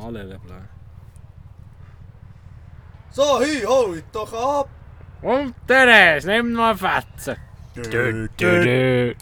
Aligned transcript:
Alle 0.00 0.22
Leblanc. 0.22 0.68
So, 3.10 3.40
hey, 3.40 3.62
hol 3.66 4.02
doch 4.12 4.32
ab! 4.32 4.68
Und 5.22 5.54
Therese, 5.66 6.26
nimm 6.28 6.52
mal 6.52 6.76
Fetzen. 6.76 7.36
Dö, 7.74 8.28
dö, 8.38 8.64
dö. 8.64 9.14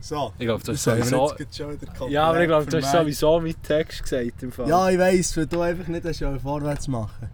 So, 0.00 0.32
Ich 0.38 0.46
glaube, 0.46 0.62
du 0.62 0.72
hast 0.72 0.82
sowieso... 0.82 1.34
Ja, 2.08 2.24
aber 2.24 2.40
ich 2.40 2.48
glaube, 2.48 2.66
du 2.66 2.76
hast 2.82 2.92
sowieso 2.92 3.40
mit 3.40 3.62
Text 3.62 4.02
gesagt 4.02 4.42
im 4.42 4.52
Fall. 4.52 4.68
Ja, 4.68 4.90
ich 4.90 4.98
weiss, 4.98 5.36
wenn 5.36 5.48
du 5.48 5.60
einfach 5.62 5.86
nicht 5.86 6.04
hast, 6.04 6.42
vorwärts 6.42 6.88
machen. 6.88 7.28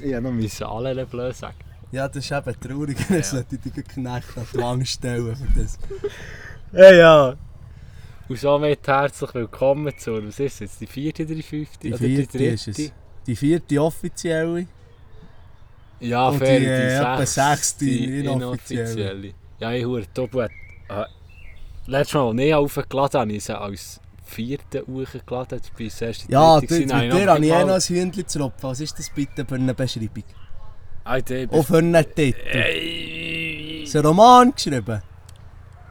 Ich 0.00 0.14
habe 0.14 0.22
noch 0.22 0.32
müssen 0.32 0.64
alle 0.64 0.92
Leblanc 0.92 1.34
sagen. 1.34 1.56
Ja, 1.90 2.08
das 2.08 2.18
ist 2.18 2.32
eben 2.32 2.60
traurig, 2.60 2.96
das 3.08 3.30
sollte 3.30 3.56
ich 3.56 3.72
dich 3.72 3.84
Knecht 3.88 4.36
an 4.36 4.46
die 4.52 4.58
Wand 4.58 4.88
stellen 4.88 5.36
für 5.36 5.60
das. 5.60 5.78
Ja, 6.72 6.92
ja. 6.92 7.34
Und 8.28 8.38
somit 8.38 8.86
herzlich 8.88 9.34
willkommen 9.34 9.92
zur, 9.96 10.26
was 10.26 10.40
ist 10.40 10.60
jetzt, 10.60 10.80
die 10.80 10.86
vierte 10.86 11.24
oder 11.24 11.34
die 11.34 11.42
fünfte? 11.42 11.88
Die 11.90 11.96
vierte 11.96 12.38
die 12.38 12.44
ist 12.46 12.68
es. 12.68 12.92
Die 13.26 13.36
vierte 13.36 13.80
offizielle. 13.82 14.66
Ja, 16.00 16.28
Und 16.28 16.38
fair, 16.38 16.58
die, 16.60 16.66
äh, 17.22 17.26
sechste 17.26 17.84
inoffizielle. 17.88 18.32
inoffizielle. 18.32 19.34
Ja, 19.60 19.72
ich 19.72 19.84
habe 19.84 20.04
Tobu 20.12 20.42
hat... 20.42 20.50
Äh, 20.88 21.04
letztes 21.86 22.14
Mal, 22.14 22.28
als 22.30 22.40
ich 22.40 22.54
aufgeladen 22.54 23.20
habe, 23.20 23.32
ich 23.32 23.44
sie 23.44 23.58
als 23.58 24.00
vierte 24.24 24.82
hochgeladen. 24.86 25.60
Ja, 26.28 26.60
du, 26.60 26.66
gewesen, 26.66 26.98
mit 26.98 27.12
dir 27.12 27.26
habe 27.30 27.44
ich 27.44 27.50
eh 27.50 27.54
mal- 27.54 27.64
noch 27.66 27.74
ein 27.74 27.80
Hündchen 27.96 28.26
zu 28.28 28.42
rupfen. 28.42 28.68
Was 28.70 28.80
ist 28.80 28.98
das 28.98 29.08
bitte 29.10 29.44
für 29.46 29.54
eine 29.54 29.72
Beschreibung? 29.72 30.24
Alter, 31.04 31.36
ich 31.42 31.48
bin- 31.48 31.58
Und 31.58 31.64
für 31.64 31.78
einen 31.78 32.04
Titel. 32.14 32.40
Ey, 32.44 33.84
Ist 33.84 33.94
ein 33.94 34.04
Roman 34.04 34.52
geschrieben? 34.52 35.00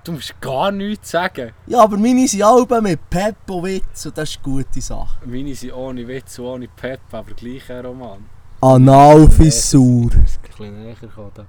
Du 0.06 0.12
musst 0.14 0.40
gar 0.40 0.72
nichts 0.72 1.12
sagen. 1.12 1.52
Ja, 1.68 1.82
aber 1.84 1.98
meine 1.98 2.28
sind 2.28 2.44
Alben 2.44 2.84
mit 2.84 3.10
Pep 3.10 3.36
und 3.50 3.64
Witz 3.66 4.06
und 4.06 4.18
das 4.18 4.30
ist 4.30 4.40
eine 4.46 4.54
gute 4.56 4.82
Sache. 4.82 5.18
Meine 5.26 5.54
sind 5.54 5.74
ohne 5.74 6.08
Witz 6.08 6.40
und 6.40 6.46
ohne 6.46 6.68
Pep, 6.76 7.00
aber 7.12 7.34
gleich 7.34 7.70
ein 7.70 7.86
Roman. 7.86 8.26
Analfissur. 8.62 10.10
Ein 10.14 10.26
bisschen 10.42 10.84
näher 10.84 10.96
gekommen. 10.96 11.32
da. 11.34 11.46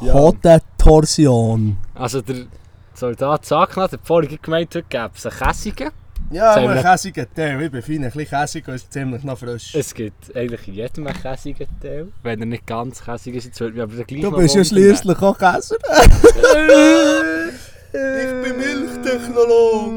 Ja. 0.00 0.14
Hotte 0.14 0.60
Torsion. 0.78 1.76
Also 1.94 2.22
der 2.22 2.46
Soldat 2.94 3.44
Sackner 3.44 3.82
hat 3.84 3.98
vorhin 4.02 4.38
gemeint, 4.40 4.74
heute 4.74 4.86
gäbe 4.88 5.10
es 5.14 5.26
einen 5.26 5.36
Käsigen. 5.36 5.90
Ja, 6.30 6.52
aber 6.52 6.62
wir- 6.62 6.70
ein 6.76 6.82
käsiger 6.82 7.26
Teil. 7.34 7.60
Ich 7.62 7.70
bin 7.72 7.82
fein, 7.82 8.04
ein 8.04 8.10
bisschen 8.12 8.26
käsig 8.28 8.68
und 8.68 8.74
ist 8.74 8.92
ziemlich 8.92 9.24
noch 9.24 9.36
frisch. 9.38 9.74
Es 9.74 9.92
gibt 9.92 10.34
eigentlich 10.36 10.68
in 10.68 10.74
jedem 10.74 11.06
einen 11.06 11.20
käsigen 11.20 11.66
Teil. 11.80 12.08
Wenn 12.22 12.40
er 12.40 12.46
nicht 12.46 12.66
ganz 12.66 13.02
käsig 13.04 13.34
ist, 13.34 13.44
jetzt 13.46 13.60
würde 13.60 13.74
mich 13.74 13.82
aber 13.82 14.04
gleich 14.04 14.20
Du 14.22 14.30
noch 14.30 14.38
bist 14.38 14.54
ja 14.54 14.64
schliesslich 14.64 15.18
auch 15.20 15.36
Käser. 15.36 15.76
ich 17.92 18.42
bin 18.42 18.56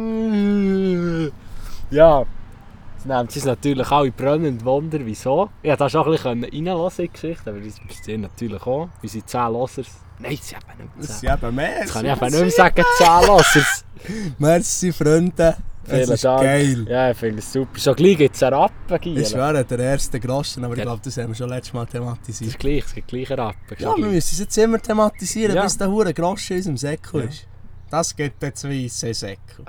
Milchtechnologe. 0.04 1.32
Ja. 1.92 2.26
Jetzt 2.96 3.06
nehmen 3.06 3.30
sie 3.30 3.40
es 3.40 3.46
natürlich 3.46 3.92
alle 3.92 4.12
brennend 4.12 4.64
Wunder, 4.66 5.00
wieso. 5.04 5.50
Ja, 5.62 5.76
da 5.76 5.90
schon 5.90 6.06
ein 6.06 6.12
bisschen 6.12 6.44
reinlassen 6.46 7.06
in 7.06 7.12
die 7.12 7.14
Geschichte, 7.14 7.50
aber 7.50 7.60
das 7.60 7.80
passiert 7.80 8.22
natürlich 8.22 8.62
auch. 8.66 8.90
Sind 9.04 9.30
10 9.30 9.52
Losers. 9.54 9.88
Nein, 10.20 10.38
sie 10.42 10.56
haben 10.56 10.66
nicht 10.68 10.78
mehr 10.78 10.88
Das 11.08 11.20
10. 11.20 11.30
sind 11.30 11.44
eben 11.44 11.56
mehr. 11.56 11.80
Jetzt 11.82 11.94
kann 11.94 12.06
ich 12.06 12.12
eben 12.12 12.26
nicht 12.26 12.40
mehr 12.40 12.52
sagen 12.52 12.84
10 12.98 13.08
Losers. 13.28 13.86
Merci, 14.38 14.92
Freunde. 14.94 15.58
Vielen 15.86 16.12
ist 16.12 16.24
Dank. 16.24 16.42
geil. 16.44 16.86
Ja, 16.88 17.12
ich 17.12 17.18
finde 17.18 17.40
es 17.40 17.52
super. 17.52 17.78
Schon 17.78 17.96
gleich 17.96 18.18
gibt 18.18 18.36
es 18.38 18.44
einen 18.44 18.54
Rappen, 18.56 18.96
Ich 18.96 19.02
Giel. 19.02 19.26
schwöre, 19.26 19.66
der 19.66 19.80
erste 19.80 20.18
Groschen, 20.18 20.64
aber 20.64 20.78
ich 20.78 20.82
glaube, 20.84 21.02
das 21.04 21.18
haben 21.18 21.28
wir 21.28 21.36
schon 21.36 21.50
letztes 21.50 21.74
Mal 21.74 21.84
Das 21.84 21.92
thematisiert. 21.92 22.52
ist 22.52 22.60
gleich, 22.60 22.86
es 22.86 22.94
gibt 22.96 23.08
gleich 23.10 23.30
einen 23.32 23.40
Rappen. 23.42 23.76
Ja, 23.80 23.94
wir 23.98 24.06
müssen 24.06 24.18
es 24.32 24.40
jetzt 24.40 24.58
immer 24.58 24.82
thematisieren, 24.82 25.56
Ja. 25.58 25.64
bis 25.64 25.78
der 25.78 25.90
hure 25.90 26.14
Groschen 26.14 26.54
in 26.54 26.58
unserem 26.60 26.78
Säckel 26.78 27.24
Ja. 27.24 27.28
ist. 27.28 27.48
Das 27.94 28.16
gibt 28.16 28.42
jetzt 28.42 28.64
weisse 28.64 29.14
Säckel. 29.14 29.66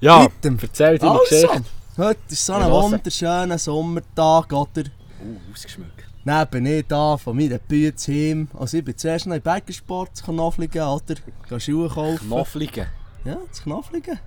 ja 0.00 0.22
Item. 0.24 0.56
erzähl 0.62 0.98
deine 0.98 1.10
Also, 1.10 1.24
Geschichte. 1.24 1.64
heute 1.98 2.20
ist 2.28 2.46
so 2.46 2.52
ein 2.52 2.70
wunderschöner 2.70 3.58
Sommertag, 3.58 4.52
oder? 4.52 4.84
Uh, 5.20 5.52
ausgeschmückt. 5.52 6.04
Bin 6.52 6.66
ich 6.66 6.86
da 6.86 7.16
von 7.16 7.36
meiner 7.36 7.58
Bühne 7.58 7.92
heim. 8.06 8.46
Also 8.56 8.76
ich 8.76 8.84
bin 8.84 8.96
zuerst 8.96 9.26
noch 9.26 9.34
in 9.34 9.42
Bäckersport 9.42 10.16
zu 10.16 10.26
Knoffligen, 10.26 10.80
oder? 10.84 11.16
Geh 11.48 11.58
Schuhe 11.58 11.88
kaufen. 11.88 12.28
Knoffligen. 12.28 12.86
Ja, 13.24 13.36
zu 13.50 13.62
Knoffligen. 13.64 14.20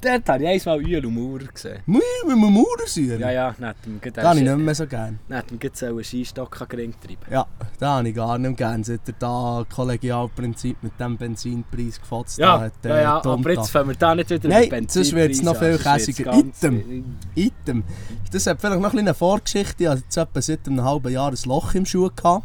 Dort 0.00 0.28
habe 0.28 0.44
ich 0.44 0.66
einmal 0.66 0.84
Uel 0.84 1.04
und 1.06 1.14
Maurer 1.14 1.44
gesehen. 1.52 1.82
Mui, 1.86 2.00
mit 2.26 2.32
einem 2.36 2.52
Mauersäuer. 2.54 3.18
Ja, 3.18 3.30
ja, 3.30 3.54
nicht 3.58 3.84
dem 3.84 4.00
Das 4.12 4.24
habe 4.24 4.38
ich 4.38 4.44
nicht 4.44 4.56
mehr 4.58 4.74
so 4.74 4.86
gern. 4.86 5.18
Nicht 5.28 5.50
dem 5.50 5.58
gibt 5.58 5.82
einen 5.82 6.04
Skistock 6.04 6.60
an 6.60 6.68
den 6.68 6.92
treiben. 7.00 7.18
Ja, 7.30 7.46
das 7.78 7.88
habe 7.88 8.08
ich 8.08 8.14
gar 8.14 8.38
nicht 8.38 8.56
gern. 8.56 8.84
Seit 8.84 9.00
er 9.06 9.14
da 9.18 9.64
Kollegialprinzip 9.74 10.82
mit 10.82 10.98
dem 11.00 11.16
Benzinpreis 11.16 12.00
gefotzt 12.00 12.38
Ja, 12.38 12.60
hat. 12.60 12.72
äh, 12.84 12.88
ja, 12.90 13.00
ja, 13.00 13.20
Tom 13.20 13.40
aber 13.40 13.52
jetzt 13.52 13.70
fangen 13.70 13.88
wir 13.88 13.96
da 13.96 14.14
nicht 14.14 14.30
wieder 14.30 14.48
Nein, 14.48 14.64
über 14.66 14.76
Benzinpreise 14.76 15.04
sonst 15.10 15.16
wird's 15.16 15.42
noch 15.42 15.54
an, 15.54 15.58
viel 15.60 15.78
käsiger. 15.78 16.24
ganz- 16.32 16.62
Item. 17.34 17.84
Das 18.32 18.46
hat 18.46 18.60
vielleicht 18.60 18.80
noch 18.80 18.92
ein 18.92 18.98
eine 18.98 19.14
Vorgeschichte. 19.14 19.82
Ich 19.84 19.88
hatte 19.88 20.00
jetzt 20.04 20.16
etwa 20.16 20.40
seit 20.42 20.66
einem 20.66 20.84
halben 20.84 21.12
Jahr 21.12 21.30
ein 21.30 21.38
Loch 21.44 21.74
im 21.74 21.86
Schuh. 21.86 22.08
Gehabt. 22.14 22.44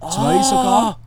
Zwei 0.00 0.36
Ah! 0.38 0.42
sogar. 0.42 0.98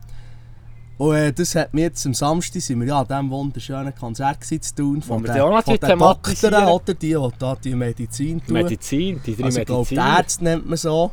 Und 0.98 1.14
äh, 1.14 1.32
das 1.32 1.54
hat 1.54 1.74
mir 1.74 1.82
jetzt 1.82 2.06
am 2.06 2.14
Samstag, 2.14 2.62
sind 2.62 2.80
wir 2.80 2.86
ja 2.86 3.00
an 3.00 3.06
diesem 3.06 3.30
wunderschönen 3.30 3.94
Konzert 3.94 4.42
zu 4.44 4.74
tun. 4.74 5.02
Wir 5.06 5.18
den, 5.20 5.62
von 5.62 5.78
den 5.78 5.98
Doktoren, 5.98 6.64
oder 6.68 6.94
die, 6.94 7.08
die 7.08 7.28
da 7.38 7.54
die 7.56 7.74
Medizin 7.74 8.42
tun. 8.42 8.54
Medizin, 8.54 9.20
die 9.24 9.36
drei 9.36 9.44
also 9.44 9.60
ich 9.60 9.66
glaube, 9.66 9.88
die. 9.88 9.94
Ärzte 9.96 10.44
nennt 10.44 10.66
man 10.66 10.78
so. 10.78 11.10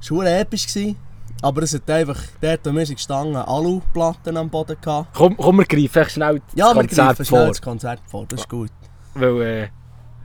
Es 0.00 0.10
war 0.12 0.24
episch. 0.26 0.68
Gewesen. 0.68 0.96
Aber 1.42 1.62
es 1.62 1.74
hat 1.74 1.88
einfach, 1.90 2.20
dort 2.40 2.66
wo 2.66 2.72
wir 2.72 2.86
sind 2.86 2.96
gestanden, 2.96 3.36
Aluplatten 3.36 4.36
am 4.36 4.48
Boden 4.50 4.76
gehabt. 4.80 5.08
Komm, 5.14 5.36
komm, 5.36 5.58
wir 5.58 5.64
greifen 5.66 6.10
schnell 6.10 6.42
Ja, 6.54 6.66
das 6.66 6.74
wir 6.74 6.80
Konzert 6.82 7.06
greifen 7.06 7.24
schnell 7.24 7.40
vor. 7.40 7.48
das 7.48 7.62
Konzert 7.62 8.00
vor, 8.06 8.26
das 8.28 8.40
ist 8.40 8.48
gut. 8.48 8.70
Weil, 9.14 9.42
äh, 9.42 9.68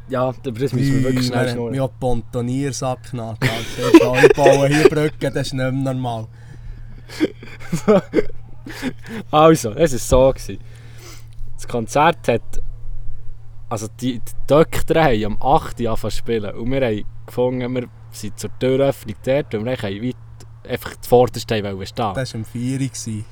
ja, 0.10 0.24
aber 0.24 0.36
das 0.44 0.74
müssen 0.74 0.78
wir 0.78 1.04
wirklich 1.04 1.28
schnell 1.28 1.46
Wir 1.46 1.52
schnurren. 1.52 1.80
haben 1.80 1.94
Pontoniersack 2.00 3.12
genannt. 3.12 3.38
Also, 3.42 4.16
ich 4.16 4.34
baue 4.34 4.68
hier 4.68 4.90
Brücken, 4.90 5.34
das 5.34 5.48
ist 5.48 5.54
nicht 5.54 5.72
mehr 5.72 5.94
normal. 5.94 6.28
Also, 9.32 9.72
es 9.72 9.92
war 9.94 10.00
so. 10.00 10.34
Gewesen. 10.34 10.60
Das 11.56 11.68
Konzert 11.68 12.28
hat. 12.28 12.62
Also, 13.70 13.88
die, 14.00 14.20
die 14.20 14.32
Doktor 14.48 15.04
haben 15.04 15.26
am 15.26 15.38
8. 15.42 15.80
Uhr 15.82 15.90
angefangen 15.90 16.12
zu 16.12 16.18
spielen. 16.18 16.56
Und 16.56 16.72
wir 16.72 16.86
haben 16.86 17.06
gefunden, 17.26 17.76
wir 17.76 17.88
sind 18.12 18.40
zur 18.40 18.52
Türöffnung 18.60 19.16
dort 19.26 19.56
und 19.56 19.66
wir 19.66 19.76
haben 19.76 20.04
weit 20.04 20.16
einfach 20.68 20.96
die 20.96 21.08
Vorderste 21.08 21.40
stehen. 21.40 21.64
Das 22.14 22.34
war 22.34 22.40
am 22.40 22.46
4 22.46 22.80
Uhr. 22.80 23.24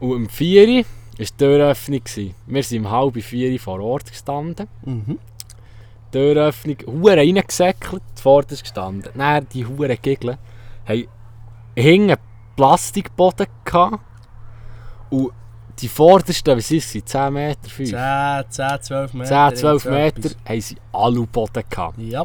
Und 0.00 0.12
um 0.16 0.28
4 0.28 0.68
Uhr 0.68 0.76
war 0.76 0.84
die 1.18 1.26
Türöffnung. 1.36 2.02
Wir 2.46 2.62
sind 2.62 2.84
um 2.84 2.90
halb 2.90 3.22
4 3.22 3.52
Uhr 3.52 3.58
vor 3.58 3.80
Ort 3.80 4.10
gestanden. 4.10 4.66
Mhm. 4.84 5.18
Die 6.12 6.18
Türöffnung, 6.18 6.76
Huren 6.86 7.18
reingesäckelt, 7.18 8.02
vorderst 8.16 8.62
gestanden. 8.62 9.12
Dann 9.16 9.46
die 9.52 9.66
Huren 9.66 9.96
Giggeln 10.00 10.38
haben 10.86 11.06
hinten 11.76 12.16
Plastikboden 12.56 13.46
gehabt. 13.64 14.00
Und 15.10 15.30
die 15.80 15.88
vordersten, 15.88 16.56
was 16.56 16.70
ist 16.70 16.94
es, 16.94 17.04
10 17.04 17.32
Meter, 17.32 17.68
5? 17.68 17.90
10, 17.90 18.44
10, 18.50 18.82
12 18.82 19.14
Meter. 19.14 19.48
10, 19.50 19.56
12 19.56 19.84
irgend 19.84 20.24
Meter 20.24 20.36
haben 20.48 20.60
sie 20.60 20.76
Aluboden 20.92 21.62
gehabt. 21.68 21.98
Ja, 21.98 22.24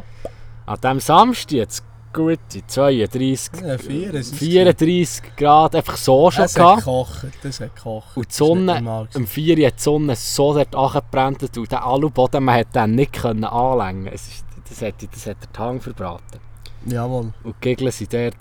An 0.66 0.80
diesem 0.80 1.00
Samstag 1.00 1.52
jetzt 1.52 1.84
gute 2.12 2.66
32, 2.66 3.60
ja 3.62 3.78
4 3.78 4.14
ist 4.14 4.32
es. 4.32 4.38
34 4.38 5.36
Grad, 5.36 5.74
einfach 5.76 5.96
so 5.96 6.30
schon 6.30 6.42
Das 6.44 6.52
hat 6.54 6.62
gehabt. 6.62 6.78
gekocht, 6.78 7.26
das 7.42 7.60
hat 7.60 7.76
gekocht. 7.76 8.16
Und 8.16 8.28
die 8.30 8.34
Sonne, 8.34 9.06
um 9.14 9.26
4 9.26 9.58
Uhr 9.58 9.66
hat 9.66 9.78
die 9.78 9.82
Sonne 9.82 10.16
so 10.16 10.54
dort 10.54 10.74
angebrannt 10.74 11.56
und 11.56 11.70
der 11.70 11.84
Aluboden, 11.84 12.44
man 12.44 12.56
hat 12.60 12.74
den 12.74 12.94
nicht 12.94 13.12
können 13.12 13.44
anlängen. 13.44 14.06
Es 14.12 14.28
ist, 14.28 14.44
das, 14.68 14.82
hat, 14.82 14.94
das 15.12 15.26
hat 15.26 15.36
der 15.56 15.64
Hang 15.64 15.80
verbraten. 15.80 16.40
Jawohl. 16.86 17.32
Und 17.42 17.54
die 17.56 17.60
Gegner 17.60 17.90
sind 17.90 18.12
dort 18.12 18.36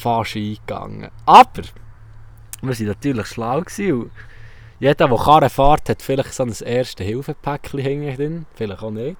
fast 0.00 0.34
eingegangen. 0.36 1.10
Aber 1.26 1.62
wir 2.62 2.78
waren 2.78 2.86
natürlich 2.86 3.26
schlau. 3.26 3.60
Gewesen 3.60 3.92
und 4.02 4.10
jeder, 4.78 5.08
der 5.08 5.16
Karren 5.18 5.50
fährt, 5.50 5.88
hat 5.88 6.02
vielleicht 6.02 6.32
so 6.32 6.42
ein 6.44 6.52
erste 6.64 7.04
Hilfepäckchen 7.04 7.80
hinten 7.80 8.16
drin. 8.16 8.46
Vielleicht 8.54 8.82
auch 8.82 8.90
nicht. 8.90 9.16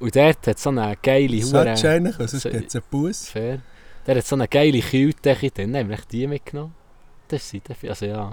Und 0.00 0.16
dort 0.16 0.46
hat 0.46 0.58
so 0.58 0.70
eine 0.70 0.96
geile 1.02 1.38
Das 1.40 1.52
Hure. 1.52 1.70
eigentlich, 1.94 2.18
weil 2.18 2.28
sonst 2.28 2.42
So- 2.42 2.50
gibt 2.50 2.68
es 2.68 2.74
einen 2.76 2.84
Bus. 2.90 3.28
Fair. 3.28 3.60
Der 4.06 4.16
hat 4.16 4.26
so 4.26 4.34
eine 4.34 4.48
geile 4.48 4.80
Kühltechnik 4.80 5.54
drin. 5.54 5.76
Haben 5.76 5.90
wir 5.90 5.98
die 6.10 6.26
mitgenommen? 6.26 6.74
Das 7.28 7.42
ist 7.42 7.50
sie 7.50 7.60
dafür. 7.60 7.90
Also 7.90 8.06
ja. 8.06 8.32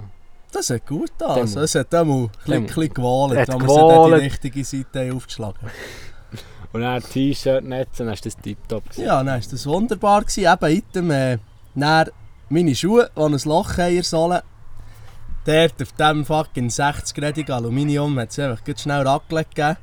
Das 0.50 0.70
hat 0.70 0.86
gut 0.86 1.12
Dem- 1.20 1.26
an. 1.28 1.40
Also, 1.40 1.60
es 1.60 1.74
hat 1.74 1.94
auch 1.94 2.04
mal 2.06 2.22
ein 2.22 2.28
bisschen, 2.66 2.94
Dem- 2.94 3.38
hat 3.38 3.50
auch 3.50 3.58
gewollt. 3.58 4.14
die 4.22 4.24
richtige 4.24 4.64
Seite 4.64 5.12
aufgeschlagen. 5.14 5.58
Und 6.72 6.80
dann 6.82 7.02
T-Shirt 7.02 7.64
netzen, 7.64 8.06
dann 8.06 8.14
ist 8.14 8.26
das 8.26 8.36
tiptop. 8.36 8.82
Ja, 8.96 9.18
dann 9.22 9.26
war 9.26 9.38
das 9.38 9.66
wunderbar. 9.66 10.22
Gewesen. 10.22 10.44
Eben, 10.52 10.76
item, 10.76 11.10
äh, 11.10 11.38
dann 11.74 12.08
meine 12.48 12.74
Schuhe, 12.74 13.10
die 13.16 13.20
ein 13.20 13.38
Loch 13.44 13.78
haben. 13.78 14.42
Dort 15.44 15.82
auf 15.82 15.92
diesem 15.92 16.24
fucking 16.24 16.68
60-gradigen 16.68 17.52
Aluminium 17.52 18.18
hat 18.18 18.30
es 18.30 18.38
einfach 18.38 18.62
schnell 18.76 19.06
Raclette 19.06 19.48
gegeben. 19.54 19.76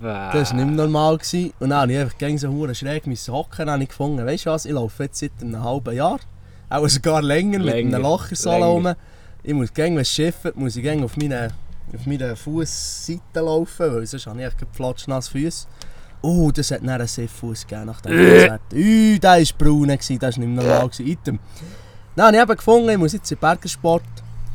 Das 0.00 0.50
war 0.50 0.56
nicht 0.56 0.66
mehr 0.66 0.86
normal. 0.86 1.18
Gewesen. 1.18 1.52
Und 1.60 1.70
dann 1.70 1.80
habe 1.80 1.92
ich 1.92 1.98
einfach 1.98 2.18
gegen 2.18 2.38
so 2.38 2.48
hure 2.48 2.74
schräg 2.74 3.04
hocken. 3.28 3.70
Habe 3.70 3.82
ich 3.82 3.88
gefunden, 3.88 4.26
weißt 4.26 4.46
du 4.46 4.50
was, 4.50 4.64
ich 4.64 4.72
laufe 4.72 5.04
jetzt 5.04 5.18
seit 5.18 5.32
einem 5.40 5.62
halben 5.62 5.94
Jahr. 5.94 6.20
Auch 6.68 6.88
sogar 6.88 7.22
länger, 7.22 7.58
mit 7.58 7.66
Länger, 7.66 7.96
einem 7.96 8.02
Loch 8.02 8.30
in. 8.30 8.96
Ich 9.42 9.54
muss 9.54 9.74
gegen 9.74 9.96
was 9.98 10.08
schiffen, 10.08 10.52
muss 10.54 10.76
ich 10.76 10.82
gegen 10.82 11.04
auf 11.04 11.16
meinen 11.16 11.52
auf 11.94 12.06
meiner 12.06 12.36
Fußseite 12.36 13.40
laufen, 13.40 13.94
weil 13.94 14.06
sonst 14.06 14.26
habe 14.26 14.40
ich 14.40 14.46
echt 14.46 14.56
flotschnasse 14.72 15.30
Füße. 15.30 15.66
Oh, 16.22 16.50
das 16.52 16.70
hat 16.70 16.82
dann 16.82 16.90
einen 16.90 17.06
Seefuß 17.06 17.66
gegeben 17.66 17.86
nach 17.86 18.00
dem 18.00 18.12
Konzert. 18.12 18.60
Ui, 18.72 19.18
der 19.18 19.30
war 19.30 19.44
braun, 19.58 19.88
das 19.88 20.10
war 20.10 20.28
nicht 20.28 20.38
mehr 20.38 20.48
normal. 20.48 20.90
Item. 20.98 21.38
Dann 22.14 22.26
habe 22.26 22.36
ich 22.36 22.42
eben 22.42 22.56
gefunden, 22.56 22.88
ich 22.90 22.98
muss 22.98 23.12
jetzt 23.12 23.30
in 23.30 23.36
den 23.36 23.40
Bergersport 23.40 24.02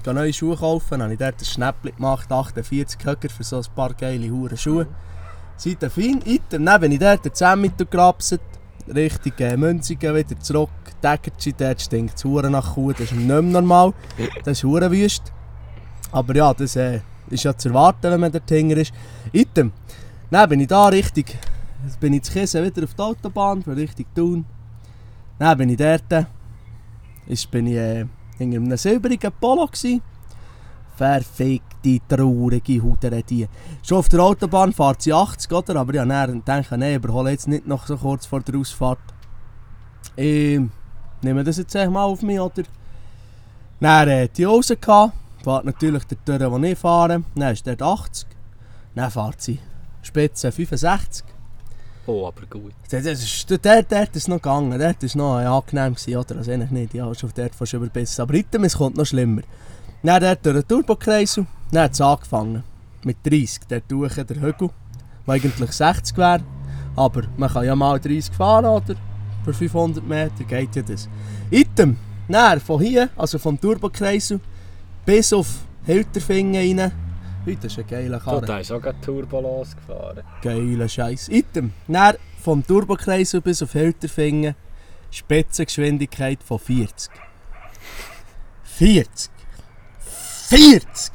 gehe 0.07 0.13
neue 0.13 0.33
Schuhe 0.33 0.55
kaufen. 0.55 0.91
Dann 0.91 1.03
habe 1.03 1.13
ich 1.13 1.19
dort 1.19 1.41
ein 1.41 1.45
Schnäppchen 1.45 1.95
gemacht, 1.95 2.31
48 2.31 3.05
Höcker 3.05 3.29
für 3.29 3.43
so 3.43 3.57
ein 3.57 3.65
paar 3.75 3.93
geile 3.93 4.29
Hure 4.29 4.57
Schuhe. 4.57 4.87
Seitdem 5.57 5.89
fein. 5.89 6.21
Item, 6.25 6.65
dann 6.65 6.81
bin 6.81 6.91
ich 6.91 6.99
dort 6.99 7.35
10 7.35 7.59
Meter 7.59 7.85
gerapset, 7.85 8.41
Richtung 8.93 9.33
äh, 9.39 9.57
Münzigen 9.57 10.15
wieder 10.15 10.39
zurück. 10.39 10.69
Dägertschi, 11.03 11.53
dort 11.53 11.81
stinkt 11.81 12.17
es 12.17 12.23
Hure 12.23 12.49
nach 12.49 12.73
Kuh, 12.73 12.91
das 12.91 13.01
ist 13.01 13.13
nicht 13.13 13.27
mehr 13.27 13.41
normal. 13.41 13.93
Das 14.43 14.57
ist 14.57 14.63
Hure 14.63 14.89
wüst. 14.91 15.23
Aber 16.11 16.35
ja, 16.35 16.53
das 16.53 16.75
äh, 16.75 17.01
ist 17.29 17.43
ja 17.43 17.55
zu 17.55 17.69
erwarten, 17.69 18.11
wenn 18.11 18.19
man 18.19 18.31
dort 18.31 18.49
hinten 18.49 18.79
ist. 18.79 18.93
Item, 19.33 19.71
dann 20.31 20.49
bin 20.49 20.59
ich 20.61 20.67
da 20.67 20.87
richtig, 20.87 21.37
jetzt 21.85 21.99
bin 21.99 22.13
ich 22.13 22.23
zu 22.23 22.33
wieder 22.33 22.83
auf 22.83 22.93
der 22.93 23.05
Autobahn, 23.05 23.63
für 23.63 23.75
Richtung 23.75 24.05
Thun. 24.15 24.45
Dann 25.39 25.57
bin 25.57 25.69
ich 25.69 25.77
dort, 25.77 26.27
ist, 27.27 27.51
bin 27.51 27.67
ich 27.67 27.75
äh, 27.75 28.05
hinter 28.37 28.57
einem 28.57 28.77
silbrigen 28.77 29.31
Polo 29.39 29.67
gsi. 29.67 30.01
Verfickte, 30.95 31.99
traurige 32.07 32.81
Hudere 32.81 33.21
die. 33.21 33.47
Schon 33.83 33.99
auf 33.99 34.09
der 34.09 34.21
Autobahn 34.21 34.73
fährt 34.73 35.03
sie 35.03 35.13
80, 35.13 35.51
oder? 35.51 35.75
Aber 35.75 35.93
ich 35.93 36.01
gedacht, 36.01 36.71
nein, 36.71 36.95
überhole 36.95 37.31
jetzt 37.31 37.47
nicht 37.47 37.67
noch 37.67 37.85
so 37.85 37.97
kurz 37.97 38.25
vor 38.25 38.41
der 38.41 38.55
Ausfahrt. 38.55 38.97
Ich 40.15 40.59
nehme 41.21 41.43
das 41.43 41.57
jetzt 41.57 41.75
mal 41.75 42.03
auf 42.03 42.23
mich, 42.23 42.39
oder? 42.39 42.63
Dann 43.79 44.07
äh, 44.07 44.27
die 44.27 44.43
gehabt, 44.43 45.13
fährt 45.43 45.65
natürlich 45.65 46.03
der 46.05 46.25
Tür, 46.25 46.51
wo 46.51 46.57
ich 46.57 46.77
fahre. 46.77 47.23
Dann 47.35 47.53
ist 47.53 47.67
dort 47.67 47.83
80. 47.83 48.27
Dann 48.95 49.11
fährt 49.11 49.41
sie 49.41 49.59
Spitze 50.01 50.51
65. 50.51 51.36
Oh, 52.07 52.25
aber 52.25 52.45
gut. 52.49 52.71
Das 52.89 53.05
ist, 53.05 53.51
dort, 53.51 53.91
dort 53.91 54.15
ist 54.15 54.29
noch 54.29 54.37
gegangen, 54.37 54.79
dort 54.79 55.03
war 55.03 55.43
noch 55.43 55.57
angenehm, 55.57 55.93
gewesen, 55.93 56.15
oder? 56.15 56.37
Also 56.37 56.51
eigentlich 56.51 56.71
nicht, 56.71 56.93
ja, 56.93 57.13
schon 57.13 57.31
dort 57.35 57.53
fast 57.53 57.73
überbissen. 57.73 58.21
Aber 58.21 58.33
heute, 58.33 58.57
es 58.59 58.77
kommt 58.77 58.95
noch 58.95 59.05
schlimmer. 59.05 59.41
Dann 60.03 60.21
dort 60.21 60.45
durch 60.45 60.55
den 60.55 60.67
Turbokreisel, 60.69 61.45
dann 61.71 61.83
hat 61.83 61.91
es 61.91 62.01
angefangen. 62.01 62.63
Mit 63.03 63.17
30, 63.25 63.59
dort 63.67 63.83
durch 63.89 64.15
der 64.15 64.41
Hügel, 64.41 64.69
der 65.27 65.33
eigentlich 65.33 65.71
60 65.71 66.17
wäre. 66.17 66.43
Aber 66.95 67.23
man 67.35 67.49
kann 67.49 67.65
ja 67.65 67.75
mal 67.75 67.99
30 67.99 68.33
fahren, 68.33 68.65
oder? 68.65 68.95
Für 69.43 69.53
500 69.53 70.07
Meter 70.07 70.45
geht 70.47 70.77
ja 70.77 70.83
das. 70.83 71.09
Item, 71.51 71.97
dann 72.29 72.59
von 72.61 72.81
hier, 72.81 73.09
also 73.17 73.37
vom 73.37 73.59
Turbokreisel, 73.59 74.39
bis 75.05 75.33
auf 75.33 75.47
Hilterfingen 75.85 76.79
rein. 76.79 77.06
Heute 77.47 77.67
ist 77.67 77.79
ein 77.79 77.87
geiler 77.87 78.17
Du, 78.17 78.25
Karre. 78.25 78.45
da 78.45 78.59
ist 78.59 78.71
auch 78.73 78.81
gerade 78.81 78.99
Turbo 78.99 79.39
losgefahren. 79.39 80.21
Geiler 80.41 80.89
Scheiß. 80.89 81.29
Item. 81.29 81.71
Dann 81.87 82.15
vom 82.41 82.65
Turbokreisel 82.65 83.39
bis 83.39 83.63
auf 83.63 83.71
Hilterfingen 83.71 84.53
Spitzengeschwindigkeit 85.11 86.43
von 86.43 86.59
40. 86.59 87.09
40! 88.63 89.31
40! 90.49 91.13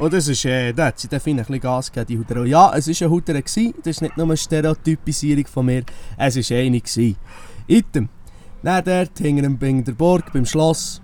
Und 0.00 0.12
das 0.12 0.26
ist, 0.26 0.44
äh, 0.46 0.72
da 0.72 0.86
hat 0.86 0.98
sie 0.98 1.06
dann 1.06 1.20
ein 1.24 1.36
bisschen 1.36 1.60
Gas 1.60 1.92
gegeben, 1.92 2.06
die 2.08 2.18
Huder. 2.18 2.44
Ja, 2.44 2.72
es 2.74 2.88
war 3.00 3.10
Huder, 3.10 3.34
gewesen. 3.34 3.74
das 3.84 3.90
ist 3.90 4.02
nicht 4.02 4.16
nur 4.16 4.26
eine 4.26 4.36
Stereotypisierung 4.36 5.46
von 5.46 5.66
mir, 5.66 5.84
es 6.18 6.50
war 6.50 6.58
eine. 6.58 6.82
Item. 7.68 8.08
Dann 8.64 8.84
dort, 8.84 9.16
hinter 9.16 9.42
dem 9.42 9.58
Bing 9.58 9.84
der 9.84 9.92
Burg, 9.92 10.32
beim 10.32 10.44
Schloss, 10.44 11.00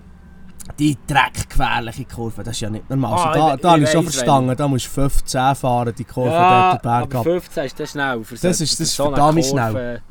die 0.79 0.97
dreckgefährliche 1.07 2.05
Kurve, 2.05 2.43
das 2.43 2.55
ist 2.57 2.61
ja 2.61 2.71
nicht 2.71 2.89
normal. 2.89 3.13
Ah, 3.15 3.25
also, 3.31 3.39
da 3.49 3.55
ich- 3.55 3.61
da 3.61 3.71
habe 3.71 3.79
ich 3.81 3.85
ich 3.87 3.91
schon 3.93 4.03
verstanden, 4.05 4.57
da 4.57 4.69
musst 4.69 4.87
du 4.87 4.91
15 4.91 5.55
fahren, 5.55 5.95
die 5.97 6.05
Kurve 6.05 6.31
ja, 6.31 6.71
dort 6.73 6.83
den 6.85 6.89
Berg 6.89 7.05
aber 7.05 7.19
ab. 7.19 7.25
15 7.25 7.65
ist 7.65 7.81
das 7.81 7.91
schnell. 7.91 8.25
Für 8.25 8.35
Das 8.37 8.61
ist- 8.61 8.73
das 8.73 8.81
ist 8.81 8.95
verdammt 8.97 9.45
schnell. 9.45 10.03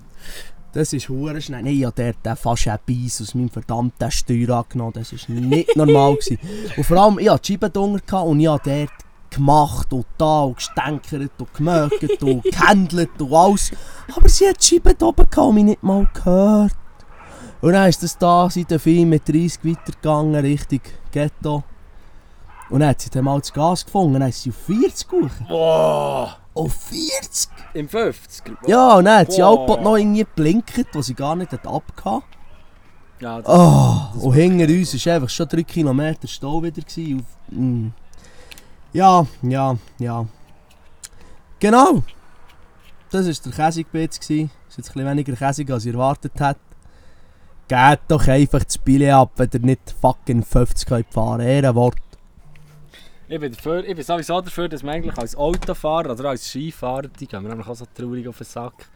Das 0.73 0.93
ist 0.93 1.09
hure 1.09 1.41
schnell. 1.41 1.63
Nein, 1.63 1.85
habe 1.85 2.13
dort 2.23 2.27
äh, 2.27 2.35
fast 2.35 2.67
einen 2.67 2.77
Beiß 2.85 3.21
aus 3.21 3.33
meinem 3.33 3.49
verdammten 3.49 4.11
Steuer 4.11 4.57
angenommen. 4.57 4.93
Das 4.93 5.11
war 5.13 5.35
nicht 5.35 5.75
normal. 5.75 6.15
Gewesen. 6.15 6.37
Und 6.75 6.83
vor 6.83 6.97
allem, 6.97 7.17
ich 7.19 7.29
hatte 7.29 7.41
die 7.41 7.53
Scheibe 7.53 7.69
drunter 7.69 8.23
und 8.23 8.39
ich 8.39 8.47
habe 8.47 8.61
dort 8.63 8.91
gemacht 9.29 9.91
und 9.91 10.05
da 10.17 10.41
und 10.41 10.57
gestänkert 10.57 11.31
und 11.39 11.53
gemögt 11.53 12.21
und 12.23 12.43
gehändelt 12.51 13.09
und 13.19 13.33
alles. 13.33 13.71
Aber 14.15 14.29
sie 14.29 14.47
hat 14.47 14.57
die 14.61 14.75
Scheibe 14.75 14.93
oben 15.05 15.27
gehabt 15.29 15.37
und 15.37 15.55
mich 15.55 15.63
nicht 15.63 15.83
mal 15.83 16.07
gehört. 16.13 16.73
Und 17.61 17.73
dann 17.73 17.89
ist 17.89 18.03
das 18.03 18.17
da 18.17 18.49
seit 18.49 18.69
der 18.69 18.79
Film 18.79 19.09
mit 19.09 19.27
30 19.27 19.59
weitergegangen, 19.63 20.35
Richtung 20.35 20.81
Ghetto. 21.11 21.63
Und 22.69 22.81
dann 22.81 22.89
hat 22.89 23.01
sie 23.01 23.09
dann 23.09 23.23
mal 23.23 23.39
das 23.39 23.53
Gas 23.53 23.85
gefunden, 23.85 24.19
dann 24.19 24.29
ist 24.29 24.43
sie 24.43 24.49
auf 24.49 24.57
40 24.57 25.07
gegangen. 25.07 25.45
Boah! 25.47 26.37
Auf 26.53 26.73
40? 26.73 27.49
Im 27.73 27.87
50 27.87 28.43
Ja, 28.67 28.95
und 28.95 29.05
dann 29.05 29.19
hat 29.19 29.31
sie 29.31 29.41
Boah. 29.41 29.47
auch 29.47 29.81
noch 29.81 29.95
irgendwie 29.95 30.19
geblinkt, 30.19 30.87
wo 30.93 31.01
sie 31.01 31.13
gar 31.13 31.35
nicht 31.35 31.51
hat 31.51 31.65
abgehauen 31.67 32.23
Ja, 33.19 33.41
das, 33.41 33.47
Oh, 33.47 34.27
und 34.27 34.33
hinter 34.33 34.65
uns 34.65 35.05
war 35.05 35.13
einfach 35.13 35.29
schon 35.29 35.47
3 35.47 35.63
Kilometer 35.63 36.27
Stau 36.27 36.61
wieder. 36.63 36.81
Gewesen, 36.81 37.19
auf, 37.19 37.55
mm. 37.57 37.87
Ja, 38.93 39.25
ja, 39.43 39.77
ja. 39.99 40.25
Genau. 41.59 42.03
Das 43.11 43.25
war 43.27 43.33
der 43.33 43.51
Käsigbitz. 43.51 44.19
Das 44.19 44.29
ist 44.29 44.39
jetzt 44.39 44.49
ein 44.77 44.81
bisschen 44.93 45.05
weniger 45.05 45.33
Käsig, 45.35 45.69
als 45.69 45.85
ich 45.85 45.93
erwartet 45.93 46.33
hätte. 46.35 46.59
Geht 47.67 47.99
doch 48.07 48.27
einfach 48.27 48.63
das 48.63 48.77
Billett 48.77 49.11
ab, 49.11 49.31
wenn 49.35 49.49
ihr 49.53 49.59
nicht 49.59 49.93
fucking 49.99 50.43
50 50.43 50.87
könnt 50.87 51.13
fahren 51.13 51.39
könnt. 51.39 51.49
Ehrenwort. 51.49 51.97
ich, 53.27 53.39
bin 53.39 53.51
dafür, 53.51 53.83
ich 53.83 53.95
bin 53.95 54.05
sowieso 54.05 54.39
dafür, 54.39 54.69
dass 54.69 54.83
man 54.83 54.95
eigentlich 54.95 55.17
als 55.17 55.35
Autofahrer 55.35 56.11
oder 56.11 56.29
als 56.29 56.49
Skifahrer, 56.49 57.09
die 57.09 57.27
gehen 57.27 57.43
mir 57.43 57.49
nämlich 57.49 57.67
auch 57.67 57.75
so 57.75 57.85
traurig 57.93 58.25
auf 58.27 58.37
den 58.37 58.45
Sack, 58.45 58.87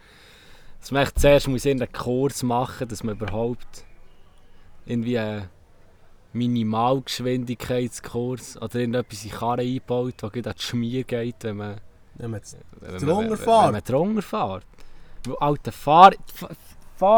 dass 0.80 0.92
man 0.92 1.04
echt 1.04 1.20
zuerst 1.20 1.50
muss 1.50 1.66
irgendeinen 1.66 1.92
Kurs 1.92 2.44
machen 2.44 2.88
dass 2.88 3.04
man 3.04 3.16
überhaupt 3.16 3.84
irgendwie 4.86 5.20
einen 5.20 5.50
Minimalgeschwindigkeitskurs 6.34 8.62
oder 8.62 8.76
irgendetwas 8.76 9.26
in 9.26 9.32
Karre 9.32 9.62
einbaut, 9.62 10.14
das 10.22 10.34
an 10.34 10.42
die 10.44 10.54
Schmier 10.62 11.04
geht, 11.04 11.36
wenn 11.42 11.58
man, 11.58 11.82
Wenn 12.16 12.32
man 12.32 12.42
Drunter 13.00 13.38
fährt. 13.38 13.66
wenn 13.66 13.72
man 13.74 13.84
drunter 13.84 14.22
fährt. 14.22 14.66
Alter, 15.40 15.72
fahr, 15.72 16.14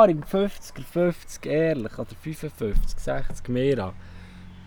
im 0.10 0.24
50er, 0.24 0.84
50 0.92 1.46
ehrlich, 1.46 1.98
oder 2.00 2.16
55, 2.22 3.00
60 3.00 3.50
mehr 3.50 3.86
an. 3.86 3.94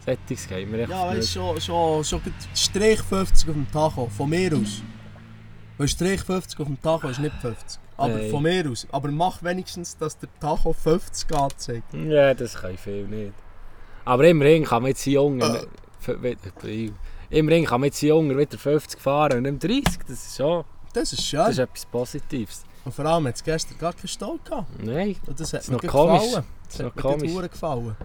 Sättiges 0.04 0.46
geht 0.48 0.70
mir 0.70 0.80
echt 0.82 0.90
Ja, 0.90 1.08
weißt 1.08 1.32
schon, 1.32 1.60
schon, 1.60 2.04
schon 2.04 2.20
Strich 2.54 3.00
50 3.02 3.48
auf 3.48 3.54
dem 3.54 3.70
Tacho, 3.72 4.06
von 4.16 4.30
mir 4.30 4.52
aus. 4.56 4.82
Weil 5.78 5.88
Strich 5.88 6.22
50 6.22 6.60
auf 6.60 6.66
dem 6.66 6.80
Tacho 6.80 7.08
ist 7.08 7.18
nicht 7.20 7.34
50. 7.40 7.80
Aber 7.96 8.14
Nein. 8.14 8.30
von 8.30 8.42
mir 8.42 8.70
aus. 8.70 8.86
Aber 8.92 9.10
mach 9.10 9.42
wenigstens, 9.42 9.96
dass 9.96 10.18
der 10.18 10.28
Tacho 10.40 10.72
50 10.72 11.34
anzeigt. 11.34 11.92
Ja, 11.94 12.34
das 12.34 12.54
kann 12.54 12.74
ich 12.74 12.80
viel 12.80 13.06
nicht. 13.06 13.32
Aber 14.04 14.24
immerhin 14.28 14.64
kann 14.64 14.82
man 14.82 14.90
jetzt 14.90 15.04
Jungen. 15.06 15.40
Äh. 15.40 16.36
wie- 16.62 16.92
Immerhin 17.30 17.64
kann 17.64 17.80
man 17.80 17.88
jetzt 17.88 18.00
Jungen 18.02 18.38
wieder 18.38 18.56
50 18.56 19.00
fahren 19.00 19.38
und 19.44 19.60
nicht 19.60 19.64
30. 19.86 19.98
Das 20.06 20.24
ist 20.26 20.36
schon 20.36 20.64
Das 20.92 21.12
ist 21.12 21.26
schön. 21.26 21.38
das 21.40 21.50
ist 21.50 21.58
etwas 21.58 21.86
Positives. 21.86 22.64
Und 22.86 22.94
vor 22.94 23.04
allem 23.04 23.26
hat 23.26 23.34
es 23.34 23.44
gestern 23.44 23.76
gar 23.78 23.92
keinen 23.92 24.08
Stau 24.08 24.38
gehabt. 24.44 24.82
Nein, 24.82 25.16
Und 25.26 25.38
das 25.38 25.52
hat 25.52 25.60
ist 25.62 25.68
mir 25.70 25.76
noch 25.76 25.86
komisch. 25.86 26.22
gefallen. 26.22 26.32
das 26.32 26.44
Das 26.64 26.74
ist 26.74 26.80
noch 26.80 26.86
hat 26.86 27.20
mir 27.20 27.28
komisch. 27.32 27.50
gefallen. 27.50 27.96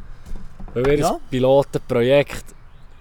Weil 0.74 0.86
wir 0.86 0.98
Ja. 1.00 1.10
ein 1.12 1.18
Pilotenprojekt. 1.30 2.46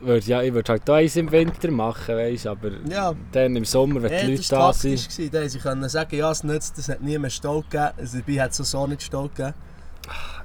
Würd, 0.03 0.27
ja, 0.27 0.41
ich 0.43 0.53
würde 0.55 0.73
halt 0.73 0.89
auch 0.89 0.95
eins 0.95 1.17
im 1.17 1.31
Winter 1.31 1.71
machen, 1.71 2.17
weißt, 2.17 2.47
aber 2.47 2.71
Ja. 2.89 3.15
dann 3.33 3.55
im 3.57 3.65
Sommer, 3.67 4.03
wenn 4.03 4.13
Ja, 4.13 4.25
die 4.25 4.37
das 4.37 4.51
Leute 4.51 4.61
war 4.63 4.69
da 4.69 4.73
sind. 4.73 4.97
taktisch. 4.97 5.17
gewesen. 5.17 5.31
Da 5.33 5.39
haben 5.41 5.49
sie 5.49 5.59
können 5.59 5.89
sagen, 5.91 6.17
ja, 6.17 6.31
es 6.31 6.45
nützt, 6.45 6.79
es 6.79 6.89
hat 6.89 7.03
nie 7.03 7.19
mehr 7.19 7.31
Stau 7.31 7.61
gegeben. 7.63 7.91
Also 7.99 8.19
dabei 8.19 8.41
hat 8.43 8.51
es 8.51 8.57
so 8.71 8.87
nicht 8.87 9.03
Stau 9.03 9.29
gegeben. 9.29 9.55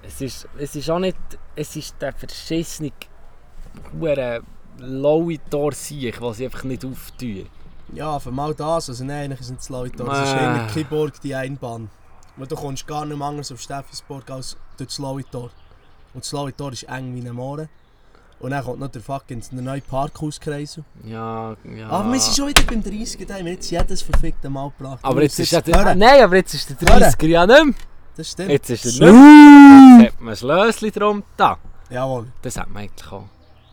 Es 0.03 0.21
ist, 0.21 0.47
es 0.57 0.75
ist 0.75 0.89
auch 0.89 0.99
nicht. 0.99 1.17
Es 1.55 1.75
ist 1.75 1.95
der 2.01 2.13
verschissene. 2.13 2.91
Hure 3.99 4.41
lowe 4.79 5.37
Tor-Sieg, 5.49 6.21
was 6.21 6.37
sie 6.37 6.45
einfach 6.45 6.63
nicht 6.65 6.83
auftun. 6.85 7.47
Ja, 7.93 8.19
für 8.19 8.31
mal 8.31 8.53
das. 8.53 8.89
Also 8.89 9.03
nein, 9.03 9.31
eigentlich 9.31 9.45
sind 9.47 9.59
es 9.59 9.69
Leute. 9.69 9.97
Das 10.03 10.27
ist 10.29 10.33
Ah. 10.35 10.65
in 10.67 10.67
Kiborg 10.73 11.19
die 11.21 11.35
Einbahn. 11.35 11.89
Weil 12.37 12.47
du 12.47 12.55
kommst 12.55 12.85
gar 12.87 13.05
nicht 13.05 13.17
mehr 13.17 13.27
anders 13.27 13.51
auf 13.51 13.61
Steffensburg 13.61 14.29
als 14.29 14.57
durch 14.77 14.89
das 14.89 14.97
Lowitor. 14.99 15.49
Und 16.13 16.23
das 16.23 16.31
Lowitor 16.31 16.71
ist 16.73 16.83
eng 16.83 17.15
wie 17.15 17.27
ein 17.27 17.33
Moore. 17.35 17.69
Und 18.39 18.51
dann 18.51 18.63
kommt 18.65 18.79
noch 18.79 18.89
der 18.89 19.01
fucking 19.01 19.41
der 19.51 19.61
neue 19.61 19.81
Parkhauskreis. 19.81 20.81
Ja, 21.05 21.55
ja. 21.63 21.89
Aber 21.89 22.11
wir 22.11 22.19
sind 22.19 22.35
schon 22.35 22.49
wieder 22.49 22.63
beim 22.63 22.83
30. 22.83 23.25
Da 23.25 23.35
haben 23.35 23.45
wir 23.45 23.53
jetzt 23.53 23.71
jedes 23.71 24.01
verfickte 24.01 24.49
Mal 24.49 24.71
gebracht. 24.77 24.99
Aber 25.03 25.21
jetzt 25.23 25.39
musst 25.39 25.53
ist 25.53 25.67
der. 25.67 25.95
Nein, 25.95 26.21
aber 26.23 26.35
jetzt 26.35 26.53
ist 26.53 26.69
der 26.69 26.75
30er 26.77 27.27
ja 27.27 27.45
nicht 27.47 27.65
mehr. 27.65 27.73
Das 28.17 28.31
stimmt. 28.31 28.49
Jetzt 28.51 28.69
ist 28.69 28.85
er 28.85 28.91
nicht 28.91 29.01
mehr. 29.13 29.99
Jetzt 30.01 30.13
hat 30.13 30.21
man 30.21 30.33
ein 30.33 30.37
Schlösschen 30.37 30.91
drum 30.91 31.23
da. 31.37 31.57
Jawohl. 31.89 32.27
Das 32.41 32.57
hat 32.57 32.69
man 32.69 32.83
eigentlich 32.83 33.11
auch. 33.11 33.23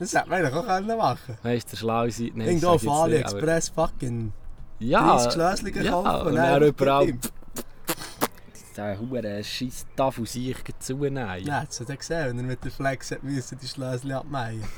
Das 0.02 0.14
hätte 0.14 0.28
man 0.28 0.38
eigentlich 0.44 0.54
auch 0.54 0.66
können 0.66 0.96
machen 0.98 1.38
Weißt 1.42 1.66
du, 1.66 1.70
der 1.70 1.76
schlau 1.76 2.04
Irgendwo 2.04 2.68
auf 2.68 2.74
jetzt 2.74 2.82
nicht, 2.82 2.90
aber- 2.92 3.02
AliExpress 3.02 3.68
fucking 3.70 4.32
Ja, 4.78 5.16
30 5.16 5.32
Schlösschen 5.32 5.84
ja, 5.84 5.90
kaufen. 5.92 6.26
und 6.28 6.34
dann 6.36 6.62
überall- 6.62 7.14
der 9.22 9.42
scheiß 9.42 9.86
Tafel 9.96 10.26
sich 10.26 10.56
zunehmen. 10.80 11.44
Ja, 11.44 11.62
jetzt 11.62 11.78
hat 11.80 11.90
er 11.90 11.96
gesehen, 11.96 12.28
wenn 12.30 12.38
er 12.38 12.44
mit 12.44 12.64
der 12.64 12.70
Flex 12.70 13.10
hat 13.10 13.22
müssen 13.22 13.58
die 13.58 13.66
Schlösschen 13.68 14.12
abmähen. 14.12 14.62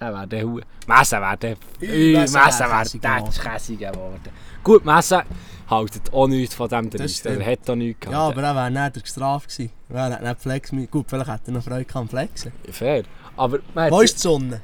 Der 0.00 0.12
wäre 0.12 0.26
der 0.26 0.42
Hu. 0.44 0.60
Messen 0.88 1.20
wäre 1.20 1.36
der. 1.36 1.56
Messen 1.80 2.34
wäre 2.34 2.70
wäre 2.70 2.82
käsig 2.82 3.00
der 3.00 3.16
geworden. 3.18 3.32
käsig 3.40 3.78
geworden. 3.78 4.20
Gut, 4.64 4.84
Messen 4.84 5.22
haltet 5.70 6.12
auch 6.12 6.26
nichts 6.26 6.56
von 6.56 6.68
dem 6.68 6.90
Das 6.90 7.22
30. 7.22 7.26
Er 7.40 7.52
hat 7.52 7.70
auch 7.70 7.76
nichts 7.76 8.04
Ja, 8.06 8.10
gehabt. 8.10 8.36
aber 8.38 8.42
er 8.48 8.54
wäre 8.74 8.90
nicht 8.90 9.04
gestraft 9.04 9.48
gewesen. 9.48 9.70
Er 9.90 10.02
hat 10.10 10.22
nicht 10.22 10.40
Flex. 10.40 10.70
Gut, 10.90 11.06
vielleicht 11.08 11.30
hätte 11.30 11.42
er 11.46 11.52
noch 11.52 11.62
Freude 11.62 11.86
am 11.94 12.08
Flexen. 12.08 12.50
Fair. 12.72 13.04
Aber 13.38 13.58
Wo 13.90 14.00
ist 14.00 14.16
die 14.16 14.20
Sonne? 14.20 14.60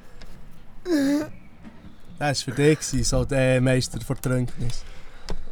Das 2.18 2.46
war 2.46 2.54
für 2.54 2.62
dich, 2.62 2.78
gewesen, 2.78 3.04
so 3.04 3.24
der 3.24 3.60
Meister 3.60 3.98
der 3.98 4.16
Trünknis. 4.20 4.84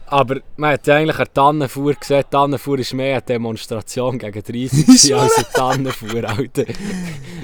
Aber 0.06 0.40
man 0.56 0.72
hat 0.72 0.86
ja 0.86 0.96
eigentlich 0.96 1.16
eine 1.18 1.32
Tannenfuhr 1.32 1.94
gesehen. 1.94 2.24
Tannenfuhr 2.30 2.78
ist 2.78 2.92
mehr 2.92 3.14
eine 3.14 3.22
Demonstration 3.22 4.18
gegen 4.18 4.42
30 4.42 4.52
Wieso 4.70 4.84
gewesen 4.86 5.14
als 5.14 5.36
eine 5.38 5.46
Tannenfuhr, 5.54 6.24
Alter. 6.28 6.64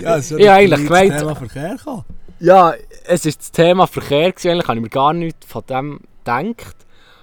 Ja, 0.02 0.16
es 0.18 0.30
Ich 0.30 0.46
hab 0.46 0.54
eigentlich 0.56 0.84
gemeint- 0.86 1.18
Thema 1.18 1.34
Verkehr 1.34 1.76
gekommen. 1.76 2.04
Ja, 2.40 2.74
es 3.06 3.24
war 3.24 3.32
das 3.32 3.50
Thema 3.50 3.86
Verkehr. 3.86 4.32
Gewesen. 4.32 4.50
Eigentlich 4.50 4.68
habe 4.68 4.78
ich 4.78 4.82
mir 4.82 4.90
gar 4.90 5.12
nichts 5.14 5.46
von 5.46 5.64
dem 5.66 6.00
gedacht. 6.24 6.76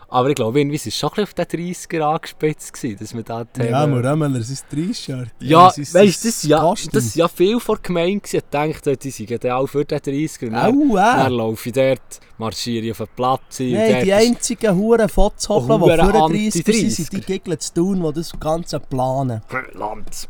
Aber 0.07 0.29
ich 0.29 0.35
glaube, 0.35 0.59
irgendwie 0.59 0.77
war 0.79 0.87
es 0.87 0.95
schon 0.95 1.09
ein 1.09 1.25
bisschen 1.25 1.39
auf 1.41 1.47
den 1.47 1.73
30er 1.73 2.01
angespitzt, 2.01 2.73
gewesen, 2.73 2.97
dass 2.99 3.13
man 3.13 3.23
da 3.23 3.43
Thema... 3.43 3.69
Ja, 3.69 3.87
Murömmeler, 3.87 4.41
sein 4.43 4.57
30-Shirt. 4.71 5.29
Ja, 5.39 5.69
sein- 5.71 5.83
weißt 5.93 6.23
du, 6.23 6.27
das, 6.27 6.43
ja, 6.43 6.69
das 6.69 6.85
ist 7.05 7.15
ja 7.15 7.27
viel 7.27 7.59
vor 7.59 7.75
der 7.77 7.83
Gemeinde. 7.83 8.21
Ich 8.31 8.43
dachte, 8.51 8.95
die 8.97 9.09
seien 9.11 9.39
dann 9.39 9.51
auch 9.51 9.67
für 9.67 9.83
den 9.83 9.99
30er. 9.99 10.45
Und 10.47 10.53
dann, 10.53 10.75
Au, 10.91 10.95
dann 10.95 11.31
laufe 11.33 11.69
ich 11.69 11.73
dort, 11.73 12.19
marschiere 12.37 12.91
auf 12.91 12.97
den 12.97 13.07
Platz. 13.15 13.59
Nein, 13.59 14.03
die 14.03 14.09
ist- 14.09 14.13
einzigen 14.13 14.75
Huren 14.77 15.09
Fotzhoppler, 15.09 15.77
die 15.77 15.83
Huren 15.83 15.97
vor 16.11 16.29
30 16.29 16.53
sind, 16.53 16.67
Anti-30er. 16.67 16.89
sind 16.91 17.13
die 17.13 17.21
Giggeln 17.21 17.59
zu 17.59 17.73
tun, 17.73 18.03
die 18.03 18.13
das 18.13 18.39
Ganze 18.39 18.79
planen. 18.79 19.41
Lanz. 19.73 20.27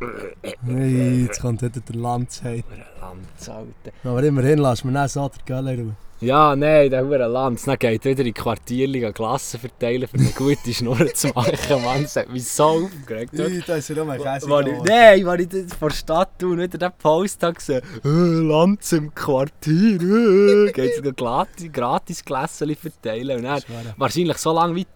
Hey, 0.66 1.24
jetzt 1.24 1.42
kommt 1.42 1.62
wieder 1.62 1.80
der 1.80 1.96
Lanz 1.96 2.42
heim. 2.44 2.64
Lanz, 3.02 3.50
Alter. 3.50 3.92
Aber 4.10 4.24
immerhin 4.24 4.60
lass 4.60 4.84
mir 4.84 4.92
nicht 5.00 5.12
so 5.12 5.30
der 5.30 5.44
Göller 5.46 5.78
raus. 5.78 5.94
Ja, 6.22 6.56
nein, 6.56 6.90
der 6.90 7.06
Hure 7.06 7.28
Lanz. 7.28 7.66
Dann 7.66 7.78
geht 7.78 8.06
wieder 8.06 8.20
in 8.20 8.26
die 8.28 8.34
Quartierliga 8.34 9.12
Klassen 9.12 9.60
verteilen, 9.60 10.08
für 10.08 10.18
eine 10.18 10.30
gute 10.30 10.74
Schnur 10.74 10.98
zu 11.14 11.28
machen. 11.30 11.84
Mann, 11.84 12.04
das 12.04 12.16
hat 12.16 12.30
mich 12.30 12.46
so 12.46 12.64
aufgeregt. 12.64 13.34
Ui, 13.38 13.62
da 13.68 13.76
ist 13.76 13.90
er 13.90 13.98
noch 13.98 14.06
mal 14.06 14.18
Käse 14.18 14.48
nein, 14.50 15.28
als 15.28 15.42
ich 15.42 15.50
das 15.50 15.74
vor 15.78 15.90
der 15.90 15.96
Stadt 15.96 16.40
tue 16.40 16.54
und 16.54 16.62
wieder 16.62 16.78
den 16.78 16.92
Post 16.98 17.44
habe 17.44 17.56
gesehen, 17.56 17.82
äh, 18.06 18.08
Lanz 18.08 18.94
im 18.94 19.14
Quartier, 19.14 20.02
äh, 20.02 20.72
geht 20.72 21.06
es 21.06 21.16
gratis, 21.16 21.72
gratis 21.72 22.24
Gläschen 22.24 22.76
verteilen. 22.76 23.38
Und 23.38 23.44
dann, 23.44 23.62
wahrscheinlich 23.98 24.38
so 24.38 24.54
lange 24.54 24.76
wie 24.76 24.88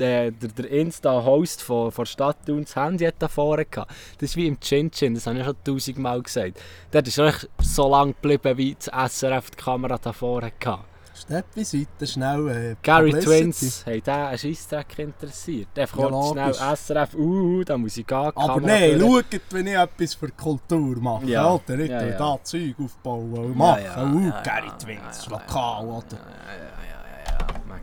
der, 0.00 0.30
der, 0.32 0.48
der 0.48 0.70
Insta-Host 0.70 1.62
von, 1.62 1.92
von 1.92 2.04
der 2.04 2.10
Stadt 2.10 2.46
Thun 2.46 2.64
das 2.64 2.74
Handy 2.74 3.04
hat 3.04 3.16
da 3.18 3.28
vorne 3.28 3.66
gehabt. 3.66 3.92
Das 4.18 4.30
ist 4.30 4.36
wie 4.36 4.46
im 4.46 4.58
Chin 4.58 4.90
Chin, 4.90 5.14
das 5.14 5.26
habe 5.26 5.38
ich 5.38 5.44
schon 5.44 5.56
tausendmal 5.64 6.22
gesagt. 6.22 6.58
Dort 6.90 7.06
ist 7.06 7.18
echt 7.18 7.48
so 7.60 7.88
lange 7.88 8.14
geblieben, 8.14 8.56
wie 8.58 8.74
das 8.74 8.86
SRF 9.20 9.50
die 9.50 9.56
Kamera 9.56 9.98
da 9.98 10.12
vorne 10.12 10.52
gehabt. 10.58 10.86
Steppi, 11.14 11.64
Seite, 11.64 12.06
schnell. 12.06 12.48
Äh, 12.48 12.76
Gary. 12.82 13.10
Twins, 13.12 13.84
haben 13.84 14.02
den 14.02 14.14
einen 14.14 14.38
Scheissdreck 14.38 14.98
interessiert. 15.00 15.68
Einfach 15.78 15.98
Ja, 15.98 16.08
kurz 16.08 16.30
schnell. 16.30 16.76
SRF, 16.76 17.14
uh, 17.14 17.62
da 17.64 17.76
muss 17.76 17.96
ich 17.98 18.06
gehen. 18.06 18.16
Aber 18.16 18.32
Kamera 18.32 18.66
nein, 18.66 18.98
durch. 18.98 19.24
schaut, 19.30 19.40
wenn 19.50 19.66
ich 19.66 19.74
etwas 19.74 20.14
für 20.14 20.28
Kultur 20.30 20.96
mache. 20.98 21.26
Ja. 21.26 21.46
Alter, 21.46 21.76
nicht 21.76 21.90
Ja, 21.90 22.06
ja, 22.06 22.16
da 22.16 22.38
Zeug 22.42 22.74
aufbauen 22.82 23.32
und 23.34 23.56
machen. 23.56 23.84
ja, 23.84 24.02
uh, 24.02 24.20
ja, 24.28 24.40
Gary 24.40 24.66
ja, 24.68 24.72
Twins, 24.78 25.00
ja, 25.00 25.06
das 25.08 25.26
ja, 25.26 25.32
Lokal, 25.32 25.84
ja, 25.86 25.92
oder? 25.92 26.18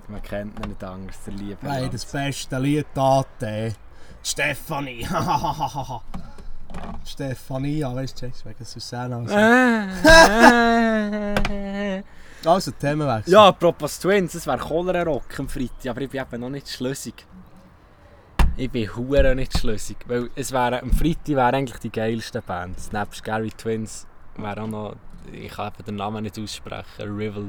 Man, 0.10 0.22
kennt 0.22 0.64
ihn 0.64 0.70
nicht 0.70 0.84
anders, 0.84 1.16
der 1.26 1.34
liebe 1.34 1.58
Nein, 1.62 1.90
das 1.92 2.06
beste 2.06 2.58
Lied 2.60 2.86
da, 2.94 3.26
Stefanie. 4.24 5.06
Ja, 7.80 7.96
weißt 7.96 8.22
du, 8.22 8.32
wegen 8.46 8.66
Susanne. 8.66 9.16
Also, 9.16 9.36
also 12.50 12.72
Themenwechsel. 12.72 13.34
Ja, 13.34 13.48
apropos 13.48 14.00
Twins, 14.00 14.36
es 14.36 14.46
wäre 14.46 14.58
Cholera 14.58 15.04
Rock 15.04 15.40
am 15.40 15.50
Freitag, 15.50 15.88
aber 15.88 16.02
ich 16.02 16.10
bin 16.10 16.22
eben 16.22 16.42
noch 16.42 16.50
nicht 16.50 16.70
schlüssig. 16.70 17.26
Ich 18.58 18.72
bin 18.72 18.94
hure 18.96 19.36
nicht 19.36 19.58
schlüssig, 19.58 19.98
weil 20.08 20.30
es 20.36 20.52
wäre, 20.52 20.82
am 20.82 20.92
Freitag 20.92 21.28
wären 21.28 21.56
eigentlich 21.56 21.80
die 21.80 21.92
geilsten 21.92 22.44
Bands. 22.44 22.92
Nebst 22.92 23.24
Gary 23.24 23.52
Twins 23.52 24.06
wäre 24.36 24.62
auch 24.62 24.68
noch, 24.68 24.96
ich 25.32 25.52
kann 25.52 25.72
eben 25.74 25.86
den 25.86 25.96
Namen 25.96 26.24
nicht 26.24 26.38
aussprechen, 26.40 27.18
Rival... 27.18 27.46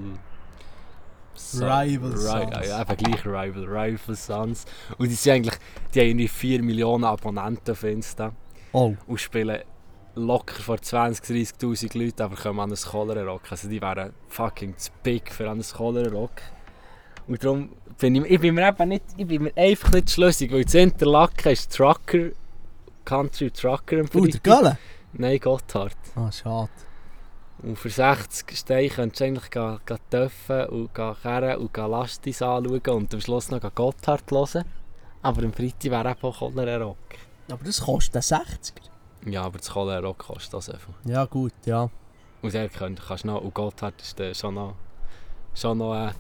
Rival 1.55 2.13
Ri- 2.13 2.17
Sons. 2.17 2.67
Ja, 2.69 2.83
eben 2.83 2.97
gleich 2.97 3.25
Rival, 3.27 3.65
Rival 3.65 4.17
Sons. 4.17 4.65
Und 4.99 5.09
die 5.09 5.15
sind 5.15 5.33
eigentlich, 5.33 5.55
die 5.95 6.01
haben 6.01 6.07
irgendwie 6.09 6.29
4 6.29 6.63
Millionen 6.63 7.05
Abonnenten 7.05 7.71
auf 7.73 7.83
Insta 7.85 8.33
Oh, 8.73 8.95
und 9.07 9.21
spielen 9.21 9.63
locker 10.15 10.61
vor 10.63 10.77
20.000, 10.77 11.59
30'000 11.61 11.97
Leuten, 11.99 12.23
aber 12.23 12.37
kommen 12.37 12.61
an 12.61 12.71
ein 12.71 12.77
Cholera 12.77 13.23
Rock. 13.23 13.43
Also 13.51 13.69
die 13.69 13.81
wären 13.81 14.13
fucking 14.29 14.77
zu 14.77 14.91
big 15.03 15.33
für 15.33 15.49
an 15.49 15.59
ein 15.61 15.63
Cholera 15.65 16.11
Rock. 16.11 16.43
Und 17.27 17.43
darum 17.45 17.71
bin 17.99 18.15
ich, 18.17 18.25
ich 18.25 18.41
bin 18.41 18.55
mir 18.55 18.69
eben 18.69 18.89
nicht, 18.89 19.05
ich 19.17 19.27
bin 19.27 19.45
mir 19.45 19.53
einfach 19.57 19.93
nicht 19.93 20.11
schlüssig, 20.11 20.51
weil 20.53 20.63
in 20.63 20.69
Interlaken 20.91 21.53
ist 21.53 21.75
Trucker, 21.75 22.31
Country 23.05 23.51
Trucker 23.51 24.03
uh, 24.15 24.27
der. 24.27 24.41
Gölle? 24.41 24.79
Nein, 25.13 25.39
Gotthard. 25.39 25.97
Ah, 26.17 26.31
schade. 26.33 26.71
Und 27.63 27.77
für 27.77 27.91
60 27.91 28.57
Steine 28.57 28.89
könntest 28.89 29.21
du 29.21 29.25
eigentlich 29.25 29.51
gehen, 29.51 29.79
gehen 29.85 29.99
dürfen 30.13 30.67
und 30.67 30.95
gehen 30.95 31.17
kehren 31.23 31.57
und 31.59 31.75
gehen 31.75 31.91
Lastis 31.91 32.43
anschauen 32.43 32.81
und 32.89 33.15
am 33.15 33.21
Schluss 33.21 33.51
noch 33.51 33.75
Gotthard 33.75 34.31
hören. 34.31 34.65
Aber 35.23 35.43
am 35.43 35.53
Freitag 35.53 35.91
wäre 35.91 36.11
eben 36.11 36.23
auch 36.23 36.39
Cholera 36.39 36.85
Rock. 36.85 36.97
Aber 37.51 37.65
das 37.65 37.81
kostet 37.81 38.23
60er. 38.23 38.91
Ja, 39.27 39.43
aber 39.43 39.59
das 39.59 39.71
Cholera 39.71 39.99
Rock 39.99 40.19
kostet 40.19 40.55
das 40.55 40.71
einfach. 40.71 40.95
Ja, 41.05 41.25
gut, 41.25 41.53
ja. 41.65 41.91
Und 42.43 42.55
der 42.55 42.69
könnt, 42.69 43.03
kannst 43.05 43.25
noch, 43.25 43.41
und 43.41 43.53
Gotthard 43.53 44.01
ist 44.01 44.41
schon 44.41 44.55
noch, 44.55 44.75
schon 45.55 45.79
noch 45.79 45.93
eine 45.93 46.15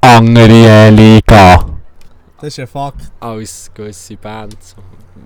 andere 0.00 0.90
Liga 0.90 1.77
Das 2.40 2.48
ist 2.48 2.60
ein 2.60 2.68
Fakt. 2.68 3.10
als 3.18 3.68
gewisse 3.74 4.16
Bands. 4.16 4.76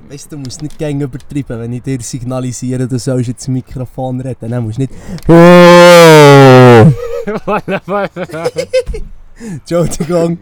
Weißt 0.09 0.33
du, 0.33 0.37
du 0.37 0.42
musst 0.42 0.62
nicht 0.62 0.78
gängig 0.78 1.04
übertreiben, 1.04 1.61
wenn 1.61 1.75
ich 1.75 1.83
dir 1.83 2.00
signalisiere, 2.00 2.88
du 2.88 2.99
sollst 2.99 3.28
jetzt 3.28 3.47
im 3.49 3.54
Mikrofon 3.54 4.23
reden. 4.23 4.50
Dann 4.50 4.64
musst 4.64 4.78
du 4.78 4.83
nicht. 4.83 4.95
Entschuldigung, 9.37 10.38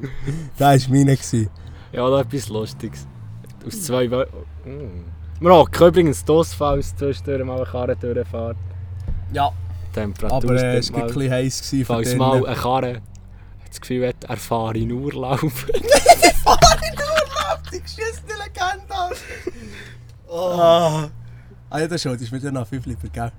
das 0.58 0.88
war 0.88 0.96
meine. 0.96 1.16
ja, 1.92 2.08
noch 2.08 2.20
etwas 2.20 2.48
Lustiges. 2.48 3.06
Aus 3.66 3.82
zwei 3.82 4.08
Wörtern. 4.10 4.44
Mm. 4.64 5.04
Wir 5.40 5.52
hocken 5.52 5.88
übrigens 5.88 6.24
die 6.24 6.32
Ausfalls 6.32 6.94
zwischendurch 6.94 7.44
mal 7.44 7.56
eine 7.56 7.66
Karre 7.66 7.96
durchfahrt. 7.96 8.56
Ja, 9.32 9.50
Temperatur 9.92 10.50
aber 10.50 10.62
äh, 10.62 10.78
es 10.78 10.92
war 10.92 11.00
ein 11.00 11.06
bisschen 11.08 11.32
heiß 11.32 11.74
falls 11.84 12.14
mal 12.14 12.46
eine 12.46 12.54
Karre 12.54 13.02
das 13.70 13.80
Gefühl 13.80 14.08
hat, 14.08 14.24
er 14.24 14.36
fahre 14.36 14.78
in 14.78 14.92
Urlaub. 14.92 15.40
Die 17.72 17.80
geschissene 17.80 18.34
Legende! 18.38 19.16
Oh. 20.28 21.08
Ah, 21.70 21.78
ja, 21.78 21.86
das 21.86 22.02
schon, 22.02 22.12
das 22.12 22.22
ist 22.22 22.32
mir 22.32 22.40
dann 22.40 22.54
noch 22.54 22.66
viel 22.66 22.82
lieber, 22.84 23.08
gell? 23.08 23.32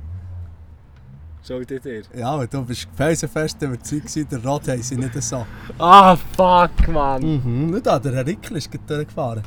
Schau 1.46 1.60
dir 1.62 1.80
dir. 1.80 2.04
Ja, 2.16 2.32
aber 2.32 2.48
du 2.48 2.64
bist 2.64 2.88
felsenfest 2.96 3.62
überzeugt 3.62 4.32
der 4.32 4.44
haben 4.44 4.82
sie 4.82 4.96
nicht 4.96 5.22
so. 5.24 5.46
Ah, 5.80 6.16
fuck, 6.16 6.88
man. 6.88 7.22
Mhm, 7.22 7.72
nicht 7.72 7.86
da, 7.86 8.00
der 8.00 8.14
Herr 8.14 8.26
Rickel 8.26 8.58
ist 8.58 8.72
gerade 8.72 8.86
durchgefahren. 8.88 9.44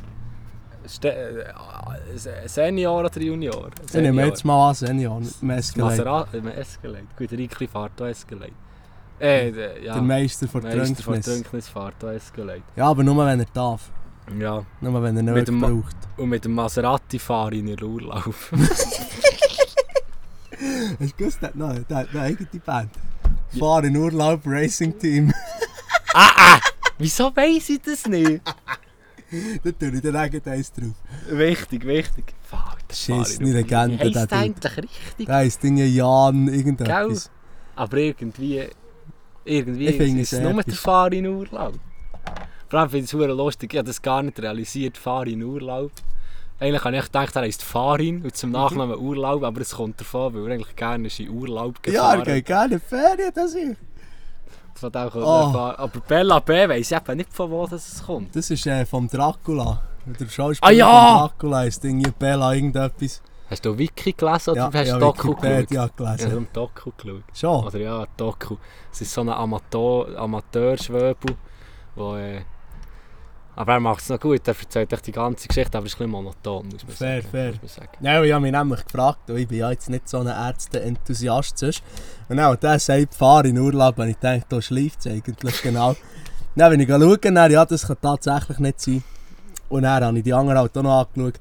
Ste 0.87 1.09
äh, 1.09 2.47
Senior 2.47 2.99
oder 2.99 3.19
Junior? 3.19 3.69
Ich 3.87 3.93
nehme 3.93 4.25
jetzt 4.25 4.45
mal 4.45 4.69
an, 4.69 4.75
Senior, 4.75 5.21
Escalade. 5.21 5.73
Maserati, 5.73 6.37
äh, 6.37 6.51
Escalade. 6.51 7.07
Gut, 7.17 7.31
Rickli 7.31 7.67
fährt 7.67 8.01
auch 8.01 8.05
Escalade. 8.05 8.51
Äh, 9.19 9.51
der, 9.51 9.81
ja. 9.83 9.93
Der 9.93 10.01
Meister 10.01 10.47
von 10.47 10.63
Meister 10.63 11.03
Trünknis. 11.03 11.71
Ja, 12.75 12.87
aber 12.87 13.03
nur 13.03 13.25
wenn 13.25 13.39
er 13.39 13.45
darf. 13.53 13.91
Ja. 14.37 14.65
Nur 14.81 15.03
wenn 15.03 15.17
er 15.17 15.23
nicht 15.23 15.59
braucht. 15.59 15.95
Und 16.17 16.29
mit 16.29 16.45
dem 16.45 16.53
Maserati 16.53 17.19
fahre 17.19 17.53
ich 17.55 17.59
in 17.59 17.67
den 17.67 17.83
Urlaub. 17.83 18.33
Hast 20.99 21.11
du 21.11 21.17
gewusst, 21.17 21.39
der 21.41 21.49
hat 21.49 22.09
eine 22.09 22.21
eigene 22.21 22.47
Band? 22.65 22.91
Fahren 23.57 23.85
in 23.85 23.97
Urlaub 23.97 24.41
Racing 24.45 24.97
Team. 24.97 25.33
Wieso 26.97 27.35
weiss 27.35 27.69
ich 27.69 27.81
das 27.85 28.07
nicht? 28.07 28.41
da 29.63 29.71
tue 29.71 29.89
ich 29.95 30.01
dann 30.01 30.15
eigene 30.15 30.51
eins 30.51 30.71
drauf. 30.71 30.93
wichtig, 31.29 31.85
wichtig. 31.85 32.33
Das 32.87 32.99
Schissene 32.99 33.51
Legende, 33.51 34.11
Dude. 34.11 34.27
eigentlich 34.31 34.77
richtig? 34.77 35.27
Da 35.27 35.41
ist 35.41 35.61
Dinge 35.61 35.85
Jan, 35.85 36.47
irgendetwas. 36.47 37.29
Aber 37.75 37.97
irgendwie... 37.97 38.69
Irgendwie 39.45 39.87
Ich 39.87 39.99
ist 39.99 40.33
es 40.33 40.39
nur 40.41 40.51
der 40.53 40.59
episch. 40.61 40.79
Fahrer 40.79 41.13
in 41.13 41.27
Urlaub. 41.27 41.73
Vor 42.67 42.79
allem 42.79 42.89
finde 42.89 43.05
ich 43.05 43.13
es 43.13 43.37
lustig. 43.37 43.73
Ich 43.73 43.77
habe 43.77 43.87
das 43.87 44.01
gar 44.01 44.23
nicht 44.23 44.39
realisiert, 44.39 44.97
Fahrer 44.97 45.27
in 45.27 45.43
Urlaub. 45.43 45.91
Eigentlich 46.59 46.83
habe 46.83 46.95
ich 46.97 47.03
gedacht, 47.03 47.35
er 47.35 47.41
heisst 47.43 47.63
Farin 47.63 48.21
und 48.23 48.35
zum 48.35 48.51
Nachnamen 48.51 48.97
Urlaub, 48.99 49.43
aber 49.43 49.61
es 49.61 49.75
kommt 49.75 49.99
davon, 49.99 50.33
weil 50.33 50.47
er 50.47 50.53
eigentlich 50.55 50.75
gerne 50.75 51.07
in 51.17 51.29
Urlaub 51.29 51.75
Ja, 51.85 51.91
gefahren. 51.91 52.19
er 52.21 52.25
geht 52.35 52.45
gerne 52.45 52.79
Ferien, 52.79 53.31
das 53.35 53.53
ist. 53.53 53.77
Von 54.73 54.91
dem 54.91 55.09
kommt 55.09 55.25
Oh. 55.25 55.57
er. 55.57 55.79
Aber 55.79 55.99
Bella 55.99 56.39
B 56.39 56.67
weiss 56.67 56.91
eben 56.91 57.17
nicht 57.17 57.33
von 57.33 57.51
wo 57.51 57.67
das 57.67 58.03
kommt. 58.05 58.35
Das 58.35 58.49
ist 58.49 58.65
äh, 58.67 58.85
vom 58.85 59.07
Dracula. 59.07 59.81
Der 60.05 60.27
Schauspieler 60.29 60.67
Ah, 60.69 60.71
ja! 60.71 61.17
von 61.19 61.29
Dracula 61.29 61.63
ist 61.65 61.83
Dinge 61.83 62.11
Bella 62.17 62.53
irgendetwas. 62.53 63.21
Hast 63.49 63.63
du 63.63 63.77
Wiki 63.77 64.13
gelesen 64.13 64.51
oder 64.51 64.59
Ja, 64.59 64.65
hast 64.73 64.75
du 64.75 64.87
ja, 64.87 64.99
Doku 64.99 65.35
geschaut? 65.35 65.43
Wikipedia 65.43 65.85
Ich 65.85 66.01
habe 66.03 66.17
gelesen. 66.17 66.47
Doku 66.51 66.91
geschaut. 66.97 67.23
Schon? 67.33 67.65
Oder 67.65 67.79
ja, 67.79 68.05
Doku. 68.17 68.57
Es 68.91 69.01
ist 69.01 69.13
so 69.13 69.21
ein 69.21 69.29
Amateur, 69.29 70.17
Amateurschwöbel, 70.17 71.35
wo... 71.95 72.15
Äh, 72.15 72.41
aber 73.57 73.73
er 73.73 73.79
macht 73.79 74.01
es 74.01 74.09
noch 74.09 74.19
gut, 74.19 74.45
er 74.47 74.55
erzählt 74.59 74.91
echt 74.91 75.07
die 75.07 75.13
ganze 75.13 75.47
Geschichte, 75.47 75.77
aber 75.77 75.85
es 75.85 75.93
ist 75.93 76.01
ein 76.01 76.09
bisschen 76.09 76.11
monoton, 76.11 76.67
muss 76.67 76.83
man 76.83 76.91
Fair, 76.91 77.21
sagen. 77.21 77.31
fair. 77.31 77.53
Sagen. 77.69 77.89
Ja, 78.01 78.21
ich 78.21 78.33
habe 78.33 78.41
mich 78.41 78.51
nämlich 78.51 78.83
gefragt, 78.83 79.19
weil 79.27 79.37
ich 79.37 79.47
bin 79.47 79.59
ja 79.59 79.71
jetzt 79.71 79.89
nicht 79.89 80.09
so 80.09 80.19
ein 80.19 80.27
Ärzte-Enthusiast 80.27 81.57
sonst. 81.57 81.81
Und 82.27 82.35
dann, 82.35 82.59
der 82.59 82.79
sagt, 82.79 83.15
fahr 83.15 83.45
in 83.45 83.57
Urlaub, 83.57 83.97
habe 83.97 84.09
ich 84.09 84.19
gedacht, 84.19 84.47
da 84.49 84.61
schläft 84.61 84.99
es 84.99 85.07
eigentlich 85.07 85.61
genau. 85.61 85.95
Dann 86.57 86.71
bin 86.71 86.81
ich 86.81 86.89
schauen, 86.89 87.35
dann, 87.35 87.51
ja, 87.51 87.65
das 87.65 87.87
kann 87.87 87.97
tatsächlich 88.01 88.59
nicht 88.59 88.81
sein. 88.81 89.03
Und 89.69 89.83
dann 89.83 90.03
habe 90.03 90.17
ich 90.17 90.23
die 90.23 90.33
anderen 90.33 90.59
halt 90.59 90.77
auch 90.77 90.83
noch 90.83 91.07
angeschaut. 91.07 91.39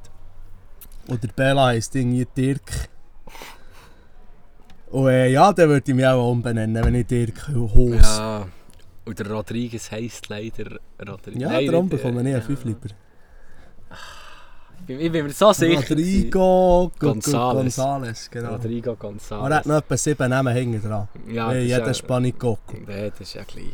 Und 1.08 1.22
der 1.22 1.28
Bella 1.28 1.66
heisst 1.66 1.94
irgendwie 1.94 2.26
Dirk. 2.36 2.88
Und 4.90 5.08
äh, 5.08 5.28
ja, 5.28 5.52
dann 5.52 5.68
würde 5.68 5.90
ich 5.90 5.94
mich 5.94 6.06
auch 6.06 6.30
umbenennen, 6.30 6.84
wenn 6.84 6.94
ich 6.94 7.06
Dirk 7.06 7.48
Hose. 7.48 7.96
Ja, 7.96 8.02
Ja, 8.38 8.46
und 9.04 9.18
der 9.18 9.30
Rodriguez 9.30 9.90
heisst 9.90 10.28
leider 10.28 10.78
Rodriguez. 11.06 11.42
ja 11.42 11.48
Nein, 11.50 11.66
darum 11.66 11.88
bekomme 11.88 12.20
ich 12.22 12.28
äh, 12.28 12.34
einen 12.34 12.42
5 12.42 12.64
lieber. 12.64 12.88
Ich 14.80 14.86
bin, 14.86 15.00
ich 15.00 15.10
mir 15.22 15.30
so 15.30 15.52
sicher. 15.52 15.80
Rodrigo 15.80 16.92
González. 17.00 17.76
González, 17.76 18.30
genau. 18.30 18.52
Rodrigo 18.52 18.90
Er 18.90 18.92
hat 18.92 19.00
González. 19.00 19.68
noch 19.68 19.76
etwa 19.76 19.96
sieben 19.96 20.30
Namen 20.30 20.54
hinten 20.54 20.82
dran. 20.88 21.08
Ja, 21.26 21.50
Wie 21.50 21.54
das 21.54 21.64
jeder 21.64 21.86
ja-. 21.86 21.94
Nee, 22.86 23.10
das 23.10 23.20
ist 23.20 23.34
ja 23.34 23.44
gleich. 23.44 23.72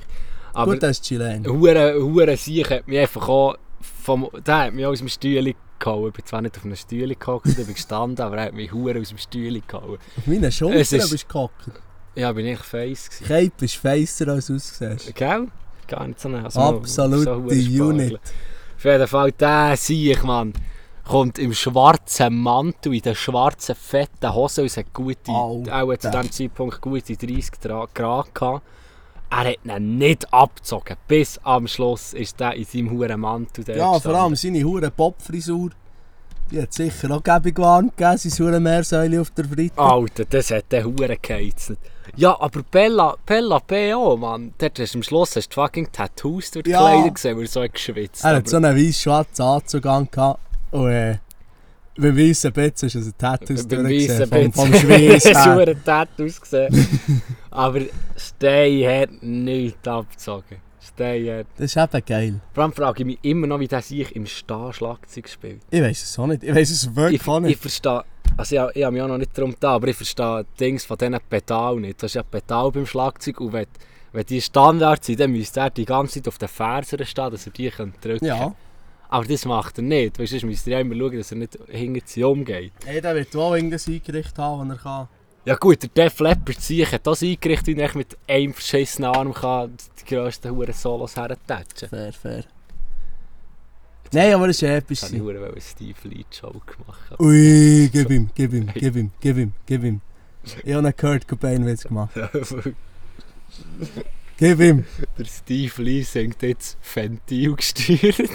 Aber 0.53 0.73
Gut, 0.73 0.83
er 0.83 0.91
ist 0.91 1.05
Chilen. 1.05 1.47
Hure, 1.47 1.95
Hure 2.01 2.37
Sieg 2.37 2.71
hat 2.71 2.87
mich 2.89 2.99
einfach 2.99 3.29
auch 3.29 3.57
vom, 3.81 4.29
der 4.47 4.59
hat 4.59 4.75
mich 4.75 4.87
aus 4.87 4.99
dem 4.99 5.09
Stühle 5.09 5.55
gehauen. 5.81 6.09
Ich 6.09 6.15
bin 6.15 6.25
zwar 6.27 6.43
nicht 6.43 6.57
auf 6.57 6.65
einem 6.65 6.77
Stühle 6.77 7.17
gehockt, 7.17 7.47
ich 7.49 7.57
bin 7.57 7.67
gestanden, 7.75 8.25
aber 8.25 8.37
er 8.37 8.45
hat 8.47 8.55
mich 8.55 8.73
Hure 8.73 9.01
aus 9.01 9.09
dem 9.09 9.19
Stühle 9.19 9.61
gehauen. 9.61 9.99
Auf 10.17 10.27
meinen 10.27 10.53
Schultern 10.53 10.81
ist- 10.81 10.91
bist 11.11 11.25
du 11.25 11.29
gehockt. 11.29 11.71
Ja, 12.15 12.33
bin 12.33 12.47
ich 12.47 12.59
face 12.59 13.09
gewesen. 13.11 13.27
Cape 13.51 13.65
ist 13.65 13.77
feiser 13.77 14.29
als 14.29 14.47
du 14.47 14.55
aussiehst. 14.57 15.15
Gell? 15.15 15.49
Gar 15.89 16.07
nicht 16.07 16.21
so 16.21 16.29
eine 16.29 16.45
also 16.45 16.61
Absolute 16.61 17.25
so. 17.25 17.85
Unit. 17.85 18.21
Auf 18.77 18.85
jeden 18.85 19.07
Fall, 19.09 19.33
der 19.33 19.77
Sieg, 19.77 20.23
Mann, 20.25 20.53
kommt 21.05 21.39
im 21.39 21.53
schwarzen 21.53 22.37
Mantel, 22.41 22.95
in 22.95 23.03
der 23.03 23.15
schwarzen, 23.15 23.75
fetten 23.75 24.33
Hose 24.35 24.65
es 24.65 24.77
hat 24.77 24.93
gute, 24.93 25.31
auch 25.31 25.63
zu 25.99 26.11
diesem 26.11 26.31
Zeitpunkt 26.33 26.81
gute 26.81 27.17
30 27.17 27.55
Tra- 27.63 27.89
Grad 27.93 28.35
gehabt. 28.35 28.63
Er 29.31 29.51
hat 29.51 29.59
ihn 29.65 29.99
nicht 29.99 30.33
abgezogen. 30.33 30.97
Bis 31.07 31.39
am 31.45 31.67
Schluss 31.69 32.13
ist 32.15 32.41
er 32.41 32.55
in 32.55 32.65
seinem 32.65 32.91
huren 32.91 33.21
Mantel 33.21 33.65
Ja, 33.69 33.85
vor 33.87 33.95
gestanden. 33.95 34.21
allem 34.21 34.37
seine 34.37 34.65
hure 34.65 34.91
Bob-Frisur. 34.91 35.71
Die 36.51 36.61
hat 36.61 36.73
sicher 36.73 37.09
auch 37.13 37.23
gäbig 37.23 37.57
warm 37.59 37.93
gegeben, 37.97 38.19
sein 38.19 38.45
hure 38.47 38.59
Meersäule 38.59 39.21
auf 39.21 39.31
der 39.31 39.45
Freitag. 39.45 39.79
Alter, 39.79 40.25
das 40.25 40.51
hat 40.51 40.65
der 40.73 40.85
Hure 40.85 41.17
geheizt. 41.23 41.75
Ja, 42.17 42.37
aber 42.41 42.65
Bella, 42.69 43.15
Bella 43.25 43.61
B.O., 43.65 44.17
Mann. 44.17 44.53
Dort 44.59 44.81
hast 44.81 44.95
du 44.95 44.99
am 44.99 45.03
Schluss 45.05 45.37
hast 45.37 45.49
du 45.51 45.55
fucking 45.55 45.93
Tattoos 45.93 46.51
durch 46.51 46.65
die 46.65 46.71
Ja. 46.73 46.79
Kleider 46.81 47.11
gesehen, 47.15 47.37
weil 47.37 47.45
er 47.45 47.49
so 47.49 47.63
hat 47.63 47.73
geschwitzt 47.73 48.25
Er 48.25 48.35
hat 48.35 48.49
so 48.49 48.57
einen 48.57 48.77
weiß-schwarzen 48.77 49.45
Anzug 49.45 49.87
angehabt. 49.87 50.41
Und 50.73 50.91
äh, 50.91 51.19
beim 51.97 52.17
weißen 52.19 52.53
Bett 52.53 52.83
ist 52.83 52.97
also 52.97 53.11
Tattoos 53.17 53.65
Beim 53.69 53.85
durchgesehen. 53.85 54.19
weissen 54.19 54.29
Vom, 54.29 54.41
Bett. 54.41 54.55
vom 54.55 54.75
Schweiß 54.75 55.25
Es 55.27 55.45
her. 55.45 55.57
hat 55.67 55.85
Tattoos 55.85 56.41
gesehen. 56.41 56.89
Aber 57.51 57.81
Stey 58.17 58.83
hat 58.83 59.23
nichts 59.23 59.87
abgezogen. 59.87 60.59
Stey 60.81 61.27
hat... 61.27 61.47
Das 61.57 61.75
ist 61.75 61.77
eben 61.77 62.05
geil. 62.07 62.41
Vor 62.53 62.63
allem 62.65 62.73
frage 62.73 63.01
ich 63.01 63.07
mich 63.07 63.19
immer 63.23 63.47
noch, 63.47 63.61
wie 63.61 63.69
der 63.69 63.83
sich 63.83 64.15
im 64.15 64.27
Stehen 64.27 64.73
Schlagzeug 64.73 65.29
spielt. 65.29 65.61
Ich 65.71 65.83
weiß 65.83 66.03
es 66.03 66.19
auch 66.19 66.27
nicht. 66.27 66.43
Ich 66.43 66.55
weiß 66.55 66.71
es 66.71 66.95
wirklich 66.95 67.21
Ich, 67.21 67.29
auch 67.29 67.39
ich 67.39 67.43
nicht. 67.45 67.61
verstehe... 67.61 68.05
Also 68.37 68.57
ich, 68.57 68.77
ich 68.77 68.85
habe 68.85 68.93
mich 68.93 69.03
auch 69.03 69.09
noch 69.09 69.19
nicht 69.19 69.37
darum 69.37 69.55
da, 69.59 69.73
aber 69.73 69.89
ich 69.89 69.97
verstehe 69.97 70.47
Dings 70.59 70.85
von 70.85 70.97
diesen 70.97 71.19
Pedalen 71.29 71.83
nicht. 71.83 72.01
Du 72.01 72.05
hast 72.05 72.15
ja 72.15 72.23
Pedal 72.23 72.71
beim 72.71 72.87
Schlagzeug 72.87 73.41
und 73.41 73.53
wenn, 73.53 73.67
wenn 74.13 74.25
die 74.25 74.41
Standard 74.41 75.05
sind, 75.05 75.21
dann 75.21 75.33
müsste 75.33 75.61
er 75.61 75.71
die 75.71 75.85
ganze 75.85 76.15
Zeit 76.15 76.29
auf 76.29 76.39
den 76.39 76.49
Fersern 76.49 77.05
stehen, 77.05 77.31
dass 77.31 77.47
er 77.47 77.53
die 77.53 77.71
kann 77.71 77.93
drücken 78.01 78.25
Ja. 78.25 78.55
Aber 79.09 79.25
das 79.25 79.45
macht 79.45 79.79
er 79.79 79.83
nicht. 79.83 80.19
Weißt 80.19 80.33
du, 80.33 80.39
sonst 80.39 80.45
müsst 80.49 80.67
ihr 80.69 80.75
ja 80.75 80.81
immer 80.81 80.95
schauen, 80.95 81.19
dass 81.19 81.33
er 81.33 81.39
nicht 81.39 81.59
hinter 81.69 82.01
sie 82.05 82.23
umgeht. 82.23 82.73
Hey, 82.85 83.01
der 83.01 83.17
wird 83.17 83.35
auch 83.35 83.55
irgendein 83.55 83.81
eingerichtet 83.85 84.39
haben, 84.39 84.61
wenn 84.61 84.71
er 84.71 84.77
kann. 84.81 85.09
Ja 85.45 85.57
gut, 85.57 85.83
der 85.83 85.89
Def 85.89 86.21
Leppard 86.21 86.61
sich 86.61 86.93
hat 86.93 87.07
das 87.07 87.23
eingerichtet, 87.23 87.69
wie 87.69 87.81
er 87.81 87.97
mit 87.97 88.17
einem 88.29 88.53
verschissenen 88.53 89.11
Arm 89.11 89.33
kann 89.33 89.75
die 90.01 90.15
grössten 90.15 90.55
Huren 90.55 90.75
Solos 90.75 91.17
hertatschen. 91.17 91.89
Fair, 91.89 92.13
fair. 92.13 92.45
Nein, 94.13 94.35
aber 94.35 94.49
es 94.49 94.61
ist 94.61 94.69
episch. 94.69 95.01
Das 95.01 95.13
ich. 95.13 95.21
Huren 95.21 95.43
einen 95.43 95.61
Steve 95.61 95.97
Lee 96.05 96.25
Joke 96.31 96.77
gemacht. 96.77 97.21
Ui, 97.21 97.89
gib 97.91 98.11
ihm, 98.11 98.29
gib 98.35 98.53
ihm, 98.53 98.69
gib 98.75 98.97
ihm, 98.97 99.11
gib 99.19 99.37
ihm, 99.39 99.53
gib 99.65 99.85
ihm. 99.85 100.01
Ich 100.43 100.75
habe 100.75 100.79
einen 100.79 100.97
Kurt 100.97 101.27
Cobain 101.27 101.65
Witz 101.65 101.85
gemacht. 101.85 102.13
Gib 104.37 104.61
ihm. 104.61 104.85
der 105.19 105.25
Steve 105.25 105.83
Lee 105.83 106.03
singt 106.03 106.43
jetzt 106.43 106.77
Ventil 106.95 107.57
gesteuert. 107.57 108.17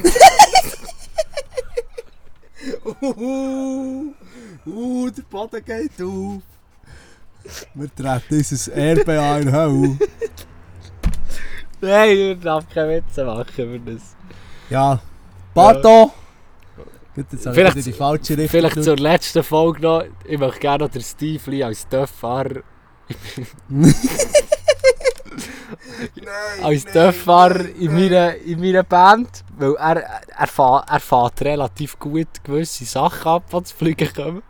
Uh, 3.02 4.14
uh, 4.66 5.10
der 5.12 5.22
Boden 5.24 5.64
geht 5.64 6.02
auf. 6.02 6.42
Wir 7.74 7.96
treten 7.96 8.36
unser 8.38 8.74
Erbe 8.74 9.20
an 9.22 9.42
in 9.44 9.52
Hölle. 9.52 9.98
Nein, 11.82 12.10
ich 12.18 12.40
darf 12.40 12.66
keine 12.74 12.90
Witze 12.98 13.24
machen 13.26 13.46
für 13.54 13.80
das. 13.80 14.16
Ja, 14.70 15.00
Pardon. 15.54 16.12
Gut, 17.16 17.26
jetzt 17.32 17.46
habe 17.46 17.56
ich 17.56 17.62
Vielleicht- 17.62 17.76
wieder 17.78 17.86
die 17.86 17.94
falsche 17.94 18.38
Richtung 18.38 18.50
Vielleicht 18.50 18.84
zur 18.84 18.98
letzten 18.98 19.44
Folge 19.44 19.82
noch. 19.82 20.04
Ich 20.26 20.38
möchte 20.38 20.60
gerne 20.60 20.84
noch 20.86 20.92
den 20.92 21.02
Steve 21.02 21.52
Lee 21.52 21.64
als 21.64 21.88
Dörffahrer 21.88 22.62
als 26.64 26.86
Dörffahrer 26.86 27.70
in 27.80 27.94
meiner, 27.94 28.36
in 28.36 28.60
meiner 28.60 28.84
Band, 28.84 29.44
weil 29.58 29.76
er, 29.76 29.98
er, 30.02 30.84
er 30.88 31.00
fährt 31.00 31.42
relativ 31.42 32.00
gut 32.00 32.44
gewisse 32.44 32.86
Sachen 32.86 33.28
ab, 33.28 33.44
die 33.52 33.64
zu 33.64 33.76
fliegen 33.76 34.12
kommen. 34.14 34.44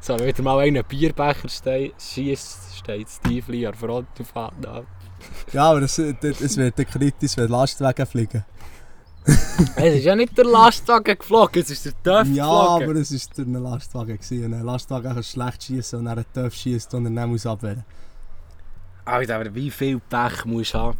So, 0.00 0.18
wieder 0.18 0.42
mal 0.42 0.58
einer 0.60 0.82
Bierbecher 0.82 1.48
ste 1.48 1.92
schießt, 1.98 2.76
steht 2.78 3.08
Lee 3.48 3.66
an 3.66 3.74
Front 3.74 4.08
und 4.18 4.26
fährt 4.26 4.66
ab. 4.66 4.84
Ja, 5.52 5.70
aber 5.70 5.82
es, 5.82 5.98
es 5.98 6.56
wird 6.56 6.78
dann 6.78 6.86
kritisch, 6.86 7.36
wenn 7.36 7.48
Lastwagen 7.48 8.06
fliegen. 8.06 8.44
Es 9.76 9.94
ist 9.94 10.04
ja 10.04 10.16
nicht 10.16 10.36
der 10.36 10.46
Lastwagen 10.46 11.16
geflogen, 11.16 11.62
es 11.62 11.70
ist 11.70 11.84
der 11.84 11.92
Dörf 12.02 12.26
Ja, 12.28 12.44
geflogen. 12.44 12.90
aber 12.90 13.00
es 13.00 13.12
war 13.12 13.34
durch 13.36 13.46
einen 13.46 13.62
Lastwagen. 13.62 14.16
Gewesen. 14.18 14.54
Ein 14.54 14.64
Lastwagen 14.64 15.14
kann 15.14 15.22
schlecht 15.22 15.62
schießen 15.64 15.98
und 16.00 16.06
dann 16.06 16.18
ein 16.18 16.24
Töpf 16.34 16.54
schießt 16.54 16.94
und 16.94 17.06
er 17.06 17.12
dann 17.12 17.30
muss 17.30 17.46
abwehren. 17.46 17.84
Alter, 19.04 19.36
aber 19.36 19.54
wie 19.54 19.70
viel 19.70 20.00
Pech 20.00 20.44
musst 20.44 20.74
du 20.74 20.78
haben? 20.78 20.98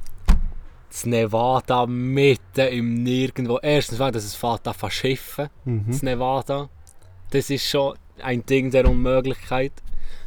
Das 0.88 1.06
Nevada 1.06 1.86
mitten 1.86 2.68
im 2.68 3.02
Nirgendwo. 3.02 3.58
Erstens 3.62 3.98
dass 3.98 4.24
es 4.24 4.34
fährt 4.34 4.68
an 4.68 4.74
verschiffen. 4.74 5.48
Mhm. 5.64 5.84
das 5.88 6.02
Nevada. 6.02 6.68
Das 7.32 7.50
ist 7.50 7.66
schon 7.68 7.96
ein 8.22 8.44
Ding 8.46 8.70
der 8.70 8.88
Unmöglichkeit. 8.88 9.72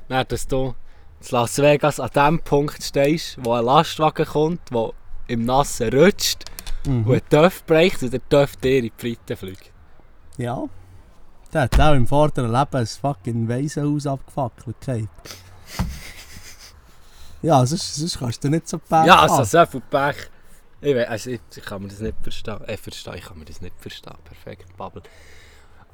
Dann, 0.09 0.25
dass 0.27 0.47
du 0.47 0.75
in 1.21 1.27
Las 1.31 1.57
Vegas 1.59 1.99
an 1.99 2.09
dem 2.15 2.39
Punkt 2.41 2.83
stehst, 2.83 3.37
wo 3.43 3.53
ein 3.53 3.65
Lastwagen 3.65 4.25
kommt, 4.25 4.61
der 4.71 4.91
im 5.27 5.45
Nassen 5.45 5.89
rutscht 5.93 6.45
und 6.85 7.05
Mhm. 7.07 7.11
ein 7.13 7.29
Töff 7.29 7.63
bricht 7.65 8.03
und 8.03 8.13
der 8.13 8.27
Töff 8.29 8.55
dir 8.57 8.77
in 8.77 8.83
die 8.83 8.93
Fritte 8.95 9.35
fliegt. 9.35 9.71
Ja. 10.37 10.65
Der 11.53 11.61
hat 11.61 11.79
auch 11.79 11.93
im 11.93 12.05
vorderen 12.05 12.51
Leben 12.51 12.75
ein 12.75 12.85
fucking 12.85 13.47
Waisenhaus 13.47 14.05
abgefackelt. 14.05 14.75
Okay. 14.81 15.07
Ja, 17.41 17.65
sonst, 17.65 17.95
sonst 17.95 18.19
kannst 18.19 18.43
du 18.43 18.49
nicht 18.49 18.67
so 18.67 18.77
Pech 18.79 19.05
ja, 19.05 19.19
also 19.19 19.43
so 19.43 19.65
viel 19.65 19.81
Pech. 19.81 20.15
Ich, 20.81 20.95
weiss, 20.95 21.07
also 21.07 21.29
ich, 21.31 21.39
ich 21.55 21.63
kann 21.63 21.81
mir 21.81 21.87
das 21.87 21.99
nicht 21.99 22.17
verstehen. 22.21 22.61
Äh, 22.65 22.77
verstehen, 22.77 23.13
ich 23.15 23.23
kann 23.25 23.37
mir 23.39 23.45
das 23.45 23.61
nicht 23.61 23.75
verstehen. 23.79 24.15
Perfekt, 24.23 24.75
Bubble. 24.77 25.03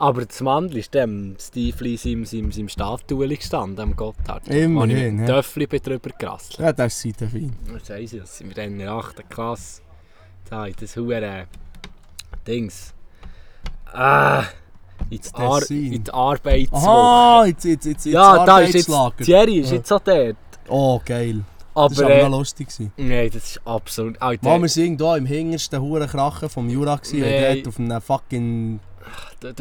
Aber 0.02 0.26
das 0.26 0.42
Mandel 0.42 0.78
ist 0.78 0.96
dem 0.96 1.36
in 1.54 1.98
seinem, 1.98 2.26
seinem, 2.26 2.52
seinem 2.52 2.70
Statue 2.70 3.28
gestanden, 3.28 3.80
am 3.82 3.96
Gotthard. 3.96 4.48
Immerhin, 4.48 5.20
Wo 5.20 5.24
ich 5.24 5.30
ja. 5.30 5.36
Töffli 5.36 5.68
bin 5.68 5.80
drüber 5.80 6.10
gerasselt. 6.18 6.58
Ja, 6.58 6.74
das 6.74 7.06
ist 7.06 7.20
fein. 7.20 7.56
Was 7.72 7.86
sagen 7.86 8.08
sie? 8.08 8.18
Das 8.18 8.36
sind 8.36 8.56
wir 8.56 8.64
in 8.64 8.80
der 8.80 8.94
8. 8.94 9.30
Klasse. 9.30 9.84
Da 10.50 10.66
in 10.66 10.74
das 10.80 10.96
hure 10.98 11.46
Dings. 12.48 12.96
Ah, 13.94 14.46
ins 15.12 15.36
Ar 15.36 15.70
in 15.70 16.04
die 16.04 16.12
Arbeitswoche. 16.12 16.82
Aha, 16.90 17.46
jetzt, 17.46 17.66
jetzt, 17.66 17.86
jetzt, 17.86 18.06
ja, 18.08 18.44
da 18.44 18.60
ist 18.62 18.74
jetzt. 18.74 18.90
Thierry 19.20 19.60
ist 19.60 19.70
Ja. 19.70 19.76
jetzt 19.78 19.88
so 19.88 20.00
dort. 20.04 20.36
Oh, 20.68 21.00
geil. 21.06 21.44
Das 21.76 21.76
Aber, 21.76 21.96
war 21.98 22.06
aber 22.06 22.24
äh, 22.24 22.28
lustig. 22.28 22.68
nein, 22.98 23.30
das 23.32 23.44
ist 23.52 23.62
absolut. 23.66 24.20
Alter, 24.20 24.44
Mal, 24.50 24.62
wir 24.64 24.84
waren 24.84 24.98
hier 24.98 25.16
im 25.18 25.26
hintersten 25.28 25.80
Hurenkrachen 25.80 26.50
vom 26.50 26.68
Jura. 26.72 27.00
Nee. 27.14 27.54
Dort 27.62 27.68
auf 27.68 27.80
einem 27.80 28.02
fucking. 28.02 28.80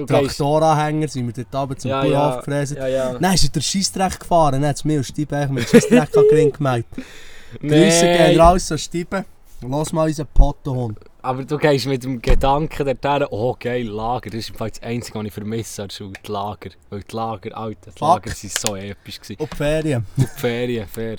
Traktoranhänger 0.07 1.09
sind 1.09 1.35
wir 1.35 1.45
dort 1.45 1.65
oben 1.65 1.79
zum 1.79 1.91
Ja, 1.91 2.05
ja, 2.05 2.37
gefräst. 2.37 2.77
ja, 2.77 2.87
ja. 2.89 3.19
Dann 3.19 3.35
ist 3.35 3.45
er 3.45 3.51
der 3.51 3.61
Scheissdreck 3.61 4.21
gefahren, 4.21 4.61
dann 4.61 4.67
hat 4.69 4.77
es 4.77 4.85
mir 4.85 4.99
und 4.99 5.05
Stiebe 5.05 5.49
mit 5.49 5.69
Scheissdreck 5.69 6.13
den 6.13 6.25
Ring 6.31 6.53
gemeint. 6.53 6.87
Grüße 7.61 8.07
gehen 8.07 8.41
raus 8.41 8.71
an 8.71 8.79
Stiebe. 8.79 9.25
Lass 9.63 9.93
mal 9.93 10.07
unseren 10.07 10.29
Pottenhund. 10.33 10.99
Aber 11.23 11.45
du 11.45 11.59
gehst 11.59 11.87
mit 11.87 12.03
dem 12.03 12.23
Gedanken 12.23 12.87
dorthin, 12.87 13.27
oh 13.31 13.55
geil, 13.59 13.87
Lager, 13.87 14.31
das 14.31 14.49
ist 14.49 14.53
das 14.59 14.83
Einzige, 14.83 15.19
was 15.19 15.27
ich 15.27 15.33
vermisse 15.35 15.83
an 15.83 15.91
Schule, 15.91 16.15
die 16.27 16.33
Lager. 16.33 16.71
Weil 16.89 17.03
die 17.03 17.15
Lager, 17.15 17.57
Alter, 17.57 17.91
die. 17.91 18.01
Lager 18.01 18.31
waren 18.31 18.49
so 18.49 18.77
episch. 18.77 19.21
Gewesen. 19.21 19.37
Und 19.39 19.53
die 19.53 19.57
Ferien. 19.57 20.07
Und 20.17 20.29
die 20.35 20.41
Ferien, 20.41 20.89
fair. 20.89 21.17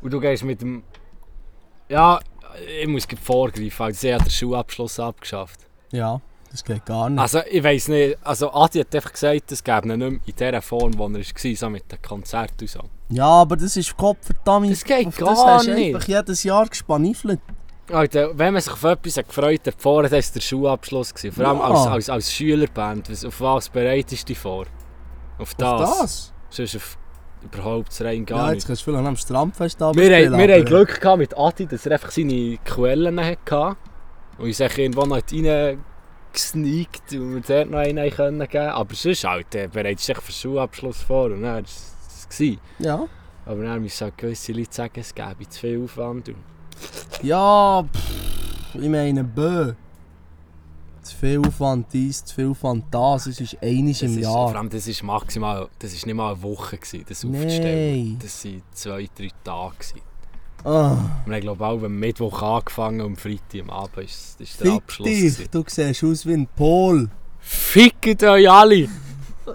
Und 0.00 0.10
du 0.10 0.20
gehst 0.20 0.42
mit 0.44 0.62
dem... 0.62 0.82
Ja, 1.88 2.20
ich 2.80 2.88
muss 2.88 3.06
vorgreifen, 3.22 3.84
also 3.86 4.00
sie 4.00 4.14
hat 4.14 4.24
den 4.24 4.30
Schulabschluss 4.30 4.98
abgeschafft. 4.98 5.60
Ja, 5.90 6.20
das 6.52 6.62
geht 6.64 6.84
gar 6.86 7.10
nicht. 7.10 7.18
Also 7.20 7.40
ich 7.50 7.64
weiss 7.64 7.88
nicht, 7.88 8.18
also 8.22 8.52
Adi 8.52 8.78
hat 8.80 8.94
einfach 8.94 9.12
gesagt, 9.12 9.50
es 9.50 9.64
gäbe 9.64 9.88
ihn 9.88 9.98
nicht 9.98 10.10
mehr 10.38 10.48
in 10.48 10.52
der 10.52 10.62
Form, 10.62 10.96
wo 10.98 11.06
er 11.06 11.14
war, 11.14 11.54
so 11.56 11.70
mit 11.70 11.90
den 11.90 12.00
Konzerten 12.02 12.54
und 12.60 12.70
so. 12.70 12.80
Ja, 13.08 13.26
aber 13.26 13.56
das 13.56 13.76
ist 13.76 13.96
Gottverdammt. 13.96 14.70
Das 14.70 14.84
geht 14.84 15.06
auf 15.06 15.16
gar 15.16 15.30
das 15.30 15.44
hast 15.44 15.66
du 15.66 15.74
nicht. 15.74 15.94
einfach 15.94 16.06
jedes 16.08 16.44
Jahr 16.44 16.66
gespanifelt. 16.66 17.40
Alter, 17.90 18.38
wenn 18.38 18.52
man 18.54 18.62
sich 18.62 18.72
auf 18.72 18.84
etwas 18.84 19.14
gefreut 19.16 19.66
hat, 19.66 19.74
vorher, 19.76 20.10
war 20.10 20.18
es 20.18 20.32
der 20.32 20.40
Schulabschluss. 20.40 21.12
Gewesen. 21.12 21.34
Vor 21.34 21.46
allem 21.46 21.58
Ja. 21.58 21.64
als, 21.64 21.86
als, 21.88 22.10
als 22.10 22.32
Schülerband. 22.32 23.10
Auf 23.26 23.40
was 23.40 23.68
bereitest 23.68 24.22
du 24.22 24.26
dich 24.28 24.38
vor? 24.38 24.66
Auf 25.38 25.54
das? 25.54 25.80
Auf 25.90 26.00
das? 26.00 26.32
Sonst 26.50 26.76
auf 26.76 26.98
überhaupt 27.42 28.00
rein 28.00 28.24
gar 28.24 28.46
Ja, 28.48 28.52
jetzt 28.52 28.66
kannst 28.68 28.82
du 28.86 28.92
vielleicht 28.92 29.06
am 29.06 29.16
Strandfest 29.16 29.80
Wir, 29.80 29.86
abspielen. 29.88 30.32
haben, 30.32 30.38
wir 30.38 30.44
haben 30.54 30.60
aber- 30.60 30.64
Glück 30.64 31.00
gehabt 31.00 31.18
mit 31.18 31.36
Adi, 31.36 31.66
dass 31.66 31.84
er 31.86 31.92
einfach 31.92 32.12
seine 32.12 32.56
Quellen 32.64 33.20
hatte. 33.20 33.76
Und 34.38 34.44
uns 34.46 34.60
irgendwo 34.60 35.04
noch 35.04 35.20
reingesneakt 36.32 37.12
und 37.12 37.34
wir 37.34 37.40
dort 37.40 37.70
noch 37.70 37.78
einen 37.78 38.10
können 38.10 38.40
geben 38.48 38.68
Aber 38.70 38.94
sonst 38.94 39.24
halt, 39.24 39.54
äh, 39.54 39.68
bereitest 39.68 40.08
dich 40.08 40.18
für 40.18 40.32
den 40.32 40.34
Schulabschluss 40.34 41.02
vor 41.02 41.26
und 41.26 41.42
dann 41.42 41.54
war 41.54 41.60
es 41.60 42.26
das. 42.28 42.58
Ja. 42.78 43.06
Aber 43.44 43.62
dann 43.64 43.82
müssen 43.82 44.04
halt 44.04 44.16
gewisse 44.18 44.52
Leute 44.52 44.72
sagen, 44.72 45.00
es 45.00 45.14
gäbe 45.14 45.48
zu 45.48 45.60
viel 45.60 45.82
Aufwand. 45.84 46.28
Und 46.28 46.36
Ja, 47.22 47.82
pff, 47.92 48.74
ich 48.74 48.88
meine, 48.88 49.24
bö. 49.24 49.74
Zu 51.02 51.16
viel 51.16 51.40
Aufwand 51.44 51.86
dies, 51.92 52.24
zu 52.24 52.32
viel 52.36 52.48
Aufwand 52.50 52.84
das, 52.92 53.26
es 53.26 53.40
ist 53.40 53.56
einiges 53.60 53.98
Das 53.98 54.10
im 54.12 54.18
ist, 54.18 54.26
vor 54.26 54.46
Jahr. 54.50 54.56
allem, 54.56 54.70
das 54.70 54.86
ist 54.86 55.02
maximal, 55.02 55.68
das 55.80 55.92
ist 55.92 56.06
nicht 56.06 56.14
mal 56.14 56.32
eine 56.34 56.42
Woche 56.44 56.76
gewesen, 56.78 57.04
das 57.08 57.24
aufzustellen. 57.24 58.08
Nein. 58.10 58.18
Das 58.22 58.44
waren 58.44 58.62
zwei, 58.70 59.08
drei 59.18 59.28
Tage. 59.42 59.74
Gewesen. 59.78 60.00
Ah, 60.64 60.96
Wir 61.26 61.34
haben 61.34 61.40
glaube 61.40 61.66
auch 61.66 61.82
am 61.82 61.98
Mittwoch 61.98 62.40
angefangen 62.42 63.00
und 63.00 63.06
am 63.12 63.16
Freitag 63.16 63.62
am 63.62 63.70
Abend 63.70 63.98
ist, 64.04 64.40
ist 64.40 64.60
der 64.60 64.66
fick 64.66 64.76
Abschluss. 64.76 65.08
dich, 65.08 65.18
gewesen. 65.20 65.48
du 65.50 65.64
siehst 65.66 66.04
aus 66.04 66.26
wie 66.26 66.32
ein 66.34 66.46
Pol. 66.56 67.08
Fickt 67.40 68.22
euch 68.22 68.48
alle! 68.50 68.88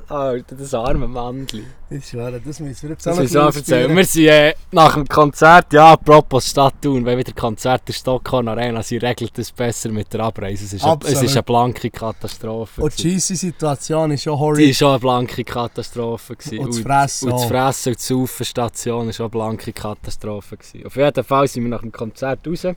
Alter, 0.10 0.56
das 0.56 0.74
arme 0.74 1.08
Mandli. 1.08 1.64
Ich 1.90 2.08
schwöre, 2.10 2.42
das 2.46 2.60
müssen 2.60 2.84
wir 2.84 2.90
jetzt 2.92 3.06
Das 3.06 3.18
bisschen 3.18 3.42
erzählen. 3.42 3.96
Wir 3.96 4.06
sind 4.06 4.26
äh, 4.28 4.54
nach 4.72 4.94
dem 4.96 5.08
Konzert, 5.08 5.72
ja, 5.72 5.94
apropos 5.94 6.50
Stadt 6.50 6.82
Thun, 6.82 7.06
wenn 7.06 7.18
wieder 7.18 7.32
Konzert 7.32 7.84
in 7.88 7.94
Stockholm 7.94 8.48
Arena 8.50 8.84
sie 8.84 8.98
regelt 8.98 9.38
es 9.40 9.52
besser 9.52 9.90
mit 9.90 10.12
der 10.14 10.22
Abreise. 10.22 10.66
Es 10.66 10.74
ist, 10.74 10.84
eine, 10.84 10.98
es 11.06 11.22
ist 11.22 11.32
eine 11.34 11.44
blanke 11.44 11.90
Katastrophe. 11.90 12.82
Und 12.82 12.98
die. 12.98 13.12
Scheisse-Situation 13.14 14.12
ist 14.12 14.24
schon 14.24 14.34
Die 14.36 14.40
horrible. 14.40 14.68
war 14.68 14.74
schon 14.74 14.90
eine 14.90 15.00
blanke 15.00 15.44
Katastrophe. 15.44 16.36
gewesen. 16.36 16.60
Und 16.60 16.70
das 16.76 16.80
Fressen 16.80 17.32
Und 17.32 17.40
das. 17.40 17.46
Fressen 17.48 17.90
und 17.94 18.00
die 18.00 18.04
Saufenstation 18.04 19.06
war 19.06 19.14
schon 19.14 19.24
eine 19.26 19.30
blanke 19.30 19.74
Katastrophe. 19.74 20.58
gewesen. 20.58 20.86
Auf 20.86 20.96
jeden 20.96 21.24
Fall 21.24 21.48
sind 21.48 21.64
wir 21.64 21.70
nach 21.70 21.82
dem 21.82 21.92
Konzert 21.92 22.46
raus. 22.48 22.64
Haben 22.66 22.76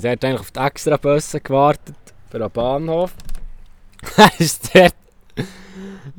dort 0.00 0.24
eigentlich 0.24 0.40
auf 0.40 0.50
die 0.50 0.60
extra 0.60 0.96
Busse 0.96 1.40
gewartet, 1.40 1.96
für 2.30 2.38
den 2.38 2.50
Bahnhof. 2.50 3.12
Ist 4.38 4.74
dort 4.74 4.94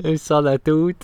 ein 0.03 0.59
Dude. 0.63 0.95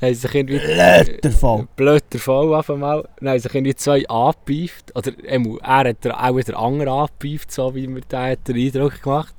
Haben 0.00 0.14
sich 0.14 0.34
irgendwie 0.34 0.58
Blättervoll. 0.58 1.68
Blöder 1.76 2.18
voll 2.18 2.54
auf 2.54 2.70
einmal. 2.70 3.08
Dann 3.20 3.30
haben 3.30 3.38
sich 3.38 3.54
irgendwie 3.54 3.74
zwei 3.74 4.06
angepeift. 4.08 4.94
Oder 4.96 5.12
er 5.24 5.88
hat 5.88 6.06
auch 6.06 6.36
wieder 6.36 6.58
andere 6.58 6.90
angepeift, 6.90 7.52
so 7.52 7.74
wie 7.74 7.86
mir 7.86 8.00
der 8.02 8.36
den 8.36 8.56
Eindruck 8.56 9.02
gemacht. 9.02 9.34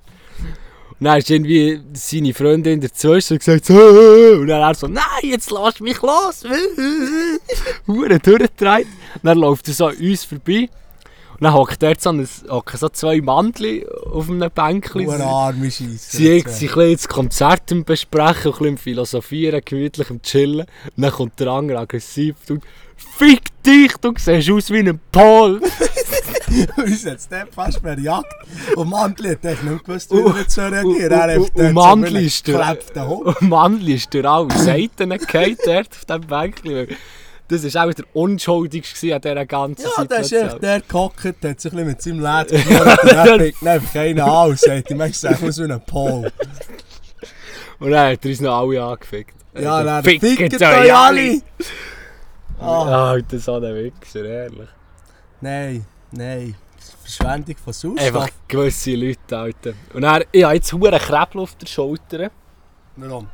Und 0.99 1.05
dann 1.05 1.17
ist 1.17 1.31
irgendwie 1.31 1.81
seine 1.93 2.33
Freundin 2.33 2.79
dazwischen 2.79 3.33
und 3.33 3.39
gesagt 3.39 3.67
und 3.71 4.47
dann 4.47 4.61
er 4.61 4.75
so, 4.75 4.87
nein, 4.87 5.03
jetzt 5.23 5.49
lass 5.49 5.79
mich 5.79 5.99
los. 5.99 6.43
Hure 7.87 8.19
durchgedreht. 8.19 8.85
Dann 9.23 9.37
läuft 9.39 9.67
er 9.67 9.73
so 9.73 9.87
uns 9.87 10.23
vorbei. 10.23 10.69
Dann 11.41 11.53
hockt 11.53 11.81
dort 11.81 11.99
so, 11.99 12.11
ein, 12.11 12.27
hocken 12.49 12.77
so 12.77 12.87
zwei 12.89 13.19
Mandli 13.19 13.85
auf 14.13 14.29
einem 14.29 14.49
Bänkchen. 14.51 15.03
Nur 15.05 15.19
arme 15.19 15.71
Scheisse. 15.71 16.17
Sie 16.17 16.27
sind 16.39 16.49
sie 16.49 16.69
ein 16.69 16.75
bisschen 16.75 17.09
Konzert 17.09 17.85
besprechen, 17.85 18.51
ein 18.53 18.57
bisschen 18.59 18.77
philosophieren, 18.77 19.61
gemütlich 19.65 20.07
chillen. 20.21 20.67
Und 20.95 21.03
dann 21.03 21.11
kommt 21.11 21.39
der 21.39 21.47
andere 21.47 21.79
aggressiv 21.79 22.35
und 22.49 22.63
Fick 23.17 23.41
dich, 23.65 23.93
du 23.99 24.13
siehst 24.15 24.49
aus 24.51 24.69
wie 24.69 24.77
ein 24.79 24.99
Pol. 25.11 25.59
Uns 26.77 27.05
hat 27.05 27.17
es 27.17 27.27
dort 27.27 27.53
fast 27.53 27.79
verjagt. 27.79 28.27
Und 28.75 28.89
Mantli 28.89 29.29
hat 29.29 29.43
echt 29.45 29.63
nicht 29.63 29.83
gewusst, 29.83 30.11
wie 30.11 30.19
er 30.19 30.45
so 30.47 30.61
reagieren 30.61 30.83
und- 30.85 30.99
Er 31.01 31.33
hat 31.33 31.37
und- 31.37 31.59
einen 31.59 31.73
ist 32.25 32.47
der-. 32.47 32.77
Und 33.23 33.41
Mandli 33.41 33.93
ist 33.95 34.13
durch 34.13 34.25
alle 34.27 34.55
Seiten 34.57 35.09
gefallen 35.09 35.57
dort 35.65 35.87
auf 35.91 36.05
diesem 36.05 36.21
Bänkchen. 36.27 36.87
Das 37.51 37.73
war 37.75 37.87
auch 37.87 37.93
der 37.93 38.05
unschuldigste 38.13 39.13
an 39.15 39.21
dieser 39.21 39.45
ganzen 39.45 39.85
Ja, 39.97 40.05
der 40.05 40.19
ist 40.19 40.31
echt 40.31 40.39
Situation. 40.41 40.61
der 40.61 40.81
gehockt, 40.81 41.25
hat 41.25 41.35
sich 41.35 41.45
ein 41.45 41.59
bisschen 41.59 41.85
mit 41.87 42.01
seinem 42.01 42.19
Lad 42.21 42.47
geknurrt 42.49 43.61
und 43.61 43.67
einfach 43.67 43.93
keiner 43.93 44.25
an 44.25 44.49
und 44.51 44.59
sagt, 44.59 44.89
ich 44.89 44.95
möchte 44.97 45.17
sagen, 45.17 45.47
aus 45.47 45.57
wie 45.59 45.63
ein 45.71 45.81
Pol. 45.85 46.31
Und 47.79 47.91
dann 47.91 48.11
hat 48.13 48.23
er 48.25 48.29
uns 48.31 48.39
noch 48.41 48.57
alle 48.59 48.83
angefickt. 48.83 49.35
Ja, 49.59 49.83
dann 49.83 50.03
Fickt 50.03 50.25
fickt 50.25 50.61
euch 50.61 50.93
alle! 50.95 51.41
Ah, 52.59 53.09
Alter, 53.11 53.39
so 53.39 53.55
ein 53.55 53.63
Wichser, 53.63 54.23
ehrlich. 54.23 54.69
nein, 55.41 55.85
nein. 56.11 56.55
Verschwendung 57.01 57.55
von 57.57 57.73
Sauerstoff. 57.73 58.05
Einfach 58.07 58.29
gewisse 58.47 58.91
Leute, 58.95 59.37
Alter. 59.37 59.73
Und 59.93 60.03
dann, 60.03 60.23
ich 60.31 60.43
habe 60.43 60.55
jetzt 60.55 60.71
hure 60.71 60.97
Krebel 60.99 61.41
auf 61.41 61.55
der 61.55 61.65
Schulter. 61.67 62.31
Warum? 62.95 63.27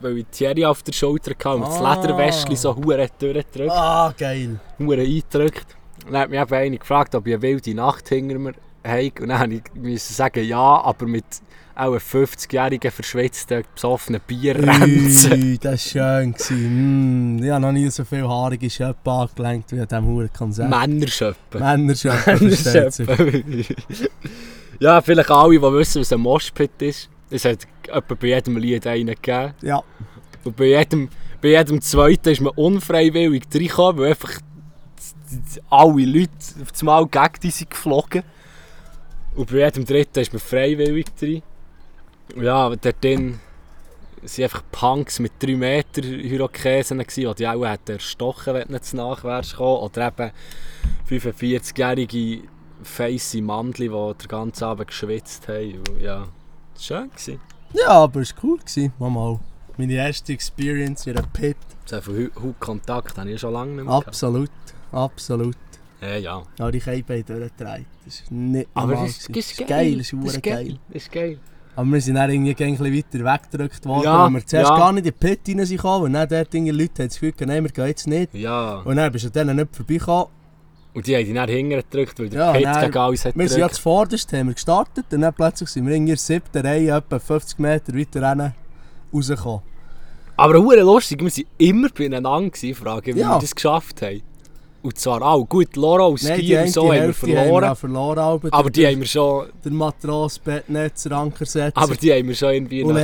Weil 0.00 0.18
ich 0.18 0.26
Thierry 0.30 0.64
auf 0.64 0.82
der 0.82 0.92
Schulter 0.92 1.32
hatte 1.32 1.50
und 1.56 1.62
das 1.62 1.80
Ah. 1.80 1.94
Lederwäschchen 2.00 2.56
so 2.56 2.74
hure 2.76 3.08
durchgedrückt, 3.18 3.70
Ah, 3.70 4.12
geil. 4.16 4.60
hure 4.78 5.00
eingedrückt. 5.00 5.66
Dann 6.06 6.16
hat 6.16 6.30
mich 6.30 6.40
eben 6.40 6.54
einer 6.54 6.76
gefragt, 6.76 7.14
ob 7.14 7.26
ich 7.26 7.34
eine 7.34 7.42
wilde 7.42 7.74
Nacht 7.74 8.08
hinter 8.08 8.38
mir 8.38 8.52
habe. 8.84 9.12
Und 9.20 9.28
dann 9.28 9.50
musste 9.74 9.90
ich 9.92 10.02
sagen, 10.02 10.44
ja, 10.44 10.58
aber 10.82 11.06
mit 11.06 11.24
auch 11.74 11.92
einem 11.92 11.98
50-jährigen 12.00 12.90
verschwitzten, 12.90 13.64
besoffenen 13.74 14.20
Bierrenzen. 14.26 15.58
Das 15.62 15.94
war 15.94 16.20
schön. 16.20 16.34
Mm, 17.38 17.42
ich 17.42 17.50
habe 17.50 17.62
noch 17.62 17.72
nie 17.72 17.88
so 17.88 18.04
viel 18.04 18.28
haarige 18.28 18.68
Schöpfe 18.68 19.10
angelenkt 19.10 19.72
wie 19.72 19.80
an 19.80 19.88
diesem 19.88 20.06
hohen 20.06 20.30
Konzert. 20.32 20.68
Versteht 21.50 22.92
sich. 22.92 23.06
Männerschöppen. 23.06 23.54
ja, 24.80 25.00
vielleicht 25.00 25.30
alle, 25.30 25.52
die 25.58 25.62
wissen, 25.62 26.00
was 26.02 26.12
ein 26.12 26.20
Moshpit 26.20 26.82
ist. 26.82 27.08
Es 27.32 27.44
hat 27.44 27.66
etwa 27.88 28.14
bei 28.14 28.26
jedem 28.28 28.56
Lied 28.58 28.86
einen 28.86 29.14
gegeben. 29.14 29.54
Ja, 29.62 29.82
Und 30.44 30.56
bei 30.56 30.66
jedem, 30.66 31.08
bei 31.40 31.48
jedem 31.48 31.80
zweiten 31.80 32.30
ist 32.30 32.40
man 32.40 32.52
unfreiwillig 32.54 33.44
reingekommen, 33.52 34.02
weil 34.02 34.10
einfach 34.10 34.40
alle 35.70 36.04
Leute 36.04 36.30
auf 36.60 36.72
das 36.72 36.82
Mal 36.82 37.06
gegen 37.06 37.40
die 37.42 37.50
sind 37.50 37.70
geflogen. 37.70 38.22
Und 39.34 39.50
bei 39.50 39.58
jedem 39.58 39.84
dritten 39.84 40.20
ist 40.20 40.32
man 40.32 40.40
freiwillig 40.40 41.06
drin. 41.18 41.42
Ja, 42.36 42.68
dort 42.68 43.02
drin 43.02 43.40
waren 44.20 44.42
einfach 44.44 44.62
Punks 44.70 45.18
mit 45.18 45.32
3 45.40 45.56
Meter 45.56 46.02
Hyrokesen, 46.02 46.98
die 46.98 47.34
die 47.34 47.48
auch 47.48 47.66
hätten 47.66 47.92
erstochen 47.92 48.54
wenn 48.54 48.68
nicht 48.68 48.84
zu 48.84 48.96
nachwärts 48.96 49.56
kommen. 49.56 49.80
Oder 49.80 50.08
eben 50.08 50.30
45-jährige 51.08 52.42
feisse 52.82 53.42
Mandli, 53.42 53.88
die 53.88 54.18
den 54.22 54.28
ganzen 54.28 54.64
Abend 54.64 54.88
geschwitzt 54.88 55.48
haben. 55.48 55.82
Ja, 56.00 56.28
schön. 56.78 57.10
Gewesen. 57.10 57.40
ja 57.74 57.88
aber 57.88 58.20
es 58.20 58.34
war 58.36 58.44
cool. 58.44 58.58
Gewesen. 58.58 58.92
Mal, 58.98 59.10
mal. 59.10 59.40
Meine 59.76 59.94
erste 59.94 60.32
Experience 60.32 61.06
in 61.06 61.16
einem 61.16 61.30
Pit. 61.30 61.56
So 61.86 62.00
viel 62.00 62.30
Hautkontakt 62.40 63.16
habe 63.18 63.30
ich 63.30 63.40
schon 63.40 63.52
lange 63.52 63.68
nicht 63.72 63.76
mehr 63.76 63.84
gehabt. 63.86 64.08
Absolut. 64.08 64.50
Absolut. 64.92 65.56
Ja, 66.00 66.16
ja. 66.16 66.42
Ja, 66.58 66.70
die 66.70 66.80
Keibe 66.80 67.22
durchgedreht. 67.22 67.86
Das 68.04 68.14
ist 68.20 68.30
nicht 68.30 68.68
Aber 68.74 68.88
normal 68.88 69.06
das 69.06 69.16
ist, 69.18 69.28
gewesen. 69.28 69.34
das 69.34 69.46
ist 69.52 69.58
geil. 69.58 69.68
geil. 69.68 69.98
Das 69.98 70.12
ist 70.12 70.24
Das 70.24 70.34
ist 70.34 70.42
geil. 70.42 70.64
geil. 70.66 70.78
Das 70.92 71.02
ist 71.02 71.12
geil. 71.12 71.38
Aber 71.74 71.86
wir 71.90 72.00
sind 72.02 72.14
dann 72.16 72.30
irgendwie 72.30 72.64
ein 72.64 72.76
bisschen 72.76 72.94
weiter 72.94 73.32
weggedrückt 73.34 73.86
worden, 73.86 74.04
Ja, 74.04 74.24
weil 74.24 74.30
wir 74.34 74.46
zuerst 74.46 74.68
ja. 74.70 74.76
gar 74.76 74.92
nicht 74.92 75.06
in 75.06 75.12
den 75.12 75.18
Pit 75.18 75.40
rein 75.48 75.64
sind 75.64 75.76
gekommen. 75.78 76.04
Und 76.04 76.12
dann 76.12 76.28
dort 76.28 76.52
irgendwie 76.54 76.72
Leute 76.72 77.02
haben 77.02 77.08
das 77.08 77.18
Gefühl, 77.20 77.46
nein, 77.46 77.64
wir 77.64 77.70
gehen 77.70 77.86
jetzt 77.86 78.06
nicht. 78.06 78.34
Ja. 78.34 78.74
Und 78.84 78.96
dann 78.96 79.10
bist 79.10 79.24
du 79.24 79.28
an 79.28 79.32
denen 79.48 79.56
nicht 79.56 79.74
vorbeigekommen. 79.74 80.26
Und 80.94 81.06
die 81.06 81.16
haben 81.16 81.24
die 81.24 81.32
dann 81.32 81.48
hinten 81.48 81.70
gedrückt, 81.76 82.18
weil 82.20 82.28
der 82.28 82.38
Ja, 82.40 82.52
Pit 82.52 82.64
nein, 82.64 82.84
gegen 82.86 82.98
alles 82.98 83.24
hat 83.24 83.36
Wir 83.38 83.48
sind 83.48 83.60
ja 83.60 83.68
zuvorderst, 83.70 84.30
haben 84.32 84.48
wir 84.48 84.54
gestartet 84.54 85.06
und 85.10 85.20
dann 85.22 85.32
plötzlich 85.32 85.68
sind 85.70 85.86
wir 85.86 85.94
in 85.94 86.04
der 86.06 86.16
siebten 86.18 86.58
Reihe, 86.66 86.94
etwa 86.96 87.18
50 87.18 87.58
Meter 87.58 87.94
weiter 87.96 88.52
rausgekommen. 89.12 89.62
Aber 90.36 90.58
hure 90.62 90.80
lustig, 90.80 91.20
wir 91.20 91.30
waren 91.30 91.44
immer 91.58 91.88
beieinander, 91.88 92.50
gewesen, 92.50 92.74
fragen, 92.74 93.14
wie 93.14 93.20
Ja. 93.20 93.36
wir 93.36 93.38
das 93.40 93.54
geschafft 93.54 94.02
haben. 94.02 94.22
Und 94.82 94.98
zwar 94.98 95.22
auch, 95.22 95.44
gut, 95.48 95.76
Laura 95.76 96.06
und 96.06 96.20
Nein, 96.24 96.40
Ski 96.40 96.58
und 96.58 96.68
so 96.70 96.92
haben 96.92 97.06
wir 97.06 97.14
verloren. 97.14 97.46
Haben 97.54 97.60
wir 97.62 97.74
verloren 97.76 98.18
aber 98.18 98.48
aber 98.50 98.70
die 98.70 98.84
haben 98.86 98.98
wir 98.98 99.06
schon, 99.06 99.46
der 99.64 99.70
Matros, 99.72 100.38
Bettnetzer, 100.40 101.12
Ankersetzer. 101.12 101.80
aber 101.80 101.94
die 101.94 102.12
haben 102.12 102.26
wir 102.26 102.34
schon 102.34 102.50
irgendwie 102.52 102.82
nach, 102.84 102.94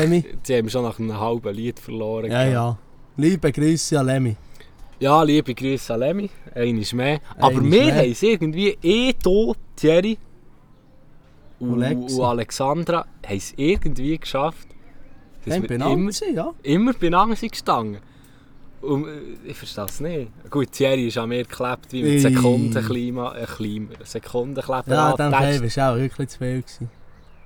die 0.46 0.56
haben 0.56 0.64
wir 0.66 0.70
schon 0.70 0.82
nach 0.82 0.98
einem 0.98 1.18
halben 1.20 1.54
Lied 1.54 1.78
verloren. 1.78 2.30
ja, 2.32 2.44
gehabt. 2.44 2.52
ja. 2.52 2.78
Liebe 3.16 3.52
Grüße 3.52 3.98
an 3.98 4.06
Lemmy. 4.06 4.36
Ja, 5.00 5.22
liebe 5.22 5.54
Grüße 5.54 5.94
Lemmy, 5.96 6.28
eines 6.54 6.92
mehr. 6.92 7.20
Aber 7.38 7.54
wir 7.56 7.60
mehr. 7.62 7.94
haben 7.94 8.10
es 8.10 8.22
irgendwie 8.22 8.76
eh 8.82 9.12
hier, 9.22 9.54
Thierry 9.76 10.18
und, 11.60 11.82
Und 11.82 12.20
Alexandra, 12.20 13.06
haben 13.26 13.36
es 13.36 13.52
irgendwie 13.56 14.18
geschafft, 14.18 14.66
dass 15.44 15.54
Haben 15.54 15.68
wir 15.68 15.70
immer, 15.86 16.12
sie, 16.12 16.32
ja. 16.34 16.52
immer 16.62 16.92
beieinander 16.92 17.36
sind 17.36 17.52
gestanden. 17.52 17.98
Und 18.80 19.06
äh, 19.08 19.20
ich 19.50 19.56
verstehe 19.56 19.84
es 19.86 20.00
nicht. 20.00 20.30
Gut, 20.50 20.70
Thierry 20.72 21.08
ist 21.08 21.18
an 21.18 21.28
mir 21.28 21.42
geklebt 21.44 21.92
wie 21.92 22.02
mit. 22.02 22.20
Sekundenklima, 22.20 23.36
äh, 23.36 23.44
Klima, 23.46 23.88
Sekundenkleber. 24.04 24.84
Ja, 24.86 25.16
dann 25.16 25.32
ist- 25.54 25.60
bist 25.62 25.76
du 25.76 25.80
auch 25.88 25.96
wirklich 25.96 26.28
zu 26.28 26.38
viel 26.38 26.60
gewesen. 26.62 26.90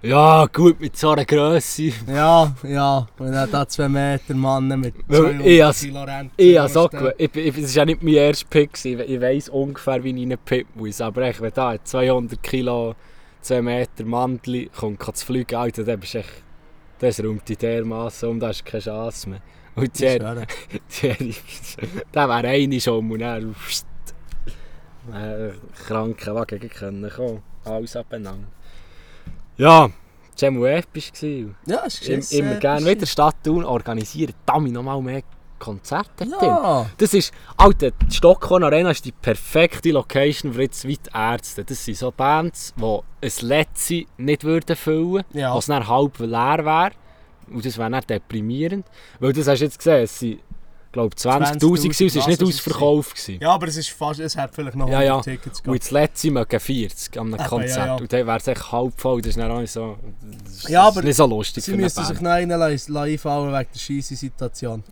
Ja, 0.03 0.47
gut, 0.47 0.81
mit 0.81 0.97
so 0.97 1.11
einer 1.11 1.25
Grösse. 1.25 1.93
Ja, 2.09 2.53
ja. 2.65 3.07
Und 3.19 3.33
dann 3.33 3.51
da 3.51 3.67
zwei 3.69 3.89
Meter 3.89 4.35
Mann 4.35 4.69
mit 4.81 4.95
Weil 5.07 5.19
200 5.21 5.47
ich 5.47 5.63
has- 5.63 5.81
Kilo 5.81 6.03
Rente. 6.03 6.33
Ich 6.37 6.59
habe 6.59 6.69
so. 6.69 6.91
Ich, 7.19 7.37
ich, 7.37 7.59
es 7.59 7.77
war 7.77 7.83
ja 7.83 7.85
nicht 7.87 8.03
mein 8.03 8.15
erster 8.15 8.47
Pick. 8.49 8.73
gewesen. 8.73 9.01
Ich, 9.01 9.09
ich 9.11 9.21
weiss 9.21 9.49
ungefähr, 9.49 10.03
wie 10.03 10.11
ich 10.11 10.17
in 10.17 10.33
einen 10.33 10.39
Pick 10.45 10.67
muss. 10.75 11.01
Aber 11.01 11.23
echt, 11.23 11.41
wenn 11.41 11.53
da 11.55 11.69
ein 11.71 11.81
200 11.85 12.43
Kilo, 12.43 12.95
2 13.43 13.63
Meter 13.63 14.05
Mantel 14.05 14.69
kommt, 14.71 14.99
kann 15.01 15.15
zu 15.15 15.27
fliegen, 15.27 15.55
Alter, 15.55 15.85
dann 15.85 16.01
bist 16.01 16.15
du 16.15 16.19
echt... 16.19 16.31
Das 16.99 17.19
räumt 17.23 17.49
dich 17.49 17.59
dermassen 17.59 18.29
um, 18.29 18.39
da 18.41 18.49
hast 18.49 18.61
du 18.61 18.71
keine 18.71 18.83
Chance 18.83 19.29
mehr. 19.29 19.41
Und 19.75 19.93
Thierry, 19.95 20.45
Thierry 20.89 21.35
der 22.15 22.29
wäre 22.29 22.47
eine 22.49 22.81
schon 22.81 23.11
und 23.11 23.19
dann... 23.19 23.55
äh, 25.13 25.51
Krankenwagen 25.87 26.61
können 26.71 27.11
kommen. 27.11 27.43
Alles 27.65 27.97
abeinander. 27.97 28.47
Ja, 29.57 29.91
mal 30.51 30.67
episch. 30.79 31.13
gewesen. 31.13 31.55
Ja, 31.67 31.83
es 31.87 32.01
ist 32.01 32.31
sehr 32.31 32.41
immer 32.41 32.55
gerne 32.57 32.81
episch. 32.83 32.97
wieder 32.97 33.07
Stadt 33.07 33.37
Thun 33.45 33.65
organisieren. 33.65 34.33
Damit 34.47 34.73
noch 34.73 34.83
mal 34.83 35.01
mehr 35.01 35.23
Konzerte. 35.59 36.25
Ja. 36.41 36.87
Das 36.99 37.15
ist, 37.15 37.33
Alter, 37.57 37.93
die 37.93 38.15
Stockholm 38.17 38.65
Arena 38.65 38.91
ist 38.91 39.05
die 39.05 39.13
perfekte 39.13 39.93
Location 39.93 40.53
für 40.55 40.63
jetzt 40.63 40.89
weit 40.89 41.09
Ärzte. 41.15 41.65
Das 41.65 41.85
sind 41.85 41.97
so 41.97 42.11
Bands, 42.11 42.75
die 42.77 42.99
ein 43.27 43.49
Letzte 43.49 44.05
nicht 44.17 44.43
würden 44.43 44.75
füllen 44.75 45.13
würden, 45.13 45.39
Ja. 45.39 45.55
was 45.55 45.67
dann 45.67 45.87
halb 45.87 46.19
leer 46.19 46.65
wäre. 46.65 46.91
Und 47.53 47.65
das 47.65 47.79
wäre 47.79 47.91
dann 47.91 48.03
deprimierend. 48.09 48.87
Weil 49.21 49.33
das 49.35 49.47
hast 49.47 49.61
du 49.61 49.65
jetzt 49.67 49.79
gesehen, 49.79 50.03
es 50.03 50.19
sind, 50.19 50.41
glaube 50.93 51.17
20'000 51.17 51.59
gewesen, 51.89 52.07
es 52.07 52.17
war 52.17 52.29
nicht 52.29 52.43
ausverkauft. 52.43 53.17
Gewesen. 53.17 53.39
Ja, 53.41 53.51
aber 53.53 53.67
es 53.69 53.77
ist 53.77 53.91
fast, 53.91 54.21
es 54.21 54.37
hat 54.37 54.55
vielleicht 54.55 54.77
noch 54.77 54.89
Ja, 54.89 54.99
100 54.99 55.27
ja. 55.27 55.33
Tickets 55.33 55.59
Und 55.61 55.65
gehabt. 55.65 55.83
das 55.83 55.91
letzte 55.91 56.31
mögen 56.31 56.61
40 56.61 57.17
an 57.19 57.27
einem 57.29 57.35
Eben, 57.41 57.45
Konzert. 57.49 57.77
ja, 57.79 57.87
ja. 57.87 57.95
Und 57.97 58.13
dann 58.13 58.27
wäre 58.27 58.37
es 58.39 58.47
echt 58.47 58.73
halb 58.73 59.01
voll. 59.01 59.21
Das 59.23 59.31
ist 59.31 59.39
dann 59.39 59.51
auch 59.51 59.61
nicht 59.61 59.71
so, 59.73 59.97
das 60.45 60.53
ist 60.55 60.69
Ja, 60.69 60.83
aber 60.89 61.03
nicht 61.03 61.17
so 61.17 61.27
lustig 61.27 61.65
Sie 61.65 61.75
müssen 61.77 61.97
Band. 61.97 62.07
sich 62.09 62.21
noch 62.21 62.31
einen 62.31 62.53
einfallen 62.63 63.53
wegen 63.53 63.69
der 63.75 63.79
scheisse 63.79 64.17
Situation. 64.17 64.85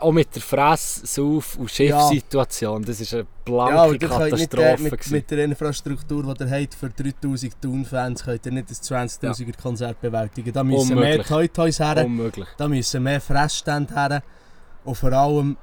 Auch 0.00 0.12
mit 0.12 0.34
der 0.34 0.42
Fress-, 0.42 1.02
Sauf- 1.04 1.56
und 1.58 1.70
Schiffssituation, 1.70 2.84
das 2.84 3.00
ist 3.00 3.12
eine 3.14 3.26
blanke 3.44 3.98
Ja, 4.00 4.08
Katastrophe. 4.08 4.62
äh, 4.62 4.78
mit, 4.78 5.10
mit 5.10 5.30
der 5.30 5.44
Infrastruktur, 5.44 6.34
die 6.34 6.44
ihr 6.44 6.50
habt 6.50 6.74
für 6.74 6.88
3000 6.90 7.60
Thun-Fans, 7.60 8.22
könnt 8.24 8.46
ihr 8.46 8.52
nicht 8.52 8.70
das 8.70 8.80
20'000er 8.82 9.60
Konzert 9.60 10.00
bewältigen. 10.00 10.52
Da 10.52 10.62
müssen 10.62 10.94
mehr 10.94 11.04
Unmöglich. 11.04 11.26
Toy-Toys 11.26 11.80
her, 11.80 12.04
Unmöglich. 12.04 12.46
da 12.56 12.68
müssen 12.68 13.02
mehr 13.02 13.20
Fressstände 13.20 13.92
her. 13.94 14.22
Und 14.84 14.94
vor 14.96 15.12
allem... 15.12 15.56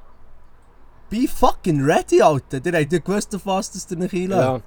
Be 1.10 1.27
fucking 1.27 1.84
ready, 1.84 2.21
Alter! 2.21 2.62
Ihr 2.63 2.79
habt 2.79 2.93
ja 2.93 2.99
gewusst, 2.99 3.34
auf 3.36 3.45
was 3.45 3.71
das 3.71 3.88
ihr 3.89 3.97
nicht 3.97 4.13
einlässt. 4.13 4.32
Ja. 4.32 4.62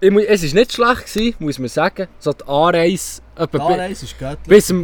Ich 0.00 0.10
mu- 0.10 0.18
Es 0.20 0.42
war 0.42 0.54
nicht 0.60 0.72
schlecht, 0.72 1.06
gewesen, 1.14 1.34
muss 1.38 1.58
man 1.60 1.68
sagen. 1.68 2.08
So 2.18 2.32
die 2.32 2.44
Anreise, 2.48 3.22
Die 3.36 3.60
Anreise 3.60 4.04
ist 4.04 4.18
göttlich. 4.18 4.46
bis 4.48 4.74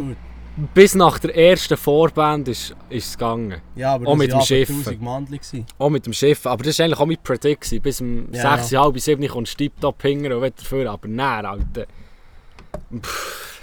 bis 0.73 0.95
nach 0.95 1.19
der 1.19 1.35
ersten 1.35 1.75
Vorband 1.75 2.47
ist, 2.47 2.73
ist 2.89 3.07
es 3.09 3.17
gegangen. 3.17 3.61
Ja, 3.75 3.95
aber 3.95 4.07
auch 4.07 4.15
mit 4.15 4.31
dem 4.31 4.39
Schiff. 4.39 4.69
1000 4.69 5.01
Mandel. 5.01 5.37
gewesen. 5.37 5.65
Auch 5.77 5.89
mit 5.89 6.05
dem 6.05 6.13
Schiff. 6.13 6.45
Aber 6.45 6.63
das 6.63 6.79
war 6.79 6.85
eigentlich 6.85 6.99
auch 6.99 7.05
mein 7.05 7.17
Predict. 7.21 7.59
gewesen. 7.59 7.81
Bis 7.81 7.99
um 7.99 8.31
Ja, 8.31 8.57
6, 8.57 8.71
halb 8.77 8.97
7 8.97 9.27
kommt 9.27 9.49
Stipptop 9.49 10.01
hingern 10.01 10.31
und 10.31 10.43
wieder 10.43 10.55
dafür. 10.55 10.89
Aber 10.91 11.09
nein, 11.09 11.45
Alter. 11.45 11.85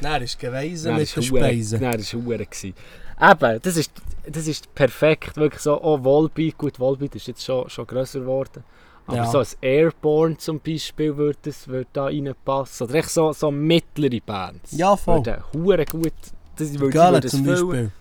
Nein, 0.01 0.23
ist 0.23 0.39
gewesen 0.39 0.95
mit 0.97 1.09
hure- 1.09 1.23
Speisen. 1.23 1.81
Nein, 1.81 1.97
das 1.97 2.13
war. 2.15 3.31
Eben, 3.31 3.63
das 3.63 3.77
ist, 3.79 3.91
das 4.27 4.47
ist 4.47 4.75
perfekt. 4.75 5.37
Wirklich 5.37 5.63
so, 5.63 5.81
oh, 5.83 6.03
Volbeat. 6.03 6.59
Gut, 6.59 6.79
Volbeat 6.79 7.15
ist 7.15 7.27
jetzt 7.27 7.45
schon, 7.45 7.69
schon 7.69 7.87
grösser 7.87 8.21
geworden. 8.21 8.65
Aber 9.07 9.17
Ja. 9.17 9.27
so 9.27 9.39
ein 9.39 9.47
Airborne 9.61 10.37
zum 10.37 10.61
Beispiel 10.61 11.17
würde, 11.17 11.39
das, 11.43 11.67
würde 11.67 11.89
da 11.93 12.05
reinpassen. 12.05 12.87
Oder 12.87 12.95
echt 12.97 13.11
so, 13.11 13.33
so 13.33 13.51
mittlere 13.51 14.21
Bands. 14.25 14.73
Ja, 14.73 14.97
voll. 14.97 15.23
Hure 15.55 15.85
gut... 15.85 16.13
Das 16.57 16.79
würde, 16.79 16.95
würden 16.95 17.25
es 17.25 17.31
zum 17.31 17.45
füllen. 17.45 17.69
Beispiel. 17.69 17.93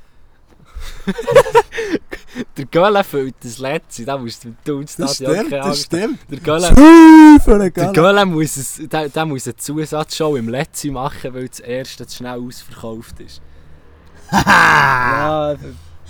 Der 2.57 2.65
Gölle 2.65 3.03
füllt 3.03 3.35
das 3.43 3.57
Letzte. 3.57 4.05
Da 4.05 4.17
musst 4.17 4.45
du 4.63 4.77
uns 4.77 4.95
Das 4.95 5.15
stimmt, 5.15 5.51
das 5.51 5.81
stimmt. 5.83 6.19
Der 6.29 6.39
Gölle... 6.39 6.73
Der 6.73 8.25
muss, 8.25 8.57
es, 8.57 8.81
der, 8.89 9.09
der 9.09 9.25
muss 9.25 9.47
eine 9.47 9.55
Zusatzshow 9.55 10.35
im 10.37 10.49
Letzten 10.49 10.93
machen, 10.93 11.33
weil 11.33 11.47
das 11.47 11.59
erste 11.59 12.05
zu 12.07 12.17
schnell 12.17 12.39
ausverkauft 12.39 13.19
ist. 13.19 13.41
ja, 14.31 15.55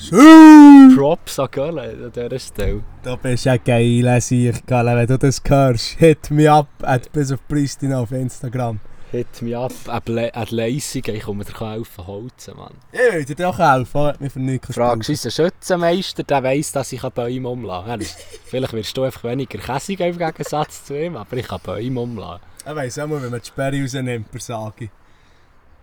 Props 0.09 1.39
an 1.39 1.47
Gölle 1.51 1.81
an 1.81 2.11
dieser 2.11 2.39
Stelle. 2.39 2.83
Du 3.03 3.17
bist 3.17 3.45
ja 3.45 3.57
geil, 3.57 4.21
Sieg, 4.21 4.65
Gala, 4.65 4.95
wenn 4.95 5.07
du 5.07 5.17
das 5.17 5.41
hörst. 5.47 5.97
Hit 5.99 6.31
me 6.31 6.51
up 6.51 6.67
at 6.81 7.11
bis 7.11 7.31
auf 7.31 7.39
Pristina 7.47 7.99
auf 7.99 8.11
Instagram. 8.11 8.79
Hit 9.11 9.41
mich 9.41 9.57
ab, 9.57 9.73
ab 9.87 10.07
Le 10.07 10.33
an 10.33 10.45
die 10.49 10.55
Leisungen, 10.55 11.15
ich 11.17 11.23
komme 11.23 11.43
dir 11.43 11.59
helfen 11.59 12.07
holzen, 12.07 12.55
Mann. 12.55 12.73
Ich 12.93 13.13
würde 13.13 13.35
dir 13.35 13.49
auch 13.49 13.59
helfen, 13.59 14.01
hat 14.01 14.21
mich 14.21 14.31
für 14.31 14.39
nichts 14.39 14.73
Fragst 14.73 15.09
du 15.09 15.11
unseren 15.11 15.31
Schützenmeister, 15.31 16.23
der 16.23 16.43
weiss, 16.43 16.71
dass 16.71 16.93
ich 16.93 17.01
Bäume 17.01 17.49
umlassen. 17.49 17.89
Er 17.89 18.07
Vielleicht 18.45 18.71
wirst 18.71 18.95
du 18.95 19.03
einfach 19.03 19.25
weniger 19.25 19.59
geben 19.59 20.03
im 20.13 20.17
Gegensatz 20.17 20.85
zu 20.85 20.97
ihm, 20.97 21.17
aber 21.17 21.35
ich 21.35 21.47
kann 21.47 21.59
Bäume 21.61 21.99
umlassen. 21.99 22.41
Ich 22.65 22.73
weiss 22.73 22.99
auch 22.99 23.07
mal, 23.07 23.21
wenn 23.21 23.31
man 23.31 23.41
die 23.41 23.47
Sperre 23.47 23.81
rausnimmt, 23.81 24.31
per 24.31 24.39
Sagi. 24.39 24.89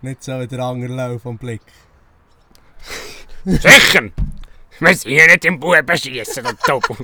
Nicht 0.01 0.23
so 0.23 0.39
wie 0.39 0.47
der 0.47 0.59
andere 0.61 0.91
Lauf 0.91 1.21
vom 1.21 1.37
Blick. 1.37 1.61
Sicher! 3.45 4.09
Wir 4.79 4.95
sind 4.95 5.11
hier 5.11 5.27
nicht 5.27 5.45
im 5.45 5.59
Buben 5.59 5.97
schießen, 5.97 6.43
der 6.43 6.53
Doppel. 6.65 6.95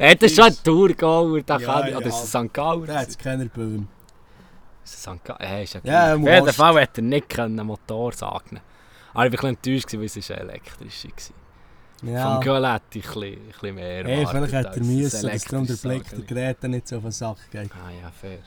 Hat 0.00 0.22
er 0.22 0.28
schon 0.28 0.44
einen 0.44 0.56
Thurgauer, 0.62 1.42
da 1.42 1.58
Ja, 1.58 1.66
kann 1.66 1.88
ich, 1.88 1.96
oder 1.96 2.06
ist 2.06 2.24
es 2.24 2.36
ein 2.36 2.46
St. 2.48 2.54
Gauer? 2.54 2.86
Da 2.86 3.00
hat 3.00 3.08
es 3.08 3.18
keine 3.18 3.46
Böhm. 3.46 3.88
Ist 4.84 4.94
es 4.94 5.02
St. 5.02 5.24
Gauer? 5.24 5.38
Ja, 5.40 5.58
ist 5.60 5.74
ja 5.74 5.80
Ja, 5.82 6.14
Auf 6.14 6.20
jeden. 6.20 6.52
Fall 6.52 6.80
hätte 6.80 7.00
er 7.00 7.04
nicht 7.04 7.28
können, 7.28 7.58
einen 7.58 7.66
Motor 7.66 8.12
sagen 8.12 8.60
Aber 9.12 9.26
ich 9.26 9.32
war 9.32 9.48
ein 9.50 9.56
bisschen 9.56 9.74
enttäuscht, 9.76 9.92
weil 9.94 10.04
es 10.04 10.16
ist 10.16 10.30
eine 10.30 10.40
elektrische 10.40 11.08
war. 11.08 12.12
Ja. 12.12 12.34
Vom 12.34 12.40
Göll 12.42 12.72
hätte 12.72 12.98
ich 12.98 13.06
ein 13.08 13.14
bisschen, 13.14 13.68
ein 13.68 13.74
mehr 13.74 14.04
Hey, 14.04 14.26
vielleicht 14.26 14.52
hätte 14.52 14.68
er 14.68 14.76
ein 14.76 14.96
müssen, 14.96 15.28
dass 15.30 15.44
darum 15.44 15.66
der 15.66 15.74
Blick 15.74 16.10
der. 16.10 16.18
Greta 16.20 16.68
nicht 16.68 16.88
so 16.88 16.96
auf 16.96 17.02
den 17.02 17.12
Sack 17.12 17.38
geht. 17.50 17.70
Ah 17.72 17.90
ja, 17.90 18.10
fair. 18.10 18.38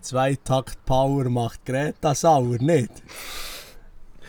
Zwei 0.00 0.36
Takt 0.36 0.84
Power 0.84 1.28
macht 1.28 1.64
Greta 1.64 2.14
sauer, 2.14 2.58
nicht? 2.58 2.90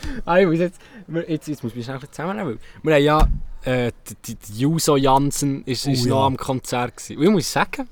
Muss 0.25 0.59
jetzt, 0.59 0.79
jetzt, 1.27 1.47
jetzt 1.47 1.63
muss 1.63 1.71
ich 1.71 1.77
mich 1.77 1.85
schnell 1.85 1.99
zusammennehmen. 2.09 2.59
Wir 2.83 2.93
haben 2.95 3.03
ja, 3.03 3.27
äh, 3.63 3.91
die, 4.25 4.35
die, 4.35 4.59
Juso 4.59 4.95
Jansen 4.97 5.63
ist, 5.65 5.87
Oh 5.87 5.91
ist 5.91 6.05
ja. 6.05 6.09
noch 6.11 6.25
am 6.25 6.37
Konzert 6.37 6.97
gewesen. 6.97 7.17
Und 7.17 7.23
ich 7.23 7.29
muss 7.31 7.51
sagen, 7.51 7.87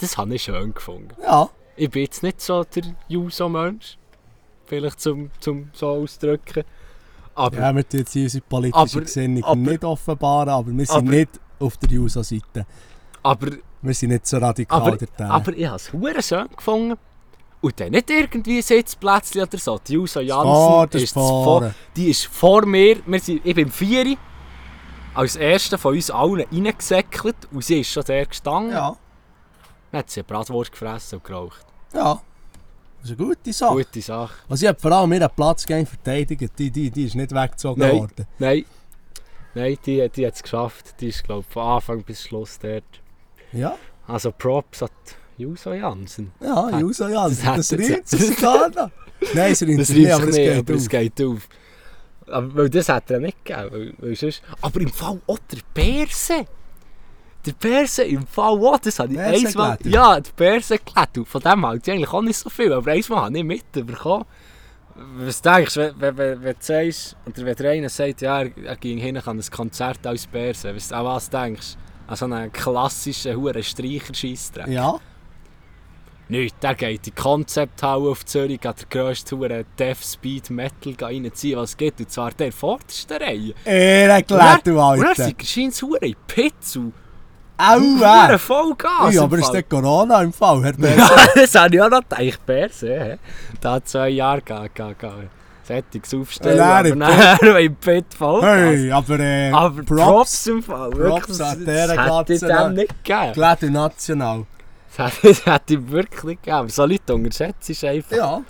das 0.00 0.16
habe 0.16 0.34
ich 0.34 0.42
schön 0.42 0.74
gefunden. 0.74 1.10
Ja. 1.22 1.48
Ich 1.76 1.90
bin 1.90 2.02
jetzt 2.02 2.22
nicht 2.22 2.40
so 2.40 2.64
der 2.64 2.84
Juso-Mensch. 3.08 3.98
Vielleicht 4.66 5.00
zum, 5.00 5.30
zum 5.40 5.70
so 5.72 5.88
ausdrücken. 5.88 6.64
Aber, 7.34 7.56
Ja, 7.58 7.74
wir 7.76 7.86
tun 7.88 8.00
jetzt 8.00 8.16
unsere 8.16 8.42
politische 8.48 8.80
Aber- 8.96 9.00
Gesinnung 9.02 9.44
aber- 9.44 9.56
nicht 9.60 9.84
offenbaren, 9.84 10.48
aber 10.48 10.72
wir 10.72 10.86
sind 10.86 10.96
aber- 10.96 11.10
nicht 11.10 11.30
auf 11.58 11.76
der 11.76 11.90
Juso-Seite. 11.90 12.66
aber, 13.22 13.48
Wir 13.82 13.94
sind 13.94 14.08
nicht 14.10 14.26
so 14.26 14.38
radikal 14.38 14.80
aber, 14.80 14.96
dort. 14.96 15.20
aber 15.20 15.52
ich 15.56 15.66
habe 15.66 15.76
es 15.76 16.26
schön 16.28 16.46
gefunden. 16.56 16.98
Und 17.60 17.80
dann 17.80 17.90
nicht 17.92 18.10
irgendwie 18.10 18.60
Sitzplätzchen 18.62 19.42
oder 19.42 19.58
so. 19.58 19.78
Die 19.78 19.94
Juso 19.94 20.20
Jansen 20.20 20.88
das 20.90 21.02
ist 21.02 21.12
vor, 21.14 21.74
die 21.96 22.08
ist 22.10 22.26
vor 22.26 22.64
mir. 22.66 22.98
Wir 23.06 23.20
sind, 23.20 23.40
ich 23.44 23.54
bin 23.54 23.70
Vieri. 23.70 24.16
Als 25.14 25.36
erster 25.36 25.78
von 25.78 25.94
uns 25.94 26.10
allen 26.10 26.44
reingesäckelt 26.52 27.36
und 27.50 27.64
sie 27.64 27.80
ist 27.80 27.90
schon 27.90 28.04
der 28.04 28.26
gestanden. 28.26 28.72
Ja, 28.72 28.94
Dann 29.90 29.98
hat 30.00 30.10
sie 30.10 30.20
eine 30.20 30.24
Bratwurst 30.24 30.70
gefressen 30.72 31.18
und 31.18 31.24
geraucht. 31.24 31.64
ja. 31.94 32.20
Das 33.00 33.10
ist 33.12 33.20
eine 33.20 33.28
gute 33.28 33.52
Sache. 33.52 33.74
Gute 33.76 34.00
Sache. 34.02 34.34
Also 34.48 34.64
ich 34.64 34.68
habe 34.68 34.80
vor 34.80 34.90
allem 34.90 35.12
ihren 35.12 35.30
Platz 35.30 35.64
gegen 35.64 35.86
verteidigt. 35.86 36.52
Die, 36.58 36.70
die, 36.72 36.90
die 36.90 37.04
ist 37.04 37.14
nicht 37.14 37.32
weggezogen 37.32 37.80
Nein. 37.80 37.98
worden. 37.98 38.26
Nein, 38.38 38.64
nein 39.54 39.78
die, 39.86 40.08
die 40.08 40.26
hat 40.26 40.34
es 40.34 40.42
geschafft. 40.42 41.00
Die 41.00 41.08
ist, 41.08 41.22
glaube 41.22 41.44
ich, 41.46 41.52
von 41.52 41.62
Anfang 41.62 42.02
bis 42.02 42.22
Schluss 42.24 42.58
dort. 42.58 42.82
Ja, 43.52 43.76
Also 44.08 44.32
Props 44.32 44.80
die 44.80 44.86
Juso 45.38 45.72
Jansen. 45.74 46.32
ja, 46.40 46.70
Hat- 46.72 46.80
Juso 46.80 47.08
Jansen. 47.08 47.44
das 47.56 47.68
Das 47.68 47.78
reimt 47.78 48.08
sich 48.08 48.20
nicht. 48.30 48.42
Nein, 48.42 49.52
es 49.52 49.62
reimt 49.62 49.80
Das 49.80 49.86
sich 49.88 49.96
nicht, 49.98 50.12
aber 50.12 50.28
es 50.28 50.36
geht 50.36 50.70
auf. 50.70 50.88
geht 50.88 51.22
auf. 51.22 51.48
Aber, 52.28 52.54
weil 52.56 52.70
das 52.70 52.88
hat 52.88 53.10
er 53.10 53.20
nicht 53.20 53.44
gegeben. 53.44 53.70
Weil, 53.70 53.94
weil 53.98 54.16
sonst, 54.16 54.42
aber 54.60 54.80
im 54.80 54.88
Fall 54.88 55.20
auch 55.26 55.38
der 55.50 55.58
Perse. 55.74 56.44
Der 57.44 57.52
Perse 57.52 58.02
im 58.02 58.26
Fall 58.26 58.58
auch, 58.58 58.78
das 58.78 58.98
habe 58.98 59.12
ich 59.12 59.20
einmal... 59.20 59.78
Ja, 59.84 60.18
der 60.18 60.32
Perse 60.32 60.78
Von 61.24 61.40
dem 61.40 61.64
halt 61.66 61.86
ich 61.86 61.92
eigentlich 61.94 62.08
auch 62.12 62.22
nicht 62.22 62.38
so 62.38 62.50
viel, 62.50 62.72
aber 62.72 62.90
einmal 62.90 63.20
habe 63.26 63.38
ich 63.38 63.44
mitbekommen. 63.44 64.24
Was 65.18 65.42
denkst 65.42 65.74
du, 65.74 65.94
wenn, 65.98 66.16
wenn, 66.18 66.42
wenn, 66.42 66.54
du 66.54 66.56
sagst, 66.58 67.16
oder 67.26 67.44
wenn 67.44 67.54
der 67.54 67.70
eine 67.70 67.88
sagt, 67.88 68.22
ja, 68.22 68.42
er, 68.42 68.50
er 68.64 68.76
ging 68.76 68.98
hin 68.98 69.16
an 69.18 69.38
ein 69.38 69.44
Konzert 69.50 70.04
als 70.06 70.26
Bärse, 70.26 70.74
was, 70.74 70.90
an 70.90 71.04
was 71.04 71.28
denkst 71.30 71.74
du? 71.74 72.10
An 72.10 72.16
so 72.16 72.24
einen 72.24 72.50
klassischen 72.52 73.36
Huren 73.36 73.62
Streicherscheissdreck? 73.62 74.68
Ja. 74.68 74.98
Nicht, 76.28 76.60
der 76.60 76.74
geht 76.74 76.96
in 76.96 77.02
die 77.02 77.10
Konzepthalle 77.12 78.10
auf 78.10 78.24
Zürich, 78.26 78.60
geht 78.60 78.74
der 78.80 78.86
grösste 78.90 79.36
Huren 79.36 79.64
Death 79.78 80.02
Speed 80.02 80.50
Metal 80.50 80.94
reinziehen, 81.00 81.56
was 81.58 81.76
gibt, 81.76 82.00
und 82.00 82.10
zwar 82.10 82.32
der 82.32 82.50
vordersten 82.50 83.16
Reihe. 83.18 83.54
Ehrengelegt, 83.64 84.66
du 84.66 84.70
Und 84.80 84.98
dann 84.98 85.06
Alter. 85.06 85.24
sind 85.24 85.46
scheint 85.46 85.74
Huren 85.82 86.02
in 86.02 86.16
Pizzu. 86.26 86.92
Aua. 87.58 88.26
Huren 88.26 88.38
Vollgas. 88.40 89.14
Ja, 89.14 89.20
im 89.20 89.24
aber 89.24 89.38
ist 89.38 89.50
der 89.52 89.62
Corona 89.62 90.20
im 90.22 90.32
Fall, 90.32 90.62
Herr 90.64 90.72
Berger? 90.72 90.96
Ja, 91.16 91.26
das 91.36 91.54
habe 91.54 91.74
ich 91.76 91.80
auch 91.82 91.90
noch 91.90 92.00
gedacht. 92.00 92.44
Bärse, 92.44 92.88
hä? 93.00 93.18
Da 93.60 93.72
hat 93.74 93.88
zwei 93.88 94.08
Jahre 94.10 94.42
gegangen. 94.42 95.30
Sättiges 95.62 96.12
Aufstellen, 96.14 96.58
er 96.58 96.66
aber 96.66 96.94
nachher 96.94 97.58
im 97.60 97.74
Bett 97.76 98.06
voll. 98.16 98.42
Hey, 98.42 98.90
aber 98.92 99.18
äh, 99.18 99.50
aber 99.50 99.82
Props. 99.82 100.02
Props, 100.02 100.46
im 100.48 100.62
Fall. 100.62 100.90
Props 100.90 101.40
an 101.40 101.64
das, 101.64 101.86
dieser 101.86 101.96
das 101.96 102.18
hätte 102.18 102.32
ich 102.34 102.40
Glatze. 102.40 102.64
dem 102.68 102.74
nicht 102.74 103.04
gegeben. 103.04 103.72
National. 103.72 104.46
Das 105.22 105.44
hätte, 105.46 105.74
ich 105.74 105.90
wirklich 105.90 106.40
gegeben. 106.42 106.68
So 106.68 106.86
Leute 106.86 107.14
unterschätzt 107.14 107.68
ist 107.70 107.84
einfach. 107.84 108.16
Ja. 108.16 108.42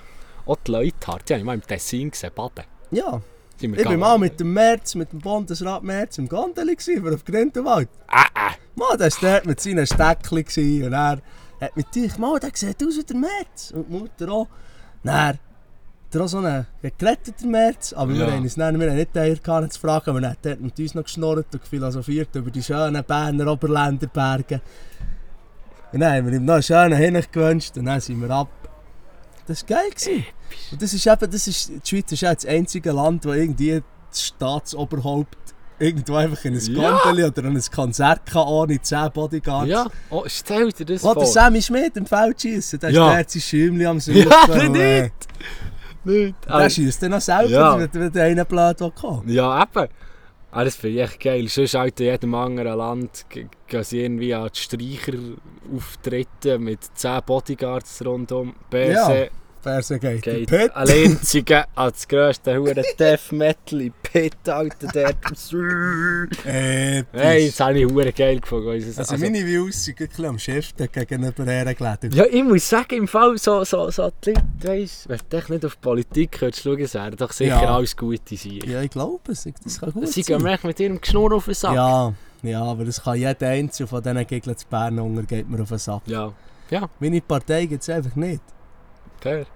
Auch 0.47 0.57
die 0.67 0.71
Leute 0.71 1.07
hart. 1.07 1.29
Die 1.29 1.33
habe 1.35 1.41
ich 1.41 1.45
mal 1.47 1.55
im 1.55 1.63
Tessin 1.63 2.11
gesehen, 2.11 2.31
baden. 2.35 2.65
Ja. 2.91 3.21
Wir 3.59 3.79
Ich 3.79 3.85
war 3.87 3.97
mal 3.97 4.19
mit 4.19 4.39
dem 4.39 4.53
März, 4.53 4.95
mit 4.95 5.13
dem 5.13 5.19
Bundesrat 5.19 5.83
März 5.83 6.19
im 6.19 6.29
Gondeli 6.29 6.77
gewesen, 6.77 7.03
wir 7.05 7.15
auf 7.15 7.25
Grindelwald. 7.25 7.89
Ah, 8.07 8.27
ah. 8.35 8.51
Mann, 8.75 8.99
der 8.99 9.11
war 9.11 9.19
dort 9.33 9.47
mit 9.47 9.61
seinen 9.61 9.87
Steckchen 9.87 10.45
gewesen, 10.45 10.85
und 10.85 10.93
er 10.93 11.21
hat 11.61 11.77
mit 11.77 11.95
dich, 11.95 12.19
Mann, 12.19 12.39
der 12.39 12.51
sieht 12.53 12.83
aus 12.87 12.99
wie 12.99 13.03
der 13.05 13.17
März. 13.17 13.71
Und 13.75 13.89
die 13.89 13.93
Mutter 13.95 14.31
auch. 14.31 14.47
Dann 15.03 15.29
hat 15.29 15.39
er 16.13 16.21
auch 16.21 16.29
so 16.29 16.39
einen 16.39 16.67
geretteten 16.99 17.51
März, 17.51 17.95
aber 17.95 18.13
wir 18.13 18.27
Ja. 18.27 18.33
haben 18.33 18.43
uns 18.43 18.57
dann, 18.57 18.79
wir 18.79 18.91
haben 18.91 18.97
nicht 18.97 19.17
den 19.17 19.43
gehabt, 19.43 19.73
zu 19.73 19.81
fragen, 19.81 20.11
aber 20.11 20.23
er 20.23 20.31
hat 20.33 20.39
dort 20.43 20.61
mit 20.61 20.79
uns 20.79 20.95
noch 20.95 21.05
geschnurrt 21.05 21.47
und 21.55 21.67
philosophiert 21.67 22.35
über 22.35 22.51
die 22.51 22.63
schönen 22.63 23.03
Berner 23.05 23.51
Oberländer 23.53 24.07
Berge. 24.07 24.61
Und 25.93 26.01
dann 26.01 26.13
haben 26.17 26.27
wir 26.27 26.35
ihm 26.37 26.45
noch 26.45 26.55
einen 26.55 26.63
schönen 26.63 26.97
Hinweis 26.99 27.31
gewünscht 27.31 27.77
und 27.77 27.85
dann 27.87 28.01
sind 28.01 28.21
wir 28.21 28.31
ab. 28.31 28.49
Das 29.47 29.63
war 29.69 29.77
geil. 29.79 29.91
Gewesen. 29.91 30.27
Und 30.73 30.83
das 30.83 30.93
ist 30.93 31.07
eben, 31.07 31.31
das 31.31 31.47
ist, 31.47 31.69
die 31.71 31.81
Schweiz 31.89 32.13
ist 32.13 32.21
ja 32.23 32.35
das 32.35 32.45
einzige 32.47 32.93
Land, 32.93 33.25
wo 33.25 33.33
irgendwie 33.33 33.83
das 34.11 34.23
Staatsoberhaupt 34.27 35.37
irgendwo 35.79 36.15
einfach 36.17 36.45
in 36.45 36.55
ein 36.55 36.75
Ja. 36.75 36.99
Gondeli 36.99 37.25
oder 37.25 37.45
an 37.45 37.57
ein 37.57 37.63
Konzert 37.75 38.27
kann, 38.27 38.47
ohne 38.49 38.81
10 38.81 39.11
Bodyguards. 39.13 39.69
Ja, 39.71 39.87
oh, 40.11 40.25
stell 40.27 40.73
dir 40.73 40.87
das 40.87 41.05
Oder 41.05 41.15
vor. 41.21 41.27
Sammy 41.27 41.61
Schmidt 41.63 41.97
im 41.97 42.07
Feldschießen, 42.07 42.81
der 42.81 42.91
Ja. 42.93 43.19
ist 43.19 43.35
der 43.35 43.41
Schäumchen 43.41 43.87
am 43.87 44.01
Suchen. 44.01 44.27
Ja, 44.49 44.69
nicht. 44.69 45.13
Nicht. 46.05 46.35
Der 46.49 46.71
schießt 46.71 47.03
dann 47.03 47.11
noch 47.11 47.21
selber, 47.21 47.51
Ja. 47.51 47.79
wenn, 47.93 48.13
der 48.13 48.25
eine 48.25 48.45
blöd 48.45 48.79
kommen. 48.95 49.29
Ja, 49.29 49.63
eben. 49.63 49.89
Ah, 50.51 50.65
das 50.65 50.77
finde 50.77 50.97
ich 50.97 51.03
echt 51.03 51.21
geil. 51.21 51.49
Sonst 51.49 51.75
halt 51.75 52.01
in 52.01 52.07
jedem 52.07 52.35
anderen 52.35 52.79
Land 52.79 53.27
gehen 53.29 53.51
sie 53.83 54.01
irgendwie 54.01 54.35
an 54.35 54.49
die 54.55 54.59
Streicher 54.59 55.19
auftreten 55.75 56.63
mit 56.63 56.81
10 56.95 57.21
Bodyguards 57.27 58.05
rundum. 58.07 58.55
BC 58.71 59.31
Ferse 59.67 59.99
geht. 59.99 60.23
geht 60.23 60.51
Der 60.51 60.59
Pitt. 60.59 60.77
alleinzige 60.77 61.65
als 61.75 62.07
grösste 62.07 62.57
Hure 62.59 62.83
Death 62.99 63.33
Metal 63.33 63.81
in 63.81 63.93
Pit, 64.03 64.37
Alter, 64.49 64.89
dort. 64.93 65.17
Episch. 65.27 65.53
hey, 66.45 67.47
das 67.49 67.61
habe 67.61 67.79
ich 67.81 67.87
Hure 67.93 68.13
geil 68.13 68.41
gefunden. 68.41 68.69
Also, 68.69 69.01
Also, 69.01 69.19
meine 69.19 69.45
Views 69.45 69.85
sind 69.85 70.01
ein 70.01 70.09
bisschen 70.09 70.25
am 70.27 70.39
Schiften 70.39 70.89
gegenüber 70.93 71.47
Ehrengelegen. 71.47 72.11
ja, 72.13 72.25
ich 72.31 72.45
muss 72.45 72.69
sagen, 72.69 72.95
im 72.97 73.09
Fall 73.09 73.37
so, 73.39 73.65
so, 73.65 73.91
so 73.91 74.11
die 74.25 74.31
Leute, 74.31 74.43
weißt, 74.63 75.09
wenn 75.09 75.19
du 75.29 75.37
echt 75.37 75.51
nicht 75.51 75.65
auf 75.65 75.81
Politik 75.81 76.41
würdest 76.41 76.63
schauen, 76.63 76.81
es 76.81 76.95
wären 76.95 77.17
doch 77.17 77.33
sicher 77.33 77.63
Ja. 77.63 77.75
alles 77.77 77.97
gute 77.97 78.37
sein. 78.37 78.61
Ja, 78.65 78.83
ich 78.83 78.91
glaube 78.91 79.33
es. 79.33 79.49
Das 79.65 79.81
kann 79.81 79.93
gut 79.93 80.09
Sie 80.09 80.23
sein. 80.23 80.37
gehen 80.39 80.43
mir 80.45 80.53
echt 80.55 80.65
mit 80.65 80.79
ihrem 80.81 81.01
Geschnurr 81.01 81.35
auf 81.35 81.45
den 81.47 81.55
Sack. 81.55 81.75
Ja, 81.75 82.13
ja, 82.43 82.63
aber 82.63 82.85
das 82.85 83.03
kann 83.03 83.17
jeder 83.19 83.49
Einzelne 83.49 83.87
von 83.89 84.03
diesen 84.03 84.27
Gegnern 84.27 84.57
zu 84.57 84.67
Bern 84.69 84.99
untergeht 84.99 85.49
mir 85.49 85.61
auf 85.63 85.69
den 85.71 85.79
Sack. 85.79 86.03
Ja, 86.07 86.33
Meine 87.01 87.21
Partei 87.21 87.67
gibt 87.67 87.83
es 87.83 87.89
einfach 87.91 88.15
nicht. 88.17 88.41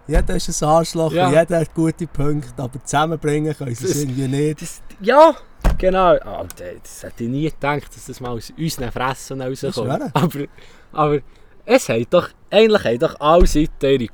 Jeder 0.07 0.37
ist 0.37 0.63
ein 0.63 0.69
Arschloch 0.69 1.13
Ja. 1.13 1.29
jeder 1.31 1.61
hat 1.61 1.75
gute 1.75 2.07
Punkte, 2.07 2.63
aber 2.63 2.83
zusammenbringen 2.85 3.55
können 3.57 3.75
sie 3.75 3.87
es 3.87 4.03
irgendwie 4.03 4.29
nicht. 4.29 4.63
Das, 4.63 4.83
ja, 5.01 5.35
genau. 5.79 6.15
Ah, 6.17 6.45
das, 6.83 7.03
hätte 7.03 7.25
ich 7.25 7.31
nie 7.31 7.51
gedacht, 7.51 7.95
dass 7.95 8.07
das 8.07 8.21
mal 8.21 8.31
aus 8.31 8.53
unseren 8.57 8.91
Fressen 8.93 9.41
rauskommt. 9.43 10.11
Aber, 10.15 10.45
aber 10.93 11.19
es 11.65 11.89
haben 11.89 12.07
doch, 12.11 12.29
eigentlich 12.51 12.85
haben 12.85 12.99
doch 12.99 13.21
alle 13.21 13.47
Seiten 13.47 13.87
ihre 13.87 14.07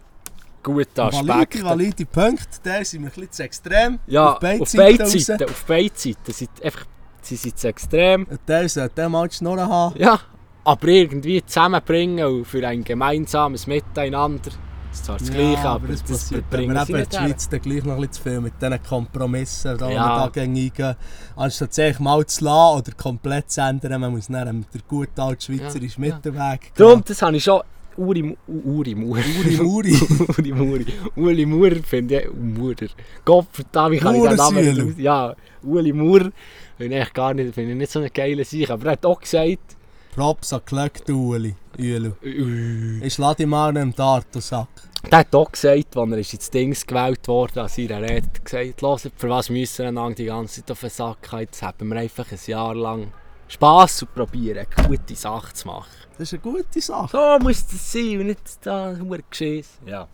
guten 0.62 0.96
Valide, 0.96 1.32
Aspekte. 1.32 1.64
valide 1.64 2.06
Punkte, 2.06 2.60
der 2.64 2.84
sind 2.84 3.02
wir 3.02 3.08
ein 3.08 3.14
bisschen 3.14 3.32
zu 3.32 3.42
extrem. 3.44 3.98
Ja, 4.06 4.32
auf 4.32 4.40
beiden 4.40 4.62
auf 4.62 4.68
Seiten 4.68 4.98
beiden 4.98 5.06
raus. 5.12 5.26
Seiten. 5.26 5.44
Auf 5.44 5.64
beiden 5.64 5.96
Seiten. 5.96 6.32
sind 6.32 6.50
einfach, 6.62 6.84
sie 7.22 7.36
sind 7.36 7.58
zu 7.58 7.68
extrem. 7.68 8.26
Der 8.46 8.68
sollte 8.68 8.94
den 8.94 9.12
mal 9.12 9.28
die 9.28 9.36
Schnurren 9.36 9.68
haben. 9.68 9.98
Ja, 9.98 10.20
aber 10.64 10.88
irgendwie 10.88 11.44
zusammenbringen 11.46 12.26
und 12.26 12.44
für 12.44 12.66
ein 12.66 12.82
gemeinsames 12.82 13.66
Miteinander. 13.68 14.50
Das 14.96 15.00
ist 15.00 15.04
zwar 15.06 15.18
das 15.18 15.30
Gleiche, 15.30 15.68
aber 15.68 15.88
das, 15.88 16.02
das, 16.02 16.10
passiert. 16.12 16.50
bringen 16.50 16.76
aber 16.76 16.86
sie 16.86 16.92
eben 16.92 16.96
in 16.96 17.00
nicht 17.00 17.12
der 17.12 17.20
her. 17.20 17.28
Schweiz 17.28 17.48
dann 17.48 17.60
gleich 17.60 17.84
noch 17.84 17.94
ein 17.94 18.00
bisschen 18.00 18.12
zu 18.12 18.22
viel 18.22 18.40
mit 18.40 18.52
diesen 18.62 18.82
Kompromissen, 18.82 19.78
da 19.78 19.90
Ja. 19.90 20.30
ja. 20.34 20.42
eingehen. 20.42 20.96
Anstatt 21.36 21.74
sich 21.74 21.98
mal 22.00 22.26
zu 22.26 22.44
lassen 22.44 22.78
oder 22.78 22.92
komplett 22.96 23.50
zu 23.50 23.60
ändern, 23.60 24.00
man 24.00 24.12
muss 24.12 24.28
dann 24.28 24.58
mit 24.58 24.74
der 24.74 24.80
guten 24.88 25.20
alten 25.20 25.40
schweizerischen 25.42 26.02
Ja, 26.04 26.10
ja. 26.10 26.14
Mittelweg 26.16 26.60
gehen. 26.60 26.72
Darum, 26.76 27.02
das 27.06 27.22
habe 27.22 27.36
ich 27.36 27.44
schon... 27.44 27.60
Uri, 27.98 28.36
Uri, 28.46 28.94
Mauer. 28.94 29.16
Uri 29.40 29.56
Muri. 29.56 29.94
Uli 30.38 30.52
Muri. 30.52 30.86
Uli 31.16 31.46
Maurer 31.46 31.82
finde 31.82 32.20
ich... 32.22 32.28
Maurer. 32.34 32.88
Gott 33.24 33.46
wie 33.58 33.98
kann 33.98 34.14
ich 34.16 34.22
den 34.22 34.36
Namen. 34.36 34.94
Ja, 34.98 35.34
Uli 35.62 35.92
Maurer 35.92 36.30
finde 36.76 36.98
ich 36.98 37.12
gar 37.14 37.32
nicht, 37.32 37.54
finde 37.54 37.72
ich 37.72 37.78
nicht 37.78 37.92
so 37.92 38.00
eine 38.00 38.10
geile 38.10 38.44
Sache. 38.44 38.72
Aber 38.72 38.86
er 38.86 38.92
hat 38.92 39.06
auch 39.06 39.20
gesagt... 39.20 39.76
Props 40.16 40.54
an 40.54 40.62
Uli. 41.10 41.54
Uelu. 41.78 42.12
äh, 42.22 43.06
Ich 43.06 43.18
lade 43.18 43.36
dich 43.36 43.46
mal 43.46 43.68
einen 43.68 43.94
Dart, 43.94 44.26
du 44.32 44.40
Sack. 44.40 44.68
Der 45.12 45.18
hat 45.18 45.34
auch 45.34 45.52
gesagt, 45.52 45.94
als 45.94 46.10
er 46.10 46.18
ist 46.18 46.32
ins 46.32 46.50
Dings 46.50 46.86
gewählt 46.86 47.28
wurde, 47.28 47.60
an 47.60 47.68
seiner 47.68 48.00
Rede, 48.00 48.26
hat 48.26 48.38
er 48.38 48.44
gesagt, 48.72 48.80
«Hört, 48.80 49.12
für 49.14 49.28
was 49.28 49.50
müssen 49.50 49.82
wir 49.82 49.88
einander 49.88 50.14
die 50.14 50.24
ganze 50.24 50.62
Zeit 50.62 50.70
auf 50.70 50.80
den 50.80 50.88
Sack 50.88 51.30
haben? 51.32 51.40
Jetzt 51.40 51.62
haben 51.62 51.88
wir 51.90 52.00
einfach 52.00 52.32
ein 52.32 52.38
Jahr 52.46 52.74
lang 52.74 53.12
Spass 53.46 54.00
und 54.00 54.14
probieren, 54.14 54.66
eine 54.74 54.88
gute 54.88 55.14
Sache 55.14 55.52
zu 55.52 55.66
machen. 55.68 55.90
Das 56.16 56.32
ist 56.32 56.42
eine 56.42 56.54
gute 56.54 56.80
Sache. 56.80 57.08
So 57.12 57.44
muss 57.44 57.66
das 57.66 57.92
sein 57.92 58.18
und 58.20 58.26
nicht 58.28 58.40
da 58.62 58.92
nur 58.94 59.18
Geschiss. 59.28 59.68
Ja. 59.84 60.08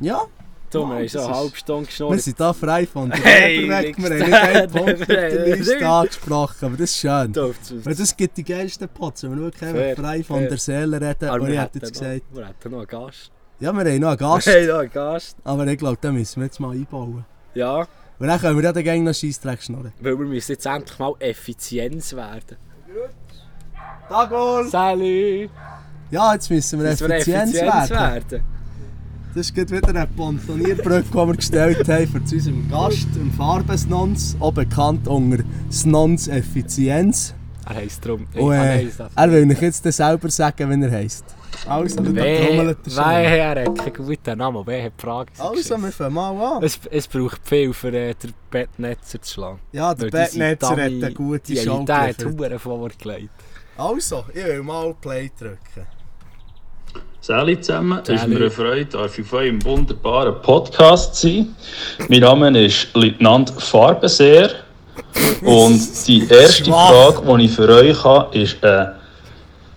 Ja, 0.00 0.22
So, 0.72 0.80
Ja, 0.82 0.88
wir 0.88 0.94
haben 0.96 1.08
schon 1.08 1.20
eine 1.20 1.34
halbe 1.36 1.56
Stunde 1.56 1.80
wir 1.82 1.86
geschnurrt. 1.86 2.20
sind 2.22 2.36
hier 2.38 2.54
frei 2.54 2.86
von 2.86 3.10
der 3.10 3.18
Hey, 3.20 3.68
weg. 3.68 3.96
Wir 3.98 4.04
haben 4.10 4.18
nicht 4.18 4.34
einen 4.34 4.72
da. 4.72 4.78
Punkt 4.78 5.00
auf 5.02 5.06
der 5.06 5.46
Liste 5.56 5.86
angesprochen, 5.88 6.64
aber 6.66 6.76
das 6.78 6.90
ist 6.90 6.96
schön. 6.98 7.36
Weil 7.84 7.94
das 7.94 8.16
gibt 8.16 8.36
die 8.38 8.44
geilsten 8.44 8.88
Pots, 8.88 9.22
wenn 9.24 9.32
wir 9.36 9.42
wirklich 9.52 9.96
frei 9.98 10.24
von 10.24 10.40
der 10.48 10.56
Seele 10.58 11.00
reden. 11.00 11.28
Aber 11.28 11.40
ich 11.44 11.52
wir 11.52 11.60
hätte 11.60 11.78
jetzt 11.80 11.92
gesagt, 11.92 12.22
Wir 12.32 12.46
hätten 12.48 12.70
noch 12.70 12.78
einen 12.78 12.86
Gast. 12.86 13.30
ja, 13.60 13.72
wir 13.72 13.78
haben 13.78 14.00
noch 14.00 14.08
einen 14.08 14.16
Gast, 14.18 14.46
Wir 14.46 14.54
haben 14.60 14.66
noch 14.68 14.78
einen 14.78 14.90
Gast. 14.92 15.36
aber 15.44 15.66
ich 15.66 15.78
glaube, 15.78 15.96
den 16.02 16.14
müssen 16.14 16.40
wir 16.40 16.46
jetzt 16.46 16.58
mal 16.60 16.70
einbauen. 16.72 17.24
Ja, 17.54 17.86
Und 18.18 18.26
dann 18.28 18.40
können 18.40 18.56
wir 18.62 18.72
dann 18.72 18.82
gerne 18.82 19.02
noch 19.02 19.14
Scheissdreck 19.14 19.62
schnurren. 19.62 19.92
weil 20.00 20.18
wir 20.18 20.26
müssen 20.26 20.52
jetzt 20.52 20.64
endlich 20.64 20.98
mal 20.98 21.14
Effizienz 21.18 22.14
werden. 22.16 22.56
Dagol! 24.08 24.68
Salut! 24.68 25.50
Ja, 26.10 26.34
jetzt 26.34 26.50
müssen 26.50 26.80
wir 26.80 26.90
Dass 26.90 27.00
wir 27.00 27.10
Effizienz 27.10 27.54
Effizienz 27.54 27.90
werden. 27.90 27.90
werden. 28.30 28.44
Das 29.34 29.48
ist 29.50 29.56
wieder 29.56 29.88
eine 29.88 30.06
Pontonierbrücke, 30.06 31.04
die 31.10 31.14
wir 31.14 31.34
gestellt 31.36 31.88
haben 31.88 32.26
zu 32.26 32.34
unserem 32.34 32.68
Gast, 32.70 33.06
dem 33.14 33.32
Farbesnons, 33.32 34.36
auch 34.40 34.52
bekannt 34.52 35.08
unter 35.08 35.42
Snons 35.70 36.28
Effizienz. 36.28 37.34
Er 37.66 37.76
heisst 37.76 38.04
darum. 38.04 38.26
Und, 38.34 38.52
Ah, 38.52 38.64
äh, 38.74 38.76
nein, 38.84 38.92
das- 38.98 39.10
er 39.14 39.32
will 39.32 39.50
euch 39.50 39.62
jetzt 39.62 39.84
selber 39.84 40.28
sagen, 40.30 40.68
wie 40.70 40.84
er 40.84 40.90
heisst. 40.90 41.24
Also, 41.66 41.96
da 41.96 42.02
trommelt 42.02 42.78
er 42.84 42.90
schon. 42.90 43.04
wer 43.04 43.56
er 43.56 43.64
hat 43.66 43.78
keinen 43.78 44.06
guten 44.06 44.38
Namen, 44.38 44.62
wer 44.66 44.84
hat 44.84 44.92
die 44.98 45.02
Frage? 45.02 45.30
Also, 45.38 45.78
wir 45.82 45.92
fangen 45.92 46.14
mal 46.14 46.56
an. 46.56 46.62
es, 46.62 46.78
es 46.90 47.06
braucht 47.06 47.40
viel 47.44 47.72
für 47.72 47.92
äh, 47.92 48.14
den 48.14 48.34
Bettnetzer 48.50 49.22
zu 49.22 49.32
schlagen. 49.34 49.60
Ja, 49.70 49.94
der 49.94 50.06
die 50.06 50.10
Bettnetzer 50.10 50.70
hat 50.70 50.78
eine 50.78 51.12
gute 51.12 51.40
die 51.52 51.56
Show 51.58 51.82
Idee 51.82 51.92
hat 51.92 52.18
geliefert. 52.18 52.38
Huren 52.40 52.58
vorgelegt. 52.58 53.30
Also, 53.78 54.24
ich 54.34 54.44
will 54.44 54.62
mal 54.62 54.92
Play 55.00 55.30
drücken. 55.38 55.86
Salut 57.24 57.64
zusammen, 57.64 58.00
es 58.02 58.08
ist 58.08 58.26
mir 58.26 58.34
eine 58.34 58.50
Freude, 58.50 58.84
darf 58.86 59.16
ich 59.16 59.24
auf 59.24 59.32
eurem 59.34 59.64
wunderbaren 59.64 60.42
Podcast 60.42 61.14
sein. 61.14 61.54
Mein 62.08 62.18
Name 62.18 62.64
ist 62.64 62.88
Lieutenant 62.94 63.48
Farbenseer 63.58 64.50
und 65.42 65.80
die 66.08 66.26
erste 66.28 66.64
Schwach. 66.64 67.14
Frage, 67.14 67.38
die 67.38 67.44
ich 67.44 67.52
für 67.52 67.68
euch 67.68 68.02
habe, 68.02 68.36
ist 68.36 68.64
eine 68.64 68.96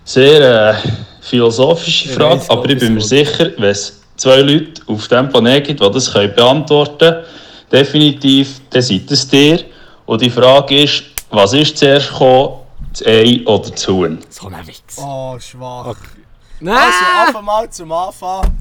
sehr 0.03 0.71
äh, 0.71 0.75
philosophische 1.21 2.09
Ich 2.09 2.15
Frage, 2.15 2.39
weiss, 2.39 2.49
aber 2.49 2.67
ich 2.67 2.79
bin 2.79 2.95
mir 2.95 3.01
sicher, 3.01 3.51
wenn 3.57 3.69
es 3.69 4.01
zwei 4.15 4.41
Leute 4.41 4.81
auf 4.87 5.07
diesem 5.07 5.29
Planeten 5.29 5.67
gibt, 5.67 5.81
die 5.81 5.91
das 5.91 6.11
können 6.11 6.33
beantworten 6.33 6.97
können, 6.97 7.25
definitiv, 7.71 8.59
dann 8.71 8.81
seid 8.81 9.11
es 9.11 9.27
dir. 9.27 9.59
Und 10.07 10.19
die 10.19 10.31
Frage 10.31 10.81
ist, 10.81 11.03
was 11.29 11.53
ist 11.53 11.77
zuerst 11.77 12.09
gekommen, 12.09 12.61
das 12.89 13.05
Ei 13.05 13.43
oder 13.45 13.69
das 13.69 13.87
Huhn? 13.87 14.17
So 14.29 14.47
ein 14.47 14.65
Wichs. 14.65 14.97
Oh, 14.97 15.37
schwach. 15.39 15.89
Okay. 15.89 16.24
Nein! 16.59 16.77
Also, 16.77 17.27
einfach 17.27 17.41
mal 17.41 17.69
zum 17.69 17.91
Anfang. 17.91 18.57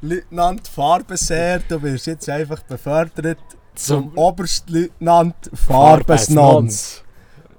Leutnant 0.00 0.68
Farbenseher, 0.68 1.60
du 1.68 1.82
wirst 1.82 2.06
jetzt 2.06 2.28
einfach 2.28 2.60
befördert 2.62 3.38
zum 3.74 4.12
Zum 4.12 4.18
Oberstleutnant 4.18 5.34
Farbesnons. 5.52 7.02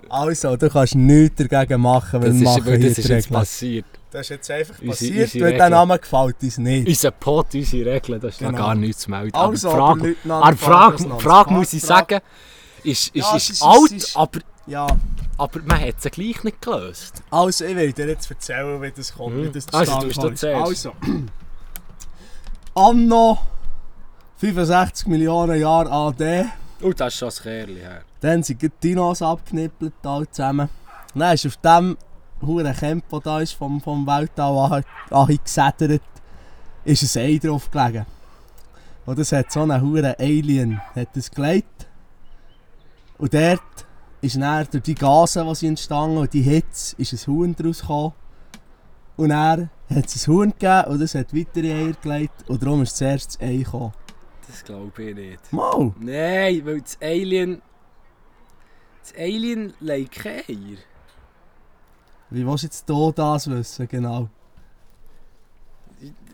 Also, 0.09 0.55
du 0.55 0.69
kannst 0.69 0.95
nichts 0.95 1.43
dagegen 1.47 1.81
machen, 1.81 2.21
weil 2.21 2.29
Das 2.31 2.39
wir 2.39 2.47
ist, 2.49 2.57
machen 2.57 2.65
weil 2.65 2.79
das 2.79 2.97
ist 2.97 3.07
jetzt 3.09 3.29
passiert. 3.29 3.85
Das 4.11 4.21
ist 4.21 4.29
jetzt 4.29 4.49
einfach 4.51 4.75
Unsere- 4.79 4.89
passiert, 4.89 5.23
unsere 5.33 5.45
weil 5.45 5.57
der. 5.57 5.69
Name 5.69 5.99
gefällt 5.99 6.35
uns 6.41 6.57
nicht. 6.57 6.87
Unser 6.87 7.11
Pot, 7.11 7.47
unsere 7.53 7.91
Regeln, 7.93 8.19
da 8.19 8.27
ist 8.29 8.39
Genau. 8.39 8.57
gar 8.57 8.73
nichts 8.75 9.01
zu 9.03 9.11
melden. 9.11 9.35
Also, 9.35 9.69
aber 9.69 9.95
die 9.99 10.15
Frage, 10.15 10.15
aber 10.29 10.41
Frage, 10.43 10.57
Farbesnons. 10.57 11.23
Frage 11.23 11.53
muss 11.53 11.73
ich 11.73 11.83
Frage- 11.83 12.15
sagen, 12.15 12.25
ist, 12.83 13.07
ist, 13.07 13.15
Ja, 13.15 13.35
ist 13.35 13.49
ist- 13.51 13.61
alt, 13.63 13.91
ist- 13.91 14.17
aber, 14.17 14.39
Ja, 14.65 14.87
aber 15.39 15.61
man 15.65 15.79
hat 15.81 16.01
sie 16.01 16.09
gleich 16.09 16.43
nicht 16.43 16.61
gelöst. 16.61 17.23
also 17.31 17.65
ich 17.65 17.75
will 17.75 17.91
dir 17.93 18.07
jetzt 18.07 18.29
erzählen, 18.29 18.81
wie 18.81 18.91
das 18.91 19.13
kommt, 19.13 19.35
Mhm. 19.37 19.43
wie 19.45 19.49
das 19.51 19.67
Also, 19.73 19.99
zustande 19.99 20.07
du 20.07 20.13
gekommen 20.13 20.31
bist 20.31 20.43
ist. 20.43 20.85
da 20.85 20.91
Also, 20.91 20.93
Anno 22.75 23.39
65 24.37 25.07
Millionen 25.07 25.59
Jahre 25.59 25.91
AD, 25.91 26.45
Oh, 26.81 26.93
das 26.93 27.13
ist 27.13 27.19
schon 27.19 27.29
ein 27.29 27.35
Kerl 27.67 27.75
her. 27.77 28.01
dann 28.21 28.41
sind 28.43 28.61
die 28.61 28.69
Dinos 28.69 29.21
abgeknippelt, 29.21 29.93
alle 30.03 30.29
zusammen. 30.31 30.69
Dann 31.13 31.33
ist 31.33 31.45
auf 31.45 31.57
dem 31.57 31.97
huren 32.41 32.73
Camp, 32.73 33.03
das 33.09 33.21
da 33.23 33.39
ist, 33.41 33.51
vom, 33.53 33.81
vom 33.81 34.07
Weltall 34.07 34.83
angesädert, 35.09 36.01
ist 36.85 37.17
ein 37.17 37.23
Ei 37.23 37.37
drauf 37.37 37.69
gelegen. 37.69 38.05
Und 39.05 39.19
das 39.19 39.31
hat 39.33 39.51
so 39.51 39.61
einen 39.61 39.81
huren 39.81 40.15
Alien 40.19 40.79
hat 40.95 41.09
das 41.15 41.29
gelegt. 41.31 41.87
Und 43.17 43.33
dort 43.33 43.59
ist 44.21 44.35
dann 44.35 44.67
durch 44.71 44.83
die 44.83 44.95
Gase, 44.95 45.45
die 45.61 45.67
entstanden 45.67 46.17
und 46.17 46.33
die 46.33 46.41
Hitze, 46.41 46.95
ist 46.97 47.13
ein 47.13 47.27
Huhn 47.33 47.55
daraus 47.55 47.81
gekommen. 47.81 48.13
Und 49.17 49.29
dann 49.29 49.69
hat 49.89 50.05
es 50.05 50.27
ein 50.27 50.33
Huhn 50.33 50.49
gegeben 50.51 50.83
und 50.91 51.01
das 51.01 51.15
hat 51.15 51.33
weitere 51.35 51.73
Eier 51.73 51.93
gelegt 52.01 52.49
und 52.49 52.61
darum 52.61 52.81
ist 52.83 52.97
zuerst 52.97 53.35
das 53.35 53.41
Ei 53.47 53.57
gekommen. 53.57 53.93
Das 54.47 54.63
glaube 54.63 55.03
ich 55.03 55.15
nicht. 55.15 55.53
Mal! 55.53 55.93
Nein, 55.99 56.61
weil 56.65 56.81
das 56.81 56.97
Alien... 57.01 57.61
Das 59.03 59.13
Alien 59.17 59.73
legt 59.79 60.11
keine 60.15 60.43
Eier. 60.47 60.77
Wie 62.29 62.45
willst 62.45 62.63
du 62.63 62.67
jetzt 62.67 62.85
hier 62.87 63.11
das 63.15 63.49
wissen, 63.49 63.87
genau? 63.87 64.29